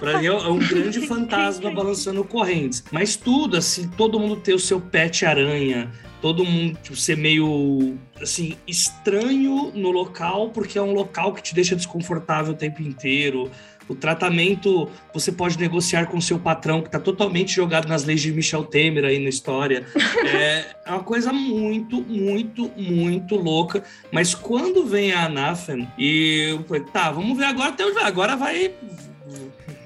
pra 0.00 0.18
mim 0.18 0.26
é 0.26 0.32
um 0.32 0.58
grande 0.58 1.00
fantasma 1.06 1.70
balançando 1.74 2.24
correntes. 2.24 2.84
Mas 2.90 3.16
tudo, 3.16 3.56
assim, 3.56 3.88
todo 3.88 4.18
mundo 4.18 4.36
ter 4.36 4.54
o 4.54 4.58
seu 4.58 4.80
pet 4.80 5.13
Sete-Aranha, 5.14 5.90
todo 6.20 6.44
mundo 6.44 6.76
tipo, 6.82 6.96
ser 6.96 7.16
meio 7.16 7.96
assim 8.20 8.56
estranho 8.66 9.70
no 9.74 9.90
local, 9.90 10.50
porque 10.50 10.76
é 10.76 10.82
um 10.82 10.92
local 10.92 11.32
que 11.32 11.42
te 11.42 11.54
deixa 11.54 11.76
desconfortável 11.76 12.52
o 12.52 12.56
tempo 12.56 12.82
inteiro. 12.82 13.50
O 13.86 13.94
tratamento 13.94 14.88
você 15.12 15.30
pode 15.30 15.58
negociar 15.58 16.06
com 16.06 16.18
seu 16.20 16.38
patrão, 16.38 16.80
que 16.80 16.88
está 16.88 16.98
totalmente 16.98 17.54
jogado 17.54 17.86
nas 17.86 18.04
leis 18.04 18.22
de 18.22 18.32
Michel 18.32 18.64
Temer 18.64 19.04
aí 19.04 19.18
na 19.18 19.28
história. 19.28 19.86
É, 20.24 20.64
é 20.86 20.90
uma 20.90 21.02
coisa 21.02 21.32
muito, 21.32 22.00
muito, 22.00 22.70
muito 22.76 23.36
louca. 23.36 23.84
Mas 24.10 24.34
quando 24.34 24.86
vem 24.86 25.12
a 25.12 25.26
Anafen 25.26 25.86
e 25.98 26.48
eu 26.50 26.64
falei, 26.64 26.82
tá, 26.92 27.12
vamos 27.12 27.36
ver 27.36 27.44
agora 27.44 27.68
até 27.68 27.84
onde 27.84 27.94
vai. 27.94 28.04
Agora 28.04 28.36
vai. 28.36 28.74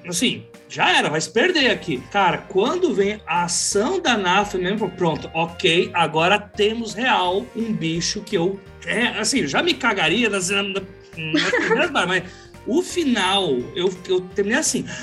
Assim, 0.07 0.45
já 0.69 0.95
era, 0.95 1.09
vai 1.09 1.19
se 1.19 1.31
perder 1.31 1.71
aqui. 1.71 2.01
Cara, 2.11 2.37
quando 2.37 2.93
vem 2.93 3.19
a 3.25 3.45
ação 3.45 3.99
da 3.99 4.13
Anafen 4.13 4.61
mesmo, 4.61 4.91
pronto, 4.91 5.29
ok, 5.33 5.89
agora 5.93 6.39
temos 6.39 6.93
real 6.93 7.43
um 7.55 7.73
bicho 7.73 8.21
que 8.21 8.37
eu. 8.37 8.59
É, 8.85 9.07
assim, 9.19 9.47
já 9.47 9.63
me 9.63 9.73
cagaria 9.73 10.29
nas, 10.29 10.49
nas 10.49 10.83
primeiras 11.15 11.91
mas 11.91 12.23
o 12.67 12.83
final, 12.83 13.57
eu, 13.75 13.91
eu 14.07 14.21
terminei 14.21 14.59
assim. 14.59 14.85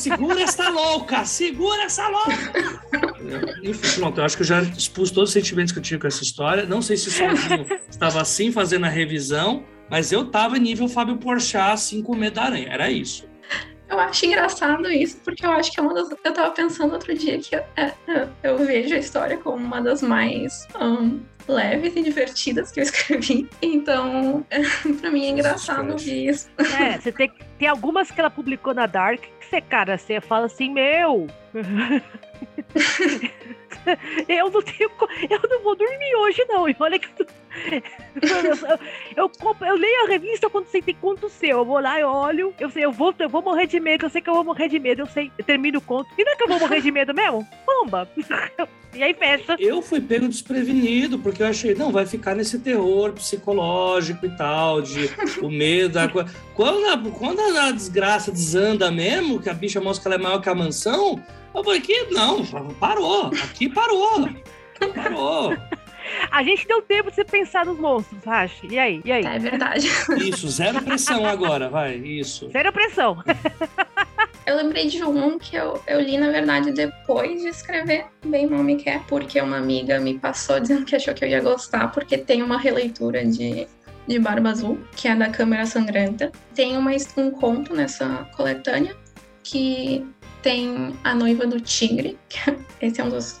segura 0.00 0.42
essa 0.42 0.68
louca! 0.68 1.24
Segura 1.24 1.84
essa 1.84 2.08
louca! 2.08 3.07
Enfim, 3.62 4.00
pronto, 4.00 4.20
eu 4.20 4.24
acho 4.24 4.36
que 4.36 4.42
eu 4.42 4.46
já 4.46 4.62
expus 4.62 5.10
todos 5.10 5.30
os 5.30 5.32
sentimentos 5.32 5.72
que 5.72 5.78
eu 5.78 5.82
tinha 5.82 5.98
com 5.98 6.06
essa 6.06 6.22
história. 6.22 6.64
Não 6.64 6.82
sei 6.82 6.96
se 6.96 7.10
sozinho 7.10 7.66
estava 7.88 8.20
assim 8.20 8.52
fazendo 8.52 8.86
a 8.86 8.88
revisão, 8.88 9.64
mas 9.90 10.12
eu 10.12 10.22
estava 10.22 10.58
nível 10.58 10.88
Fábio 10.88 11.16
Porchat, 11.16 11.72
assim, 11.72 12.02
com 12.02 12.14
medo 12.14 12.34
da 12.34 12.44
aranha. 12.44 12.68
Era 12.70 12.90
isso. 12.90 13.28
Eu 13.88 13.98
acho 13.98 14.26
engraçado 14.26 14.90
isso, 14.92 15.18
porque 15.24 15.46
eu 15.46 15.50
acho 15.50 15.72
que 15.72 15.80
é 15.80 15.82
uma 15.82 15.94
das. 15.94 16.10
Eu 16.22 16.32
tava 16.32 16.50
pensando 16.50 16.92
outro 16.92 17.14
dia 17.16 17.38
que 17.38 17.56
eu, 17.56 17.64
é, 17.74 17.94
eu 18.42 18.58
vejo 18.58 18.94
a 18.94 18.98
história 18.98 19.38
como 19.38 19.64
uma 19.64 19.80
das 19.80 20.02
mais 20.02 20.68
um, 20.78 21.20
leves 21.48 21.96
e 21.96 22.02
divertidas 22.02 22.70
que 22.70 22.80
eu 22.80 22.84
escrevi. 22.84 23.48
Então, 23.62 24.44
pra 25.00 25.10
mim 25.10 25.24
é 25.24 25.30
engraçado 25.30 25.92
ouvir 25.92 26.28
isso. 26.28 26.50
É, 26.78 26.98
você 26.98 27.10
tem, 27.10 27.32
tem 27.58 27.68
algumas 27.68 28.10
que 28.10 28.20
ela 28.20 28.30
publicou 28.30 28.72
na 28.72 28.86
Dark 28.86 29.20
que 29.20 29.46
você, 29.46 29.60
cara, 29.60 29.98
você 29.98 30.20
fala 30.20 30.46
assim, 30.46 30.70
meu. 30.70 31.26
eu 34.28 34.50
não 34.50 34.62
tenho. 34.62 34.90
Eu 35.30 35.48
não 35.48 35.62
vou 35.62 35.76
dormir 35.76 36.14
hoje, 36.16 36.44
não. 36.48 36.68
E 36.68 36.76
olha 36.78 36.98
que. 36.98 37.08
Eu, 37.20 37.26
eu, 39.16 39.30
eu, 39.66 39.76
leio 39.76 40.04
a 40.04 40.08
revista 40.08 40.50
quando 40.50 40.66
sei 40.66 40.82
tem 40.82 40.94
conto 40.94 41.28
seu. 41.28 41.58
Eu 41.58 41.64
vou 41.64 41.80
lá, 41.80 41.98
eu 42.00 42.08
olho, 42.08 42.54
eu 42.58 42.70
sei, 42.70 42.84
eu 42.84 42.92
vou, 42.92 43.14
eu 43.18 43.28
vou 43.28 43.42
morrer 43.42 43.66
de 43.66 43.80
medo, 43.80 44.06
eu 44.06 44.10
sei 44.10 44.20
que 44.20 44.30
eu 44.30 44.34
vou 44.34 44.44
morrer 44.44 44.68
de 44.68 44.78
medo, 44.78 45.02
eu 45.02 45.06
sei, 45.06 45.30
eu 45.38 45.44
termino 45.44 45.78
o 45.78 45.82
conto. 45.82 46.08
E 46.16 46.24
não 46.24 46.32
é 46.32 46.36
que 46.36 46.42
eu 46.42 46.48
vou 46.48 46.60
morrer 46.60 46.80
de 46.80 46.90
medo 46.90 47.14
mesmo? 47.14 47.46
Bomba! 47.66 48.08
E 48.94 49.02
aí 49.02 49.12
fecha. 49.12 49.54
Eu 49.58 49.82
fui 49.82 50.00
pego 50.00 50.26
desprevenido, 50.26 51.18
porque 51.18 51.42
eu 51.42 51.46
achei, 51.46 51.74
não, 51.74 51.92
vai 51.92 52.06
ficar 52.06 52.34
nesse 52.34 52.58
terror 52.58 53.12
psicológico 53.12 54.24
e 54.24 54.30
tal, 54.30 54.80
de 54.80 55.10
o 55.42 55.50
medo. 55.50 55.94
Da... 55.94 56.08
Quando, 56.54 56.86
a, 56.86 57.10
quando 57.10 57.40
a 57.58 57.70
desgraça 57.70 58.32
desanda 58.32 58.90
mesmo, 58.90 59.40
que 59.40 59.50
a 59.50 59.54
bicha 59.54 59.80
mostra 59.80 60.02
que 60.02 60.08
ela 60.08 60.14
é 60.14 60.18
maior 60.18 60.40
que 60.40 60.48
a 60.48 60.54
mansão, 60.54 61.22
eu 61.54 61.64
falei 61.64 61.80
que 61.80 62.04
não, 62.10 62.44
parou, 62.80 63.26
aqui 63.26 63.68
parou. 63.68 64.28
Parou. 64.94 65.56
A 66.30 66.42
gente 66.42 66.66
deu 66.66 66.82
tempo 66.82 67.10
de 67.10 67.16
você 67.16 67.24
pensar 67.24 67.66
nos 67.66 67.78
monstros, 67.78 68.22
Rashi. 68.24 68.66
E 68.70 68.78
aí? 68.78 69.00
E 69.04 69.12
aí? 69.12 69.24
É 69.24 69.38
verdade. 69.38 69.88
Isso, 70.18 70.48
zero 70.48 70.82
pressão 70.82 71.26
agora, 71.26 71.68
vai. 71.68 71.96
Isso. 71.96 72.50
Zero 72.50 72.72
pressão. 72.72 73.22
Eu 74.46 74.56
lembrei 74.56 74.86
de 74.86 75.04
um 75.04 75.38
que 75.38 75.56
eu, 75.56 75.78
eu 75.86 76.00
li, 76.00 76.16
na 76.16 76.30
verdade, 76.30 76.72
depois 76.72 77.42
de 77.42 77.48
escrever 77.48 78.06
Bem 78.24 78.46
Mal 78.46 78.62
Me 78.62 78.76
Quer, 78.76 79.02
porque 79.06 79.38
uma 79.40 79.58
amiga 79.58 80.00
me 80.00 80.18
passou 80.18 80.58
dizendo 80.58 80.86
que 80.86 80.96
achou 80.96 81.12
que 81.12 81.22
eu 81.22 81.28
ia 81.28 81.42
gostar, 81.42 81.88
porque 81.88 82.16
tem 82.16 82.42
uma 82.42 82.56
releitura 82.56 83.26
de, 83.26 83.68
de 84.06 84.18
Barba 84.18 84.48
Azul, 84.48 84.78
que 84.96 85.06
é 85.06 85.14
da 85.14 85.28
Câmara 85.28 85.66
Sangrenta. 85.66 86.32
Tem 86.54 86.78
uma, 86.78 86.92
um 87.18 87.30
conto 87.30 87.74
nessa 87.74 88.26
coletânea 88.34 88.96
que 89.42 90.06
tem 90.42 90.94
a 91.04 91.14
noiva 91.14 91.46
do 91.46 91.60
tigre, 91.60 92.18
que 92.28 92.38
esse 92.80 93.00
é 93.00 93.04
um 93.04 93.10
dos 93.10 93.38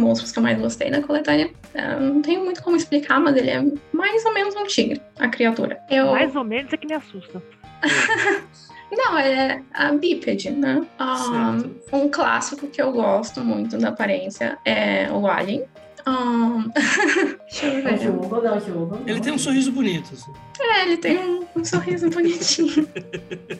monstros 0.00 0.32
que 0.32 0.38
eu 0.38 0.42
mais 0.42 0.58
gostei 0.58 0.90
na 0.90 1.02
coletânea. 1.02 1.50
Eu 1.74 2.00
não 2.00 2.22
tenho 2.22 2.44
muito 2.44 2.62
como 2.62 2.76
explicar, 2.76 3.20
mas 3.20 3.36
ele 3.36 3.50
é 3.50 3.62
mais 3.92 4.24
ou 4.24 4.32
menos 4.32 4.56
um 4.56 4.64
tigre, 4.64 5.00
a 5.18 5.28
criatura. 5.28 5.78
Eu... 5.90 6.06
Mais 6.12 6.34
ou 6.34 6.44
menos 6.44 6.72
é 6.72 6.76
que 6.76 6.86
me 6.86 6.94
assusta. 6.94 7.42
Não, 8.92 9.16
é 9.16 9.62
a 9.72 9.92
bípede, 9.92 10.50
né? 10.50 10.84
Um, 10.98 11.96
um, 11.96 12.08
clássico 12.08 12.66
que 12.66 12.82
eu 12.82 12.90
gosto 12.90 13.40
muito 13.40 13.78
da 13.78 13.90
aparência 13.90 14.58
é 14.64 15.08
o 15.12 15.28
Alien. 15.28 15.64
Um... 16.06 16.68
Deixa 17.48 17.66
eu 17.66 17.82
ver. 17.84 17.98
Jogo, 17.98 18.42
não, 18.42 18.60
jogo, 18.60 18.98
Ele 19.06 19.20
tem 19.20 19.32
um 19.32 19.38
sorriso 19.38 19.70
bonito. 19.70 20.12
Assim. 20.12 20.32
É, 20.60 20.82
ele 20.82 20.96
tem 20.96 21.18
um, 21.18 21.46
um 21.54 21.64
sorriso 21.64 22.08
bonitinho. 22.10 22.88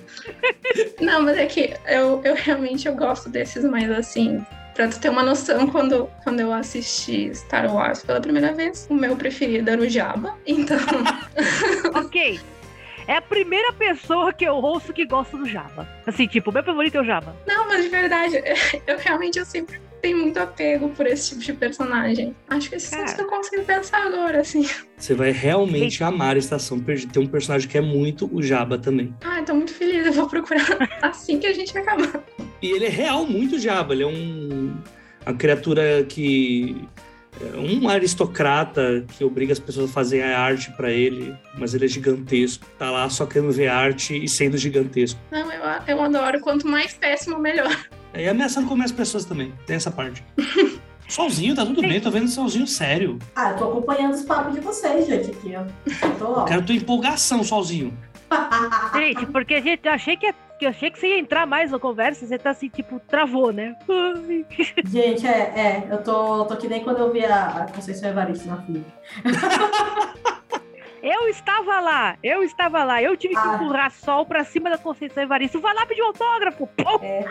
não, 1.01 1.23
mas 1.23 1.39
é 1.39 1.47
que 1.47 1.75
eu, 1.87 2.21
eu 2.25 2.35
realmente 2.35 2.89
eu 2.89 2.95
gosto 2.95 3.29
desses 3.29 3.65
mais 3.65 3.91
assim. 3.91 4.45
Pra 4.81 4.89
tu 4.89 4.99
ter 4.99 5.11
uma 5.11 5.23
noção, 5.23 5.67
quando, 5.67 6.09
quando 6.25 6.41
eu 6.41 6.51
assisti 6.55 7.31
Star 7.35 7.71
Wars 7.71 8.03
pela 8.03 8.19
primeira 8.19 8.55
vez, 8.55 8.87
o 8.89 8.95
meu 8.95 9.15
preferido 9.15 9.69
era 9.69 9.79
o 9.79 9.87
Jabba, 9.87 10.35
então... 10.47 10.79
ok, 11.95 12.41
é 13.07 13.17
a 13.17 13.21
primeira 13.21 13.75
pessoa 13.75 14.33
que 14.33 14.43
eu 14.43 14.55
ouço 14.55 14.91
que 14.95 15.05
gosta 15.05 15.37
do 15.37 15.45
Java. 15.45 15.87
Assim, 16.07 16.27
tipo, 16.27 16.51
meu 16.51 16.65
favorito 16.65 16.97
é 16.97 17.01
o 17.03 17.05
Java. 17.05 17.37
Não, 17.47 17.69
mas 17.69 17.83
de 17.83 17.91
verdade, 17.91 18.43
eu 18.87 18.97
realmente 18.97 19.39
eu 19.39 19.45
sempre 19.45 19.79
tenho 20.01 20.19
muito 20.19 20.39
apego 20.39 20.89
por 20.91 21.07
esse 21.07 21.31
tipo 21.31 21.41
de 21.41 21.53
personagem. 21.53 22.35
Acho 22.49 22.69
que 22.69 22.77
esses 22.77 22.89
são 22.89 23.05
os 23.05 23.13
que 23.13 23.21
eu 23.21 23.27
consigo 23.27 23.65
pensar 23.65 24.07
agora, 24.07 24.41
assim. 24.41 24.67
Você 24.97 25.15
vai 25.15 25.31
realmente 25.31 25.99
Sim. 25.99 26.05
amar 26.05 26.37
a 26.37 26.39
Estação 26.39 26.81
Perdida. 26.81 27.13
Tem 27.13 27.23
um 27.23 27.27
personagem 27.27 27.69
que 27.69 27.79
é 27.79 27.81
muito 27.81 28.29
o 28.35 28.43
Jabba 28.43 28.79
também. 28.79 29.15
Ah, 29.23 29.43
tô 29.43 29.55
muito 29.55 29.73
feliz. 29.73 30.07
Eu 30.07 30.13
vou 30.13 30.29
procurar 30.29 30.89
assim 31.03 31.39
que 31.39 31.47
a 31.47 31.53
gente 31.53 31.77
acabar. 31.77 32.25
E 32.63 32.71
ele 32.71 32.87
é 32.87 32.91
real 32.91 33.25
muito 33.25 33.59
Jabba. 33.59 33.95
Ele 33.95 34.03
é 34.03 34.07
um... 34.07 34.77
Uma 35.27 35.37
criatura 35.37 36.05
que 36.09 36.89
um 37.57 37.89
aristocrata 37.89 39.05
que 39.17 39.25
obriga 39.25 39.53
as 39.53 39.59
pessoas 39.59 39.91
a 39.91 39.93
fazer 39.93 40.23
a 40.23 40.39
arte 40.39 40.71
para 40.73 40.91
ele, 40.91 41.35
mas 41.57 41.75
ele 41.75 41.85
é 41.85 41.89
gigantesco. 41.89 42.67
Tá 42.79 42.91
lá 42.91 43.09
só 43.09 43.27
querendo 43.27 43.53
ver 43.53 43.69
arte 43.69 44.23
e 44.23 44.29
sendo 44.29 44.57
gigantesco. 44.59 45.21
Não, 45.31 45.51
eu, 45.53 45.63
eu 45.87 46.03
adoro. 46.03 46.41
Quanto 46.41 46.67
mais 46.67 46.93
péssimo, 46.95 47.39
melhor. 47.39 47.75
É, 48.13 48.25
e 48.25 48.29
ameaçando 48.29 48.69
comer 48.69 48.85
as 48.85 48.93
pessoas 48.93 49.25
também. 49.25 49.53
Tem 49.67 49.77
essa 49.77 49.91
parte. 49.91 50.25
Solzinho, 51.09 51.57
tá 51.57 51.67
tudo 51.67 51.83
bem, 51.83 52.01
tô 52.01 52.11
vendo 52.11 52.29
Solzinho 52.29 52.69
sério. 52.69 53.19
Ah, 53.35 53.51
eu 53.51 53.57
tô 53.57 53.65
acompanhando 53.65 54.15
os 54.15 54.23
papos 54.23 54.55
de 54.55 54.61
vocês, 54.61 55.07
gente, 55.09 55.31
aqui, 55.31 55.55
ó. 55.57 55.65
Eu 56.07 56.19
tô, 56.19 56.33
ó. 56.33 56.45
Quero 56.45 56.65
tua 56.65 56.75
empolgação, 56.75 57.43
Solzinho. 57.43 57.93
gente, 58.95 59.27
porque 59.27 59.55
a 59.55 59.61
gente, 59.61 59.85
eu 59.85 59.93
achei 59.93 60.17
que, 60.17 60.33
eu 60.61 60.69
achei 60.69 60.89
que 60.89 61.01
você 61.01 61.09
ia 61.09 61.19
entrar 61.19 61.47
mais 61.47 61.73
na 61.73 61.81
conversa, 61.81 62.25
você 62.25 62.39
tá 62.39 62.51
assim, 62.51 62.69
tipo, 62.69 63.01
travou, 63.01 63.53
né? 63.53 63.75
gente, 64.87 65.27
é, 65.27 65.31
é, 65.31 65.89
eu 65.91 66.01
tô, 66.05 66.45
tô 66.45 66.57
que 66.57 66.69
nem 66.69 66.85
quando 66.85 66.99
eu 66.99 67.13
vi 67.13 67.25
a, 67.25 67.47
a 67.47 67.73
Conceição 67.73 68.09
Evaristo 68.09 68.47
na 68.47 68.63
fila. 68.63 68.85
Eu 71.03 71.29
estava 71.29 71.81
lá, 71.81 72.17
eu 72.23 72.43
estava 72.43 72.85
lá. 72.85 73.03
Eu 73.03 73.17
tive 73.17 73.35
que 73.35 73.41
ah. 73.41 73.55
empurrar 73.55 73.91
sol 73.91 74.27
pra 74.27 74.45
cima 74.45 74.71
da 74.71 74.79
Conceição 74.79 75.23
Evaristo. 75.23 75.61
Vai 75.61 75.75
lá 75.75 75.87
pedir 75.87 76.03
autógrafo. 76.03 76.69
É. 77.03 77.25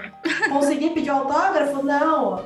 Consegui 0.50 0.90
pedir 0.92 1.10
autógrafo? 1.10 1.84
Não. 1.84 2.44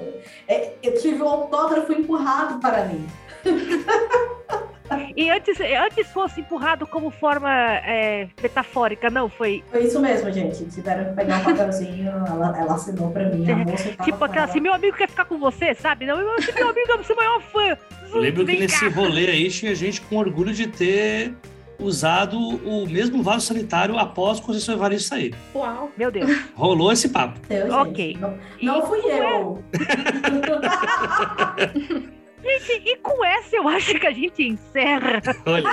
É, 0.48 0.74
eu 0.84 1.00
tive 1.00 1.22
o 1.22 1.28
autógrafo 1.28 1.94
empurrado 1.94 2.60
para 2.60 2.86
mim. 2.86 3.08
E 5.16 5.30
antes, 5.30 5.58
antes 5.60 6.08
fosse 6.08 6.42
empurrado 6.42 6.86
como 6.86 7.10
forma 7.10 7.50
é, 7.50 8.28
metafórica, 8.42 9.10
não? 9.10 9.30
Foi. 9.30 9.64
Foi 9.72 9.84
isso 9.84 10.00
mesmo, 10.00 10.32
gente. 10.32 10.66
Tiveram 10.66 11.06
que 11.06 11.14
pegar 11.14 11.40
um 11.40 11.44
papelzinho, 11.44 12.10
ela, 12.10 12.58
ela 12.58 12.76
assinou 12.76 13.12
pra 13.12 13.30
mim. 13.30 13.50
A 13.50 13.56
moça 13.56 13.96
tipo 14.04 14.24
aquela 14.24 14.46
assim: 14.46 14.60
meu 14.60 14.74
amigo 14.74 14.98
quer 14.98 15.10
ficar 15.10 15.26
com 15.26 15.38
você, 15.38 15.74
sabe? 15.74 16.06
Não, 16.06 16.18
meu 16.18 16.70
amigo 16.70 16.92
é 16.92 16.96
o 16.96 17.04
seu 17.04 17.16
maior 17.16 17.42
fã. 17.42 17.78
Eu 18.12 18.20
lembro 18.20 18.46
Vem 18.46 18.58
que 18.58 18.62
nesse 18.64 18.90
cá. 18.90 18.96
rolê 18.96 19.28
aí 19.28 19.50
tinha 19.50 19.74
gente 19.74 20.02
com 20.02 20.18
orgulho 20.18 20.54
de 20.54 20.68
ter 20.68 21.34
usado 21.80 22.38
o 22.38 22.88
mesmo 22.88 23.24
vaso 23.24 23.48
sanitário 23.48 23.98
após 23.98 24.40
o 24.40 24.44
Conceição 24.44 24.76
Evaristo 24.76 25.10
sair. 25.10 25.36
Uau, 25.56 25.92
meu 25.98 26.12
Deus. 26.12 26.30
Rolou 26.56 26.92
esse 26.92 27.10
papo. 27.10 27.40
Deus, 27.48 27.74
ok. 27.74 28.18
Não, 28.20 28.38
não 28.62 28.86
fui 28.86 29.00
eu. 29.00 29.64
Gente, 32.44 32.90
e 32.90 32.98
com 32.98 33.24
essa 33.24 33.56
eu 33.56 33.68
acho 33.70 33.98
que 33.98 34.06
a 34.06 34.12
gente 34.12 34.44
encerra. 34.44 35.22
Olha. 35.46 35.70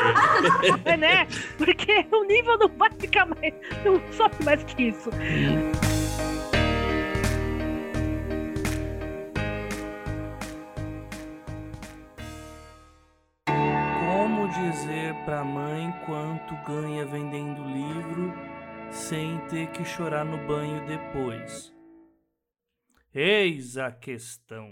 né? 0.96 1.26
Porque 1.58 2.06
o 2.12 2.22
nível 2.24 2.56
não 2.58 2.68
vai 2.68 2.90
ficar 2.92 3.26
mais. 3.26 3.52
Não 3.84 4.00
sobe 4.12 4.44
mais 4.44 4.62
que 4.62 4.84
isso. 4.84 5.10
Como 13.46 14.48
dizer 14.48 15.14
pra 15.24 15.42
mãe 15.42 15.92
quanto 16.06 16.54
ganha 16.64 17.04
vendendo 17.04 17.64
livro 17.64 18.32
sem 18.92 19.38
ter 19.48 19.66
que 19.72 19.84
chorar 19.84 20.24
no 20.24 20.38
banho 20.46 20.86
depois? 20.86 21.74
Eis 23.12 23.76
a 23.76 23.90
questão. 23.90 24.70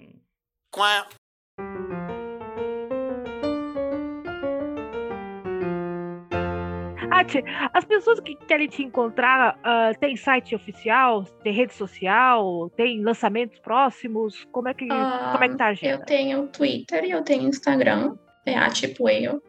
Ati, 7.18 7.42
as 7.72 7.84
pessoas 7.84 8.20
que 8.20 8.36
querem 8.46 8.68
te 8.68 8.82
encontrar, 8.82 9.58
uh, 9.58 9.98
tem 9.98 10.16
site 10.16 10.54
oficial, 10.54 11.24
tem 11.42 11.52
rede 11.52 11.74
social, 11.74 12.70
tem 12.76 13.02
lançamentos 13.02 13.58
próximos? 13.58 14.46
Como 14.52 14.68
é 14.68 14.74
que, 14.74 14.84
uh, 14.84 15.32
como 15.32 15.42
é 15.42 15.48
que 15.48 15.56
tá 15.56 15.66
a 15.66 15.68
agenda? 15.70 16.02
Eu 16.02 16.06
tenho 16.06 16.46
Twitter 16.46 17.04
e 17.04 17.10
eu 17.10 17.22
tenho 17.22 17.48
Instagram, 17.48 18.16
é 18.46 18.56
a 18.56 18.70
tipo 18.70 19.08
eu, 19.08 19.42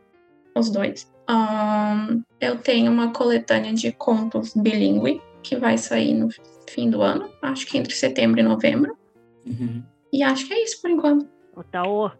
os 0.55 0.71
dois. 0.71 1.11
Um, 1.29 2.23
eu 2.41 2.57
tenho 2.57 2.91
uma 2.91 3.13
coletânea 3.13 3.71
de 3.71 3.91
contos 3.91 4.55
bilíngue 4.55 5.21
que 5.43 5.55
vai 5.55 5.77
sair 5.77 6.15
no 6.15 6.29
fim 6.67 6.89
do 6.89 7.03
ano, 7.03 7.29
acho 7.43 7.67
que 7.67 7.77
entre 7.77 7.93
setembro 7.93 8.39
e 8.39 8.43
novembro. 8.43 8.97
Uhum. 9.45 9.83
E 10.11 10.23
acho 10.23 10.47
que 10.47 10.53
é 10.53 10.63
isso 10.63 10.81
por 10.81 10.89
enquanto. 10.89 11.29
Tá, 11.63 11.83
oh. 11.83 12.11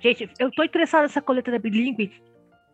Gente, 0.00 0.28
eu 0.38 0.50
tô 0.50 0.62
interessada 0.62 1.04
nessa 1.04 1.22
coletânea 1.22 1.60
bilíngue 1.60 2.12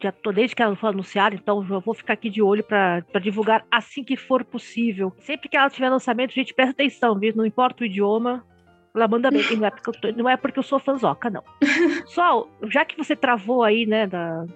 já 0.03 0.11
tô 0.11 0.33
desde 0.33 0.57
que 0.57 0.62
ela 0.62 0.75
foi 0.75 0.89
anunciada, 0.89 1.35
então 1.35 1.64
eu 1.68 1.81
vou 1.81 1.95
ficar 1.95 2.14
aqui 2.14 2.31
de 2.31 2.41
olho 2.41 2.64
para 2.64 3.03
divulgar 3.21 3.64
assim 3.71 4.03
que 4.03 4.16
for 4.16 4.45
possível. 4.45 5.12
Sempre 5.18 5.49
que 5.49 5.57
ela 5.57 5.68
tiver 5.68 5.91
lançamento, 5.91 6.33
gente, 6.33 6.55
presta 6.55 6.73
atenção, 6.73 7.18
viu? 7.18 7.35
Não 7.37 7.45
importa 7.45 7.83
o 7.83 7.87
idioma, 7.87 8.45
ela 8.95 9.07
manda 9.07 9.31
bem. 9.31 9.43
Não 9.57 9.66
é 9.66 9.71
porque 9.71 9.91
eu, 9.91 9.95
tô, 9.95 10.12
não 10.12 10.29
é 10.29 10.37
porque 10.37 10.59
eu 10.59 10.62
sou 10.62 10.79
fanzoca, 10.79 11.29
não. 11.29 11.45
Só, 12.07 12.49
já 12.64 12.85
que 12.85 12.97
você 12.97 13.14
travou 13.14 13.62
aí, 13.62 13.85
né, 13.85 14.07
da, 14.07 14.47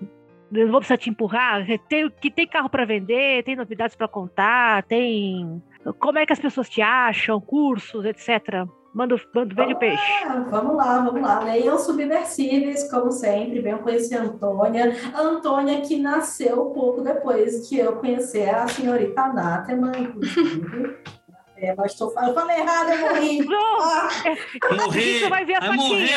não 0.51 0.69
vou 0.69 0.81
precisar 0.81 0.97
te 0.97 1.11
empurrar. 1.11 1.67
Tem, 1.89 2.09
que 2.09 2.31
tem 2.31 2.47
carro 2.47 2.71
para 2.71 2.87
vender, 2.87 3.45
tem 3.45 3.55
novidades 3.55 3.95
para 3.95 4.09
contar, 4.09 4.83
tem 4.85 5.63
como 5.99 6.19
é 6.19 6.25
que 6.25 6.33
as 6.33 6.41
pessoas 6.41 6.71
te 6.71 6.81
acham, 6.81 7.39
cursos, 7.39 8.05
etc. 8.07 8.67
Manda, 8.95 9.21
manda 9.35 9.55
vende 9.57 9.75
peixe. 9.77 10.25
Vamos 10.49 10.77
lá, 10.77 11.01
vamos 11.01 11.21
lá. 11.21 11.41
Leiam 11.41 11.77
Subversíveis, 11.77 12.89
como 12.89 13.11
sempre. 13.11 13.61
Venham 13.61 13.79
conhecer 13.79 14.17
a 14.17 14.23
Antônia. 14.23 14.95
A 15.13 15.21
Antônia 15.21 15.81
que 15.81 15.99
nasceu 15.99 16.67
pouco 16.67 17.01
depois 17.01 17.69
de 17.69 17.79
eu 17.79 17.97
conhecer 17.97 18.49
a 18.49 18.69
senhorita 18.69 19.23
Anathema, 19.23 19.93
inclusive. 19.99 20.97
É, 21.57 21.73
mas 21.77 21.95
tô, 21.95 22.07
eu 22.07 22.35
falei 22.35 22.59
errado, 22.59 22.91
eu 22.91 22.99
morri. 22.99 23.39
Não, 23.47 23.81
ah. 23.81 24.09
é, 24.25 24.75
morrer, 24.75 25.21
você 25.21 25.29
vai 25.31 25.45
ver 25.45 25.55
a 25.55 25.63
faquinha. 25.63 26.09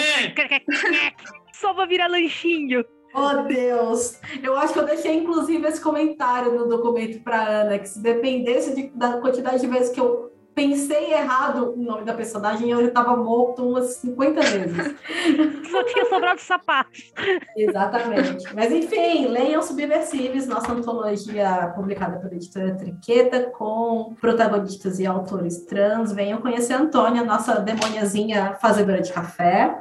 Só 1.53 1.73
vou 1.73 1.88
virar 1.88 2.07
lanchinho. 2.07 2.84
Oh, 3.13 3.43
Deus! 3.43 4.19
Eu 4.43 4.57
acho 4.57 4.73
que 4.73 4.80
eu 4.80 4.86
deixei, 4.86 5.15
inclusive, 5.15 5.65
esse 5.65 5.80
comentário 5.80 6.53
no 6.53 6.67
documento 6.67 7.23
para 7.23 7.61
Ana, 7.61 7.80
que 7.80 7.88
se 7.88 8.01
dependesse 8.01 8.75
de, 8.75 8.89
da 8.89 9.21
quantidade 9.21 9.61
de 9.61 9.67
vezes 9.67 9.91
que 9.91 10.01
eu 10.01 10.32
pensei 10.58 11.14
errado 11.14 11.76
o 11.78 11.78
nome 11.78 12.03
da 12.03 12.16
personagem, 12.16 12.72
eu 12.72 12.82
já 12.82 12.88
estava 12.88 13.16
morto 13.16 13.64
umas 13.64 13.97
50 13.97 14.41
vezes. 14.41 14.95
Só 15.70 15.84
tinha 15.84 16.05
sobrado 16.05 16.41
sapatos. 16.41 17.14
Exatamente. 17.55 18.43
Mas, 18.55 18.72
enfim, 18.72 19.28
leiam 19.28 19.62
Subversíveis, 19.62 20.47
nossa 20.47 20.72
antologia 20.72 21.72
publicada 21.76 22.18
pela 22.18 22.34
editora 22.34 22.76
Triqueta, 22.76 23.51
com 23.51 24.16
protagonistas 24.20 24.97
e 24.97 25.05
autores 25.05 25.64
trans. 25.66 26.12
Venham 26.12 26.41
conhecer 26.41 26.74
a 26.74 26.80
Antônia, 26.80 27.24
nossa 27.24 27.60
demoniazinha 27.60 28.55
fazedora 28.60 28.99
de 28.99 29.14
café. 29.14 29.80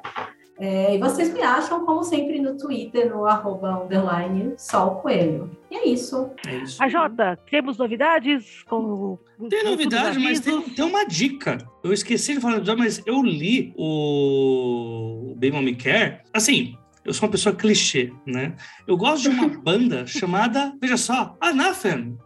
É, 0.59 0.95
e 0.95 0.99
vocês 0.99 1.33
me 1.33 1.43
acham, 1.43 1.85
como 1.85 2.03
sempre, 2.03 2.41
no 2.41 2.57
Twitter, 2.57 3.11
no 3.11 3.27
arroba 3.27 3.85
underline 3.85 4.55
Sol 4.57 4.97
Coelho. 4.97 5.51
E 5.71 5.77
é 5.77 5.89
isso. 5.89 6.31
É 6.47 6.57
isso. 6.57 6.83
A 6.83 6.89
Jota, 6.89 7.39
temos 7.51 7.77
novidades? 7.77 8.63
Com, 8.65 9.19
tem 9.51 9.65
novidade, 9.65 10.19
mas 10.19 10.41
tem, 10.41 10.61
tem 10.63 10.85
uma 10.85 11.05
dica. 11.05 11.59
Eu 11.85 11.93
esqueci 11.93 12.35
de 12.35 12.41
falar, 12.41 12.63
mas 12.77 13.03
eu 13.05 13.23
li 13.23 13.75
o 13.77 15.35
Baby 15.37 15.63
Me 15.63 15.75
Care. 15.75 16.21
Assim, 16.33 16.77
eu 17.05 17.13
sou 17.13 17.27
uma 17.27 17.33
pessoa 17.33 17.55
clichê, 17.55 18.13
né? 18.27 18.57
Eu 18.87 18.97
gosto 18.97 19.23
de 19.23 19.29
uma 19.29 19.49
banda 19.61 20.07
chamada, 20.07 20.75
veja 20.81 20.97
só, 20.97 21.37
Anathem. 21.41 22.17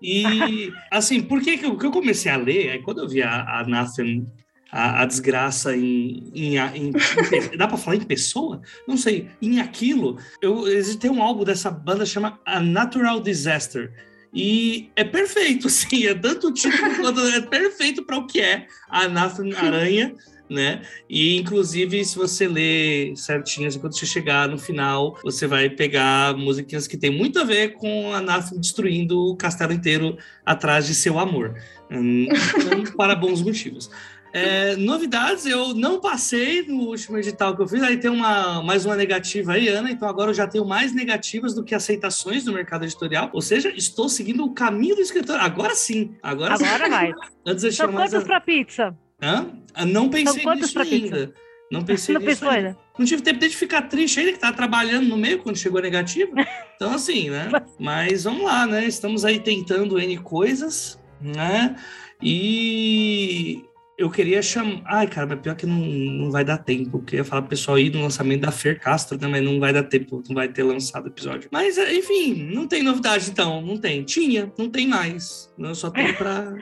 E, 0.00 0.72
assim, 0.90 1.22
por 1.22 1.40
que, 1.40 1.58
que 1.58 1.66
eu, 1.66 1.76
que 1.76 1.86
eu 1.86 1.90
comecei 1.92 2.32
a 2.32 2.36
ler? 2.36 2.70
Aí, 2.70 2.82
quando 2.82 3.02
eu 3.02 3.08
vi 3.08 3.22
a, 3.22 3.30
a 3.30 3.60
Anathem 3.60 4.26
a, 4.72 5.02
a 5.02 5.04
desgraça 5.04 5.76
em, 5.76 6.32
em, 6.34 6.56
em, 6.56 6.88
em 6.88 7.56
dá 7.58 7.68
para 7.68 7.76
falar 7.76 7.96
em 7.96 8.00
pessoa? 8.00 8.62
Não 8.88 8.96
sei, 8.96 9.28
em 9.40 9.60
aquilo. 9.60 10.18
Eu 10.40 10.64
tem 10.98 11.10
um 11.10 11.22
álbum 11.22 11.44
dessa 11.44 11.70
banda 11.70 12.06
chama 12.06 12.40
A 12.46 12.58
Natural 12.58 13.20
Disaster. 13.20 13.92
E 14.34 14.90
é 14.96 15.04
perfeito, 15.04 15.68
sim, 15.70 16.06
é 16.06 16.14
tanto 16.14 16.48
o 16.48 16.54
título 16.54 16.96
quanto 16.96 17.20
é 17.20 17.42
perfeito 17.42 18.02
para 18.02 18.16
o 18.16 18.26
que 18.26 18.40
é 18.40 18.66
a 18.88 19.06
Nathan 19.06 19.54
Aranha, 19.54 20.14
né? 20.48 20.82
E 21.08 21.36
inclusive, 21.36 22.02
se 22.02 22.16
você 22.16 22.48
ler 22.48 23.14
certinho, 23.16 23.68
assim, 23.68 23.78
quando 23.78 23.98
você 23.98 24.06
chegar 24.06 24.48
no 24.48 24.58
final, 24.58 25.18
você 25.22 25.46
vai 25.46 25.68
pegar 25.68 26.34
musiquinhas 26.36 26.86
que 26.86 26.96
tem 26.96 27.10
muito 27.10 27.38
a 27.38 27.44
ver 27.44 27.74
com 27.74 28.12
a 28.14 28.20
Nathan 28.20 28.58
destruindo 28.58 29.18
o 29.18 29.36
castelo 29.36 29.72
inteiro 29.72 30.16
atrás 30.46 30.86
de 30.86 30.94
seu 30.94 31.18
amor. 31.18 31.54
Hum, 31.90 32.26
então, 32.56 32.84
para 32.96 33.14
bons 33.14 33.42
motivos. 33.42 33.90
É, 34.32 34.76
novidades, 34.76 35.44
eu 35.44 35.74
não 35.74 36.00
passei 36.00 36.62
no 36.66 36.84
último 36.84 37.18
edital 37.18 37.54
que 37.54 37.60
eu 37.60 37.68
fiz, 37.68 37.82
aí 37.82 37.98
tem 37.98 38.10
uma, 38.10 38.62
mais 38.62 38.86
uma 38.86 38.96
negativa 38.96 39.52
aí, 39.52 39.68
Ana, 39.68 39.90
então 39.90 40.08
agora 40.08 40.30
eu 40.30 40.34
já 40.34 40.46
tenho 40.46 40.64
mais 40.64 40.94
negativas 40.94 41.54
do 41.54 41.62
que 41.62 41.74
aceitações 41.74 42.46
no 42.46 42.52
mercado 42.52 42.84
editorial, 42.84 43.28
ou 43.32 43.42
seja, 43.42 43.70
estou 43.76 44.08
seguindo 44.08 44.42
o 44.42 44.54
caminho 44.54 44.96
do 44.96 45.02
escritor, 45.02 45.38
agora 45.38 45.74
sim, 45.74 46.16
agora, 46.22 46.54
agora 46.54 46.84
sim. 46.84 46.90
vai. 46.90 47.12
Antes 47.46 47.64
eu 47.64 47.72
São 47.72 47.92
quantos 47.92 48.24
para 48.24 48.40
pizza? 48.40 48.96
Hã? 49.20 49.50
Ah, 49.74 49.84
não 49.84 50.08
pensei 50.08 50.44
nisso 50.46 50.78
ainda. 50.78 51.26
Pizza? 51.26 51.34
Não 51.70 51.82
pensei 51.82 52.14
não 52.14 52.22
nisso 52.22 52.48
ainda. 52.48 52.76
Não 52.98 53.06
tive 53.06 53.22
tempo 53.22 53.38
de 53.38 53.56
ficar 53.56 53.82
triste 53.82 54.20
ainda, 54.20 54.32
que 54.32 54.38
tava 54.38 54.56
trabalhando 54.56 55.08
no 55.08 55.16
meio 55.16 55.38
quando 55.38 55.56
chegou 55.56 55.78
a 55.78 55.82
negativa. 55.82 56.32
Então, 56.76 56.92
assim, 56.92 57.30
né? 57.30 57.48
Mas 57.78 58.24
vamos 58.24 58.44
lá, 58.44 58.66
né? 58.66 58.84
Estamos 58.86 59.24
aí 59.24 59.40
tentando 59.40 59.98
N 59.98 60.18
coisas, 60.18 60.98
né? 61.20 61.76
E 62.20 63.64
eu 63.98 64.10
queria 64.10 64.42
chamar. 64.42 64.82
Ai, 64.86 65.06
cara, 65.06 65.26
mas 65.26 65.40
pior 65.40 65.54
que 65.54 65.66
não, 65.66 65.76
não 65.76 66.30
vai 66.30 66.44
dar 66.44 66.58
tempo. 66.58 66.98
Eu 66.98 67.02
queria 67.02 67.24
falar 67.24 67.42
pro 67.42 67.50
pessoal 67.50 67.78
ir 67.78 67.92
no 67.92 68.02
lançamento 68.02 68.40
da 68.40 68.50
Fer 68.50 68.80
Castro, 68.80 69.18
né? 69.20 69.28
Mas 69.28 69.42
não 69.42 69.60
vai 69.60 69.72
dar 69.72 69.84
tempo, 69.84 70.22
não 70.28 70.34
vai 70.34 70.48
ter 70.48 70.62
lançado 70.62 71.04
o 71.04 71.08
episódio. 71.08 71.48
Mas, 71.52 71.76
enfim, 71.78 72.50
não 72.52 72.66
tem 72.66 72.82
novidade 72.82 73.30
então, 73.30 73.60
não 73.60 73.76
tem. 73.76 74.02
Tinha, 74.04 74.52
não 74.58 74.68
tem 74.68 74.88
mais. 74.88 75.52
Eu 75.58 75.74
só 75.74 75.90
tenho 75.90 76.16
pra. 76.16 76.52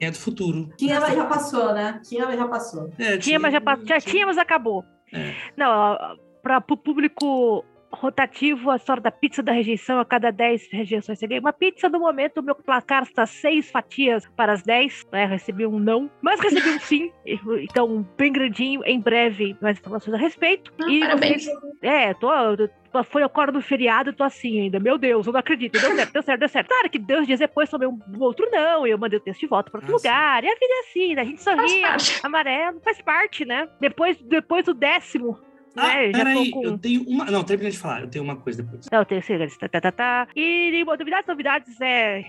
é 0.00 0.10
do 0.10 0.18
futuro. 0.18 0.68
Tinha, 0.76 1.00
mas 1.00 1.14
já 1.14 1.24
passou, 1.24 1.72
né? 1.72 2.00
Tinha, 2.06 2.26
mas 2.26 2.38
já 2.38 2.48
passou. 2.48 2.90
É, 2.98 3.04
tinha, 3.04 3.18
tinha, 3.18 3.38
mas 3.38 3.52
já 3.52 3.60
passou. 3.60 3.86
Já 3.86 4.00
tinha, 4.00 4.26
mas 4.26 4.38
acabou. 4.38 4.84
É. 5.12 5.34
Não, 5.56 5.96
para 6.42 6.62
o 6.70 6.76
público 6.76 7.64
rotativo, 7.92 8.70
a 8.70 8.76
história 8.76 9.02
da 9.02 9.10
pizza 9.10 9.42
da 9.42 9.52
rejeição 9.52 10.00
a 10.00 10.04
cada 10.04 10.30
10 10.30 10.68
rejeições. 10.72 11.18
Cheguei 11.18 11.38
uma 11.38 11.52
pizza 11.52 11.88
no 11.88 12.00
momento, 12.00 12.38
o 12.38 12.42
meu 12.42 12.54
placar 12.54 13.02
está 13.02 13.26
seis 13.26 13.70
fatias 13.70 14.26
para 14.36 14.52
as 14.52 14.62
10, 14.62 15.06
né? 15.12 15.26
Recebi 15.26 15.66
um 15.66 15.78
não, 15.78 16.10
mas 16.20 16.40
recebi 16.40 16.70
um 16.70 16.80
sim. 16.80 17.12
Então, 17.62 18.06
bem 18.16 18.32
grandinho, 18.32 18.82
em 18.84 19.00
breve, 19.00 19.56
mais 19.60 19.78
informações 19.78 20.14
a 20.14 20.16
respeito. 20.16 20.72
Ah, 20.80 20.90
e 20.90 21.00
parabéns. 21.00 21.46
é, 21.82 22.14
tô, 22.14 22.30
foi 23.04 23.22
a 23.22 23.30
hora 23.32 23.52
do 23.52 23.60
feriado, 23.60 24.12
tô 24.12 24.24
assim 24.24 24.60
ainda. 24.60 24.78
Meu 24.78 24.98
Deus, 24.98 25.26
eu 25.26 25.32
não 25.32 25.40
acredito. 25.40 25.80
Deu 25.80 25.94
certo, 25.94 26.12
deu 26.12 26.22
certo, 26.22 26.40
deu 26.40 26.48
certo. 26.48 26.68
Claro 26.68 26.90
que 26.90 26.98
dois 26.98 27.26
dias 27.26 27.40
depois 27.40 27.70
tomei 27.70 27.88
um, 27.88 27.98
um 28.14 28.20
outro 28.20 28.48
não, 28.50 28.86
e 28.86 28.90
eu 28.90 28.98
mandei 28.98 29.18
o 29.18 29.22
texto 29.22 29.40
de 29.40 29.46
volta 29.46 29.70
para 29.70 29.78
outro 29.78 29.94
ah, 29.94 29.96
lugar. 29.96 30.42
Sim. 30.42 30.48
E 30.48 30.50
a 30.50 30.54
vida 30.54 30.74
é 30.74 30.80
assim, 30.80 31.14
né? 31.14 31.22
A 31.22 31.24
gente 31.24 31.42
sorri, 31.42 31.82
amarelo, 32.22 32.80
faz 32.80 33.00
parte, 33.00 33.44
né? 33.44 33.68
Depois, 33.80 34.20
depois 34.22 34.64
do 34.64 34.74
décimo, 34.74 35.38
ah, 35.76 35.94
né? 35.94 36.12
peraí, 36.12 36.50
com... 36.50 36.62
eu 36.62 36.78
tenho 36.78 37.02
uma. 37.08 37.24
Não, 37.26 37.42
termina 37.42 37.70
de 37.70 37.78
falar, 37.78 38.02
eu 38.02 38.08
tenho 38.08 38.24
uma 38.24 38.36
coisa 38.36 38.62
depois. 38.62 38.88
Não, 38.90 39.04
tem 39.04 39.20
segredos. 39.22 39.56
Tá, 39.56 39.68
tá, 39.68 39.80
tá, 39.80 39.92
tá. 39.92 40.28
E 40.36 40.84
novidades, 40.84 41.26
novidades, 41.26 41.80
é. 41.80 42.24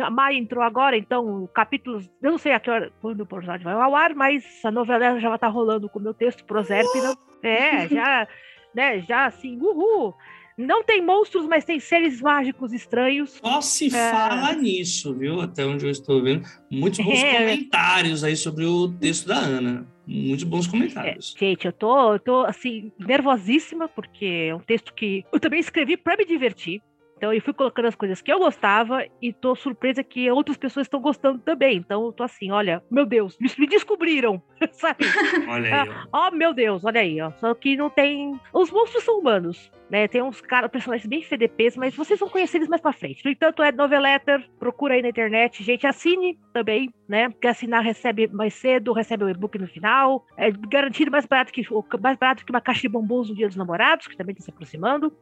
A 0.00 0.10
Mai 0.10 0.36
entrou 0.36 0.62
agora, 0.62 0.96
então, 0.96 1.48
capítulos. 1.54 2.08
Eu 2.22 2.30
não 2.30 2.38
sei 2.38 2.52
a 2.52 2.60
que 2.60 2.70
hora, 2.70 2.90
quando 3.00 3.20
o 3.20 3.22
episódio 3.24 3.64
vai 3.64 3.74
ao 3.74 3.94
ar, 3.94 4.14
mas 4.14 4.44
a 4.64 4.70
novela 4.70 5.20
já 5.20 5.28
vai 5.28 5.36
estar 5.36 5.48
tá 5.48 5.52
rolando 5.52 5.88
com 5.88 5.98
o 5.98 6.02
meu 6.02 6.14
texto, 6.14 6.44
Proserpina. 6.44 7.14
É, 7.42 7.88
já, 7.88 8.28
né, 8.74 9.00
já 9.00 9.26
assim, 9.26 9.58
uhul. 9.60 10.14
Não 10.58 10.82
tem 10.82 11.00
monstros, 11.00 11.46
mas 11.46 11.64
tem 11.64 11.78
seres 11.78 12.20
mágicos 12.20 12.72
estranhos. 12.72 13.38
Só 13.40 13.60
se 13.60 13.86
é... 13.86 14.10
fala 14.10 14.52
nisso, 14.54 15.14
viu? 15.14 15.40
Até 15.40 15.64
onde 15.64 15.86
eu 15.86 15.90
estou 15.90 16.20
vendo. 16.20 16.44
Muitos 16.68 16.98
bons 16.98 17.22
é... 17.22 17.38
comentários 17.38 18.24
aí 18.24 18.36
sobre 18.36 18.64
o 18.64 18.88
texto 18.88 19.28
da 19.28 19.38
Ana. 19.38 19.86
Muitos 20.04 20.44
bons 20.44 20.66
comentários. 20.66 21.34
É, 21.36 21.38
gente, 21.38 21.66
eu 21.66 21.72
tô, 21.72 22.14
eu 22.14 22.18
tô, 22.18 22.40
assim, 22.40 22.90
nervosíssima, 22.98 23.88
porque 23.88 24.48
é 24.48 24.54
um 24.54 24.58
texto 24.60 24.92
que 24.94 25.24
eu 25.30 25.38
também 25.38 25.60
escrevi 25.60 25.96
para 25.96 26.16
me 26.16 26.24
divertir. 26.24 26.82
Então 27.18 27.32
eu 27.32 27.42
fui 27.42 27.52
colocando 27.52 27.86
as 27.86 27.96
coisas 27.96 28.22
que 28.22 28.32
eu 28.32 28.38
gostava 28.38 29.04
e 29.20 29.32
tô 29.32 29.56
surpresa 29.56 30.04
que 30.04 30.30
outras 30.30 30.56
pessoas 30.56 30.86
estão 30.86 31.00
gostando 31.00 31.40
também. 31.40 31.78
Então 31.78 32.04
eu 32.06 32.12
tô 32.12 32.22
assim, 32.22 32.52
olha, 32.52 32.80
meu 32.88 33.04
Deus, 33.04 33.36
me, 33.40 33.66
descobriram, 33.66 34.40
sabe? 34.70 35.04
Olha 35.48 35.82
aí, 35.82 35.90
ó. 36.12 36.28
Ó, 36.28 36.30
meu 36.30 36.54
Deus, 36.54 36.84
olha 36.84 37.00
aí, 37.00 37.20
ó. 37.20 37.32
Só 37.32 37.52
que 37.54 37.76
não 37.76 37.90
tem. 37.90 38.38
Os 38.52 38.70
monstros 38.70 39.02
são 39.02 39.18
humanos, 39.18 39.68
né? 39.90 40.06
Tem 40.06 40.22
uns 40.22 40.40
caras, 40.40 40.70
personagens 40.70 41.08
bem 41.08 41.20
FDPs, 41.20 41.76
mas 41.76 41.96
vocês 41.96 42.20
vão 42.20 42.28
conhecer 42.28 42.58
eles 42.58 42.68
mais 42.68 42.80
pra 42.80 42.92
frente. 42.92 43.24
No 43.24 43.32
entanto, 43.32 43.64
é 43.64 43.72
Noveletter, 43.72 44.48
procura 44.60 44.94
aí 44.94 45.02
na 45.02 45.08
internet. 45.08 45.64
Gente, 45.64 45.88
assine 45.88 46.38
também, 46.52 46.88
né? 47.08 47.28
Porque 47.30 47.48
assinar 47.48 47.82
recebe 47.82 48.28
mais 48.28 48.54
cedo, 48.54 48.92
recebe 48.92 49.24
o 49.24 49.28
e-book 49.28 49.58
no 49.58 49.66
final. 49.66 50.24
É 50.36 50.52
garantido 50.52 51.10
mais 51.10 51.26
barato 51.26 51.52
que 51.52 51.66
mais 52.00 52.16
barato 52.16 52.44
que 52.44 52.52
uma 52.52 52.60
caixa 52.60 52.82
de 52.82 52.88
bombons 52.88 53.28
no 53.28 53.34
Dia 53.34 53.48
dos 53.48 53.56
Namorados, 53.56 54.06
que 54.06 54.16
também 54.16 54.36
tá 54.36 54.42
se 54.42 54.50
aproximando. 54.50 55.12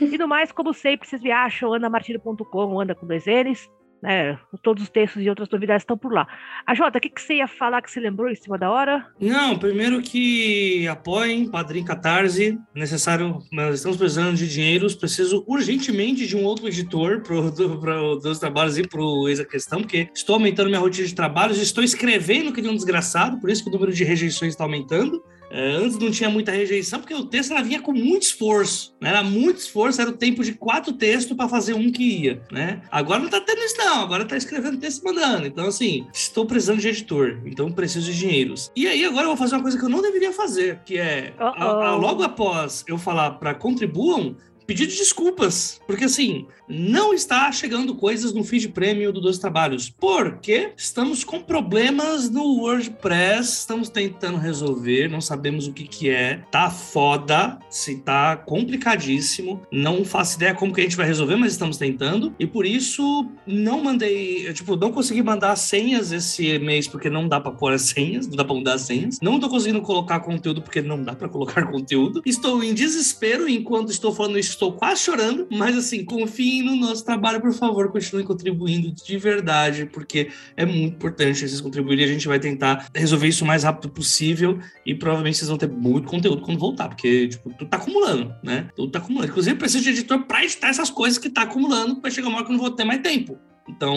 E 0.00 0.18
no 0.18 0.28
mais, 0.28 0.52
como 0.52 0.72
sempre, 0.72 1.08
vocês 1.08 1.22
me 1.22 1.30
acham, 1.30 1.72
andamartino.com, 1.72 2.80
anda 2.80 2.94
com 2.94 3.06
dois 3.06 3.24
N's. 3.26 3.68
Né, 4.02 4.38
todos 4.62 4.82
os 4.82 4.90
textos 4.90 5.22
e 5.22 5.28
outras 5.28 5.48
novidades 5.48 5.82
estão 5.82 5.96
por 5.96 6.12
lá. 6.12 6.28
A 6.66 6.74
Jota, 6.74 6.98
o 6.98 7.00
que, 7.00 7.08
que 7.08 7.20
você 7.20 7.36
ia 7.36 7.48
falar 7.48 7.80
que 7.80 7.90
você 7.90 7.98
lembrou 7.98 8.28
em 8.28 8.34
cima 8.34 8.58
da 8.58 8.70
hora? 8.70 9.06
Não, 9.18 9.58
primeiro 9.58 10.02
que 10.02 10.86
apoiem 10.86 11.50
Padrim 11.50 11.82
Catarse. 11.82 12.58
Necessário, 12.74 13.38
nós 13.50 13.76
estamos 13.76 13.96
precisando 13.96 14.36
de 14.36 14.48
dinheiros. 14.48 14.94
Preciso 14.94 15.42
urgentemente 15.48 16.26
de 16.26 16.36
um 16.36 16.44
outro 16.44 16.68
editor 16.68 17.22
para 17.22 18.02
os 18.02 18.38
trabalhos 18.38 18.76
e 18.76 18.86
para 18.86 19.00
o 19.00 19.28
Ex 19.28 19.40
a 19.40 19.46
Questão, 19.46 19.80
porque 19.80 20.08
estou 20.14 20.34
aumentando 20.34 20.68
minha 20.68 20.78
rotina 20.78 21.08
de 21.08 21.14
trabalhos, 21.14 21.58
estou 21.58 21.82
escrevendo 21.82 22.52
que 22.52 22.60
nem 22.60 22.70
um 22.70 22.76
desgraçado, 22.76 23.40
por 23.40 23.48
isso 23.48 23.64
que 23.64 23.70
o 23.70 23.72
número 23.72 23.92
de 23.92 24.04
rejeições 24.04 24.52
está 24.52 24.62
aumentando. 24.62 25.24
É, 25.58 25.70
antes 25.72 25.98
não 25.98 26.10
tinha 26.10 26.28
muita 26.28 26.52
rejeição, 26.52 27.00
porque 27.00 27.14
o 27.14 27.24
texto 27.24 27.52
ela 27.52 27.62
vinha 27.62 27.80
com 27.80 27.92
muito 27.92 28.24
esforço. 28.24 28.94
Né? 29.00 29.08
Era 29.08 29.22
muito 29.22 29.56
esforço, 29.58 30.00
era 30.00 30.10
o 30.10 30.12
tempo 30.16 30.44
de 30.44 30.52
quatro 30.52 30.92
textos 30.92 31.34
para 31.36 31.48
fazer 31.48 31.72
um 31.72 31.90
que 31.90 32.02
ia. 32.02 32.42
Né? 32.52 32.82
Agora 32.90 33.20
não 33.20 33.30
tá 33.30 33.40
tendo 33.40 33.60
isso, 33.62 33.76
não. 33.78 34.02
Agora 34.02 34.24
tá 34.26 34.36
escrevendo 34.36 34.76
texto 34.78 35.00
e 35.00 35.04
mandando. 35.04 35.46
Então, 35.46 35.66
assim, 35.66 36.06
estou 36.12 36.44
precisando 36.44 36.78
de 36.80 36.88
editor, 36.88 37.40
então 37.46 37.72
preciso 37.72 38.12
de 38.12 38.18
dinheiros. 38.18 38.70
E 38.76 38.86
aí, 38.86 39.04
agora 39.04 39.22
eu 39.22 39.28
vou 39.28 39.36
fazer 39.36 39.54
uma 39.54 39.62
coisa 39.62 39.78
que 39.78 39.84
eu 39.84 39.88
não 39.88 40.02
deveria 40.02 40.32
fazer, 40.32 40.80
que 40.84 40.98
é 40.98 41.32
Uh-oh. 41.40 41.44
a- 41.44 41.88
a- 41.88 41.96
logo 41.96 42.22
após 42.22 42.84
eu 42.86 42.98
falar 42.98 43.30
para 43.32 43.54
contribuam. 43.54 44.36
Pedir 44.66 44.86
desculpas, 44.86 45.80
porque 45.86 46.04
assim, 46.04 46.46
não 46.68 47.14
está 47.14 47.50
chegando 47.52 47.94
coisas 47.94 48.32
no 48.32 48.42
feed 48.42 48.68
premium 48.68 49.12
do 49.12 49.20
Dois 49.20 49.38
Trabalhos, 49.38 49.88
porque 49.88 50.72
estamos 50.76 51.22
com 51.22 51.40
problemas 51.40 52.28
no 52.28 52.60
WordPress, 52.60 53.60
estamos 53.60 53.88
tentando 53.88 54.38
resolver, 54.38 55.08
não 55.08 55.20
sabemos 55.20 55.68
o 55.68 55.72
que 55.72 55.86
que 55.86 56.10
é, 56.10 56.42
tá 56.50 56.70
foda, 56.70 57.58
se 57.70 57.98
tá 57.98 58.36
complicadíssimo, 58.36 59.62
não 59.70 60.04
faço 60.04 60.36
ideia 60.36 60.54
como 60.54 60.74
que 60.74 60.80
a 60.80 60.84
gente 60.84 60.96
vai 60.96 61.06
resolver, 61.06 61.36
mas 61.36 61.52
estamos 61.52 61.76
tentando, 61.76 62.34
e 62.38 62.46
por 62.46 62.66
isso 62.66 63.30
não 63.46 63.84
mandei, 63.84 64.48
eu, 64.48 64.52
tipo, 64.54 64.74
não 64.74 64.90
consegui 64.90 65.22
mandar 65.22 65.54
senhas 65.54 66.10
esse 66.10 66.58
mês, 66.58 66.88
porque 66.88 67.08
não 67.08 67.28
dá 67.28 67.40
pra 67.40 67.52
pôr 67.52 67.72
as 67.72 67.82
senhas, 67.82 68.26
não 68.26 68.36
dá 68.36 68.44
pra 68.44 68.54
mudar 68.54 68.74
as 68.74 68.82
senhas, 68.82 69.18
não 69.22 69.38
tô 69.38 69.48
conseguindo 69.48 69.80
colocar 69.82 70.20
conteúdo, 70.20 70.60
porque 70.60 70.82
não 70.82 71.00
dá 71.00 71.14
pra 71.14 71.28
colocar 71.28 71.66
conteúdo, 71.70 72.22
estou 72.26 72.64
em 72.64 72.74
desespero 72.74 73.48
enquanto 73.48 73.90
estou 73.90 74.12
falando 74.12 74.38
isso, 74.38 74.55
estou 74.56 74.72
quase 74.72 75.02
chorando, 75.02 75.46
mas 75.50 75.76
assim, 75.76 76.04
confiem 76.04 76.62
no 76.62 76.76
nosso 76.76 77.04
trabalho, 77.04 77.40
por 77.40 77.52
favor, 77.52 77.90
continuem 77.90 78.26
contribuindo 78.26 78.90
de 78.90 79.16
verdade, 79.16 79.86
porque 79.86 80.30
é 80.56 80.64
muito 80.66 80.96
importante 80.96 81.38
vocês 81.38 81.60
contribuírem. 81.60 82.04
A 82.04 82.08
gente 82.08 82.26
vai 82.26 82.40
tentar 82.40 82.88
resolver 82.94 83.28
isso 83.28 83.44
o 83.44 83.46
mais 83.46 83.62
rápido 83.62 83.90
possível 83.90 84.58
e 84.84 84.94
provavelmente 84.94 85.38
vocês 85.38 85.48
vão 85.48 85.58
ter 85.58 85.68
muito 85.68 86.08
conteúdo 86.08 86.42
quando 86.42 86.58
voltar, 86.58 86.88
porque 86.88 87.28
tipo, 87.28 87.50
tudo 87.50 87.68
tá 87.68 87.76
acumulando, 87.76 88.34
né? 88.42 88.68
Tudo 88.74 88.90
tá 88.90 88.98
acumulando. 88.98 89.30
Inclusive, 89.30 89.56
preciso 89.56 89.84
de 89.84 89.90
editor 89.90 90.24
para 90.24 90.44
editar 90.44 90.68
essas 90.68 90.90
coisas 90.90 91.18
que 91.18 91.30
tá 91.30 91.42
acumulando, 91.42 92.00
vai 92.00 92.10
chegar 92.10 92.28
uma 92.28 92.38
hora 92.38 92.46
que 92.46 92.52
eu 92.52 92.56
não 92.56 92.62
vou 92.62 92.70
ter 92.70 92.84
mais 92.84 93.00
tempo. 93.00 93.38
Então, 93.68 93.96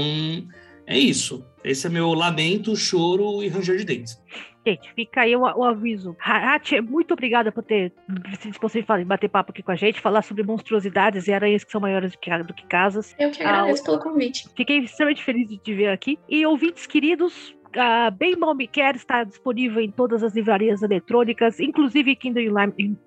é 0.90 0.98
isso. 0.98 1.46
Esse 1.64 1.88
é 1.88 1.90
meu 1.90 2.14
lamento, 2.14 2.76
choro 2.76 3.44
e 3.44 3.48
ranger 3.48 3.78
de 3.78 3.86
dentes. 3.86 4.20
Gente, 4.66 4.92
fica 4.94 5.22
aí 5.22 5.36
o, 5.36 5.42
o 5.42 5.64
aviso. 5.64 6.16
Hachi, 6.20 6.82
muito 6.82 7.14
obrigada 7.14 7.52
por 7.52 7.64
ter 7.64 7.94
se 8.40 8.50
disposto 8.50 8.78
em 8.78 9.06
bater 9.06 9.30
papo 9.30 9.52
aqui 9.52 9.64
com 9.64 9.72
a 9.72 9.76
gente, 9.76 10.02
falar 10.02 10.22
sobre 10.22 10.44
monstruosidades 10.44 11.28
e 11.28 11.34
aranhas 11.34 11.64
que 11.64 11.72
são 11.72 11.80
maiores 11.80 12.12
do 12.12 12.18
que, 12.18 12.44
do 12.44 12.54
que 12.54 12.66
casas. 12.68 13.16
Eu 13.18 13.32
que 13.32 13.42
Ah, 13.42 13.62
agradeço 13.62 13.84
pelo 13.84 14.00
convite. 14.00 14.50
Fiquei 14.56 14.80
extremamente 14.80 15.24
feliz 15.24 15.48
de 15.48 15.58
te 15.58 15.74
ver 15.74 15.90
aqui. 15.90 16.20
E 16.28 16.46
ouvintes 16.46 16.86
queridos, 16.86 17.56
a 17.76 18.10
Bem 18.10 18.36
Mal 18.36 18.56
Me 18.56 18.68
Quer 18.68 18.96
está 18.96 19.24
disponível 19.24 19.82
em 19.82 19.92
todas 19.92 20.24
as 20.24 20.34
livrarias 20.34 20.82
eletrônicas, 20.82 21.60
inclusive 21.60 22.16
Kindle, 22.16 22.54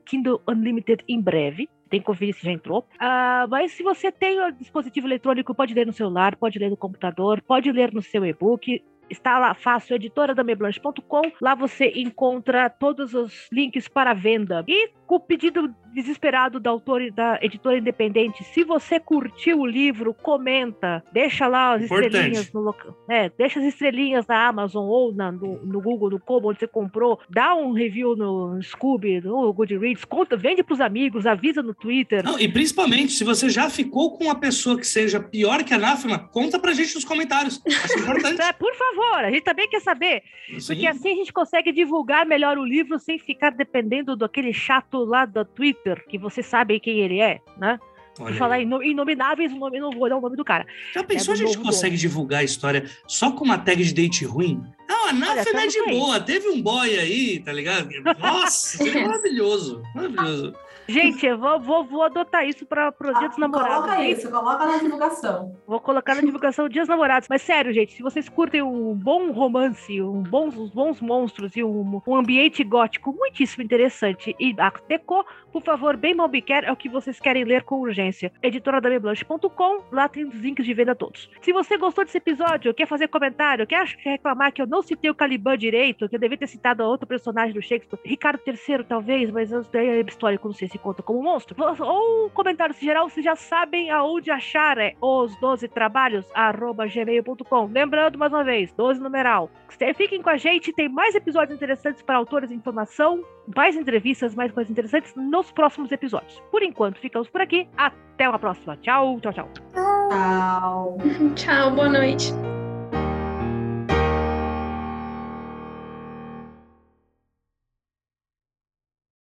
Kindle 0.05 0.41
Unlimited 0.49 1.05
em 1.09 1.21
breve. 1.21 1.69
Tem 1.89 2.01
que 2.01 2.07
conferir 2.07 2.35
se 2.35 2.45
já 2.45 2.53
entrou. 2.53 2.87
Ah, 2.99 3.47
mas 3.51 3.73
se 3.73 3.83
você 3.83 4.11
tem 4.11 4.41
o 4.41 4.51
dispositivo 4.53 5.07
eletrônico, 5.07 5.55
pode 5.55 5.75
ler 5.75 5.87
no 5.87 5.93
celular, 5.93 6.37
pode 6.37 6.59
ler 6.59 6.71
no 6.71 6.77
computador, 6.77 7.43
pode 7.43 7.71
ler 7.71 7.93
no 7.93 8.01
seu 8.01 8.25
e-book. 8.25 8.83
Está 9.11 9.39
lá 9.39 9.53
fácil, 9.53 9.97
editoradameblanche.com. 9.97 11.23
Lá 11.41 11.55
você 11.55 11.93
encontra 11.97 12.71
todos 12.71 13.13
os 13.13 13.47
links 13.53 13.89
para 13.89 14.15
venda. 14.15 14.65
E 14.67 14.91
o 15.07 15.21
pedido 15.21 15.75
desesperado 15.93 16.59
da 16.61 16.71
autora 16.71 17.11
da 17.11 17.39
editora 17.43 17.79
independente, 17.79 18.43
se 18.45 18.65
você 18.65 18.99
curtiu 19.01 19.61
o 19.61 19.67
livro, 19.67 20.15
comenta, 20.15 21.03
deixa 21.13 21.47
lá 21.47 21.75
as 21.75 21.83
Importante. 21.83 22.07
estrelinhas 22.15 22.53
no 22.53 22.61
local. 22.61 22.97
É, 23.09 23.29
deixa 23.31 23.61
as 23.61 23.67
estrelinhas 23.67 24.27
na 24.27 24.47
Amazon 24.49 24.85
ou 24.89 25.13
na- 25.15 25.33
no, 25.33 25.65
no 25.65 25.81
Google, 25.81 26.11
no 26.11 26.21
Kobo, 26.21 26.51
onde 26.51 26.59
você 26.61 26.67
comprou. 26.67 27.19
Dá 27.31 27.55
um 27.55 27.73
review 27.73 28.17
no 28.17 28.61
Scooby, 28.63 29.21
no 29.21 29.53
Goodreads, 29.53 30.05
conta, 30.05 30.37
vende 30.37 30.63
pros 30.63 30.81
amigos, 30.81 31.27
avisa 31.27 31.63
no 31.63 31.75
Twitter. 31.75 32.25
Não, 32.25 32.39
e 32.39 32.49
principalmente, 32.49 33.13
se 33.13 33.25
você 33.25 33.49
já 33.49 33.69
ficou 33.71 34.17
com 34.17 34.25
uma 34.25 34.35
pessoa 34.39 34.79
que 34.79 34.87
seja 34.87 35.21
pior 35.21 35.63
que 35.65 35.73
a 35.75 35.77
Anáfema, 35.77 36.19
conta 36.19 36.59
pra 36.59 36.73
gente 36.73 36.95
nos 36.95 37.05
comentários. 37.05 37.61
Acho 37.67 37.99
importante. 37.99 38.41
É, 38.43 38.53
por 38.53 38.75
favor, 38.75 39.25
a 39.25 39.31
gente 39.31 39.43
também 39.45 39.69
quer 39.69 39.81
saber. 39.81 40.23
Porque 40.49 40.61
Sim. 40.61 40.87
assim 40.87 41.13
a 41.13 41.15
gente 41.17 41.33
consegue 41.33 41.71
divulgar 41.73 42.27
melhor 42.27 42.59
o 42.59 42.65
livro 42.65 42.99
sem 42.99 43.19
ficar 43.19 43.51
dependendo 43.51 44.17
daquele 44.17 44.53
chato 44.53 44.99
lá 45.05 45.25
do 45.25 45.45
Twitter, 45.45 45.73
que 46.09 46.19
vocês 46.19 46.47
sabem 46.47 46.81
quem 46.81 47.01
ele 47.01 47.21
é, 47.21 47.41
né? 47.59 47.79
Olha 48.21 48.37
falar 48.37 48.61
inomináveis, 48.61 49.53
o 49.53 49.57
nome, 49.57 49.81
não 49.81 49.91
vou 49.91 50.09
dar 50.09 50.17
o 50.17 50.21
nome 50.21 50.37
do 50.37 50.45
cara. 50.45 50.67
Já 50.95 51.03
pensou 51.03 51.33
É 51.33 51.37
a 51.37 51.39
gente 51.39 51.59
consegue 51.59 51.97
divulgar 51.97 52.41
a 52.41 52.45
história 52.45 52.85
só 53.07 53.33
com 53.33 53.45
uma 53.45 53.57
tag 53.57 53.83
de 53.83 53.95
date 53.95 54.25
ruim? 54.25 54.63
Não, 54.87 55.07
a 55.07 55.11
Anáfema 55.11 55.63
é 55.63 55.67
de 55.67 55.83
boa. 55.87 56.21
Teve 56.21 56.49
um 56.49 56.61
boy 56.61 56.99
aí, 56.99 57.41
tá 57.41 57.53
ligado? 57.53 57.89
Nossa, 58.21 58.85
maravilhoso. 58.85 59.83
Maravilhoso. 59.95 60.55
Gente, 60.89 61.27
eu 61.27 61.39
vou, 61.39 61.61
vou, 61.61 61.85
vou 61.85 62.03
adotar 62.03 62.47
isso 62.47 62.67
para 62.67 62.89
o 62.89 63.15
Dia 63.19 63.29
dos 63.29 63.39
Ah, 63.39 63.41
Namorados. 63.41 63.77
Coloca 63.77 64.05
isso, 64.05 64.31
coloca 64.31 64.67
na 64.67 64.79
divulgação. 64.79 65.57
Vou 65.67 65.81
colocar 65.81 66.15
na 66.15 66.21
divulgação 66.23 66.69
Dias 66.69 66.89
Namorados. 66.89 67.29
Mas 67.29 67.43
sério, 67.43 67.73
gente, 67.73 67.93
se 67.93 68.03
vocês 68.03 68.29
curtem 68.29 68.63
um 68.63 68.95
bom 68.95 69.31
romance, 69.33 70.01
um 70.03 70.23
bons, 70.23 70.57
uns 70.57 70.71
bons 70.71 71.01
monstros 71.01 71.57
e 71.57 71.63
um, 71.63 72.01
um 72.07 72.17
ambiente 72.17 72.65
gótico 72.65 73.13
muitíssimo 73.13 73.63
interessante 73.63 74.35
e 74.39 74.55
art 74.59 74.83
deco, 74.89 75.25
por 75.53 75.63
favor, 75.63 75.97
bem 75.97 76.15
mal 76.15 76.31
quer 76.41 76.65
é 76.65 76.73
o 76.73 76.77
que 76.77 76.89
vocês 76.89 77.21
querem 77.21 77.45
ler 77.45 77.63
com 77.63 77.81
urgência. 77.81 78.33
editoradameblanche.com, 78.43 79.83
lá 79.93 80.09
tem 80.09 80.25
os 80.25 80.35
links 80.35 80.65
de 80.65 80.73
venda 80.73 80.95
todos. 80.95 81.31
Se 81.43 81.53
você 81.53 81.77
gostou 81.77 82.05
desse 82.05 82.19
episódio, 82.19 82.73
quer 82.73 82.87
fazer 82.87 83.09
comentário, 83.09 83.67
quer, 83.67 83.85
reclamar 83.99 84.53
que 84.53 84.63
eu 84.63 84.67
não 84.67 84.83
citei 84.83 85.11
o 85.11 85.15
Caliban 85.15 85.57
direito, 85.57 86.09
que 86.09 86.17
eu 86.17 86.21
devia 86.21 86.39
ter 86.39 86.47
citado 86.47 86.83
outro 86.83 87.07
personagem 87.07 87.53
do 87.53 87.61
Shakespeare, 87.61 88.01
Ricardo 88.05 88.41
III 88.47 88.85
talvez, 88.85 89.31
mas 89.31 89.51
daí 89.69 89.89
é 89.89 90.01
histórico, 90.01 90.49
não 90.49 90.55
sei 90.55 90.72
se 90.73 90.79
conta 90.79 91.03
como 91.03 91.23
monstro. 91.23 91.55
Ou 91.81 92.31
comentários 92.31 92.83
em 92.83 92.87
geral, 92.87 93.09
vocês 93.09 93.25
já 93.25 93.37
sabem 93.37 93.91
aonde 93.91 94.31
achar 94.31 94.79
é 94.79 94.95
os 95.01 95.37
12 95.37 95.69
trabalhos, 95.69 96.27
arroba 96.35 96.87
gmail.com. 96.87 97.67
Lembrando 97.67 98.19
mais 98.19 98.33
uma 98.33 98.43
vez, 98.43 98.73
12 98.73 99.01
numeral. 99.01 99.51
Fiquem 99.97 100.23
com 100.23 100.31
a 100.31 100.37
gente, 100.37 100.73
tem 100.73 100.89
mais 100.89 101.15
episódios 101.15 101.57
interessantes 101.57 102.03
para 102.03 102.17
autores 102.17 102.49
de 102.49 102.55
informação, 102.55 103.23
mais 103.55 103.77
entrevistas, 103.77 104.35
mais 104.35 104.53
coisas 104.53 104.71
interessantes 104.71 105.15
nos 105.15 105.51
próximos 105.53 105.91
episódios. 105.93 106.43
Por 106.51 106.63
enquanto, 106.63 106.99
ficamos 106.99 107.29
por 107.29 107.41
aqui. 107.41 107.69
Até 107.77 108.29
uma 108.29 108.39
próxima. 108.39 108.77
Tchau, 108.79 109.21
tchau, 109.21 109.33
tchau. 109.33 109.49
Tchau. 109.75 110.99
Tchau, 111.35 111.71
boa 111.71 111.89
noite. 111.89 112.33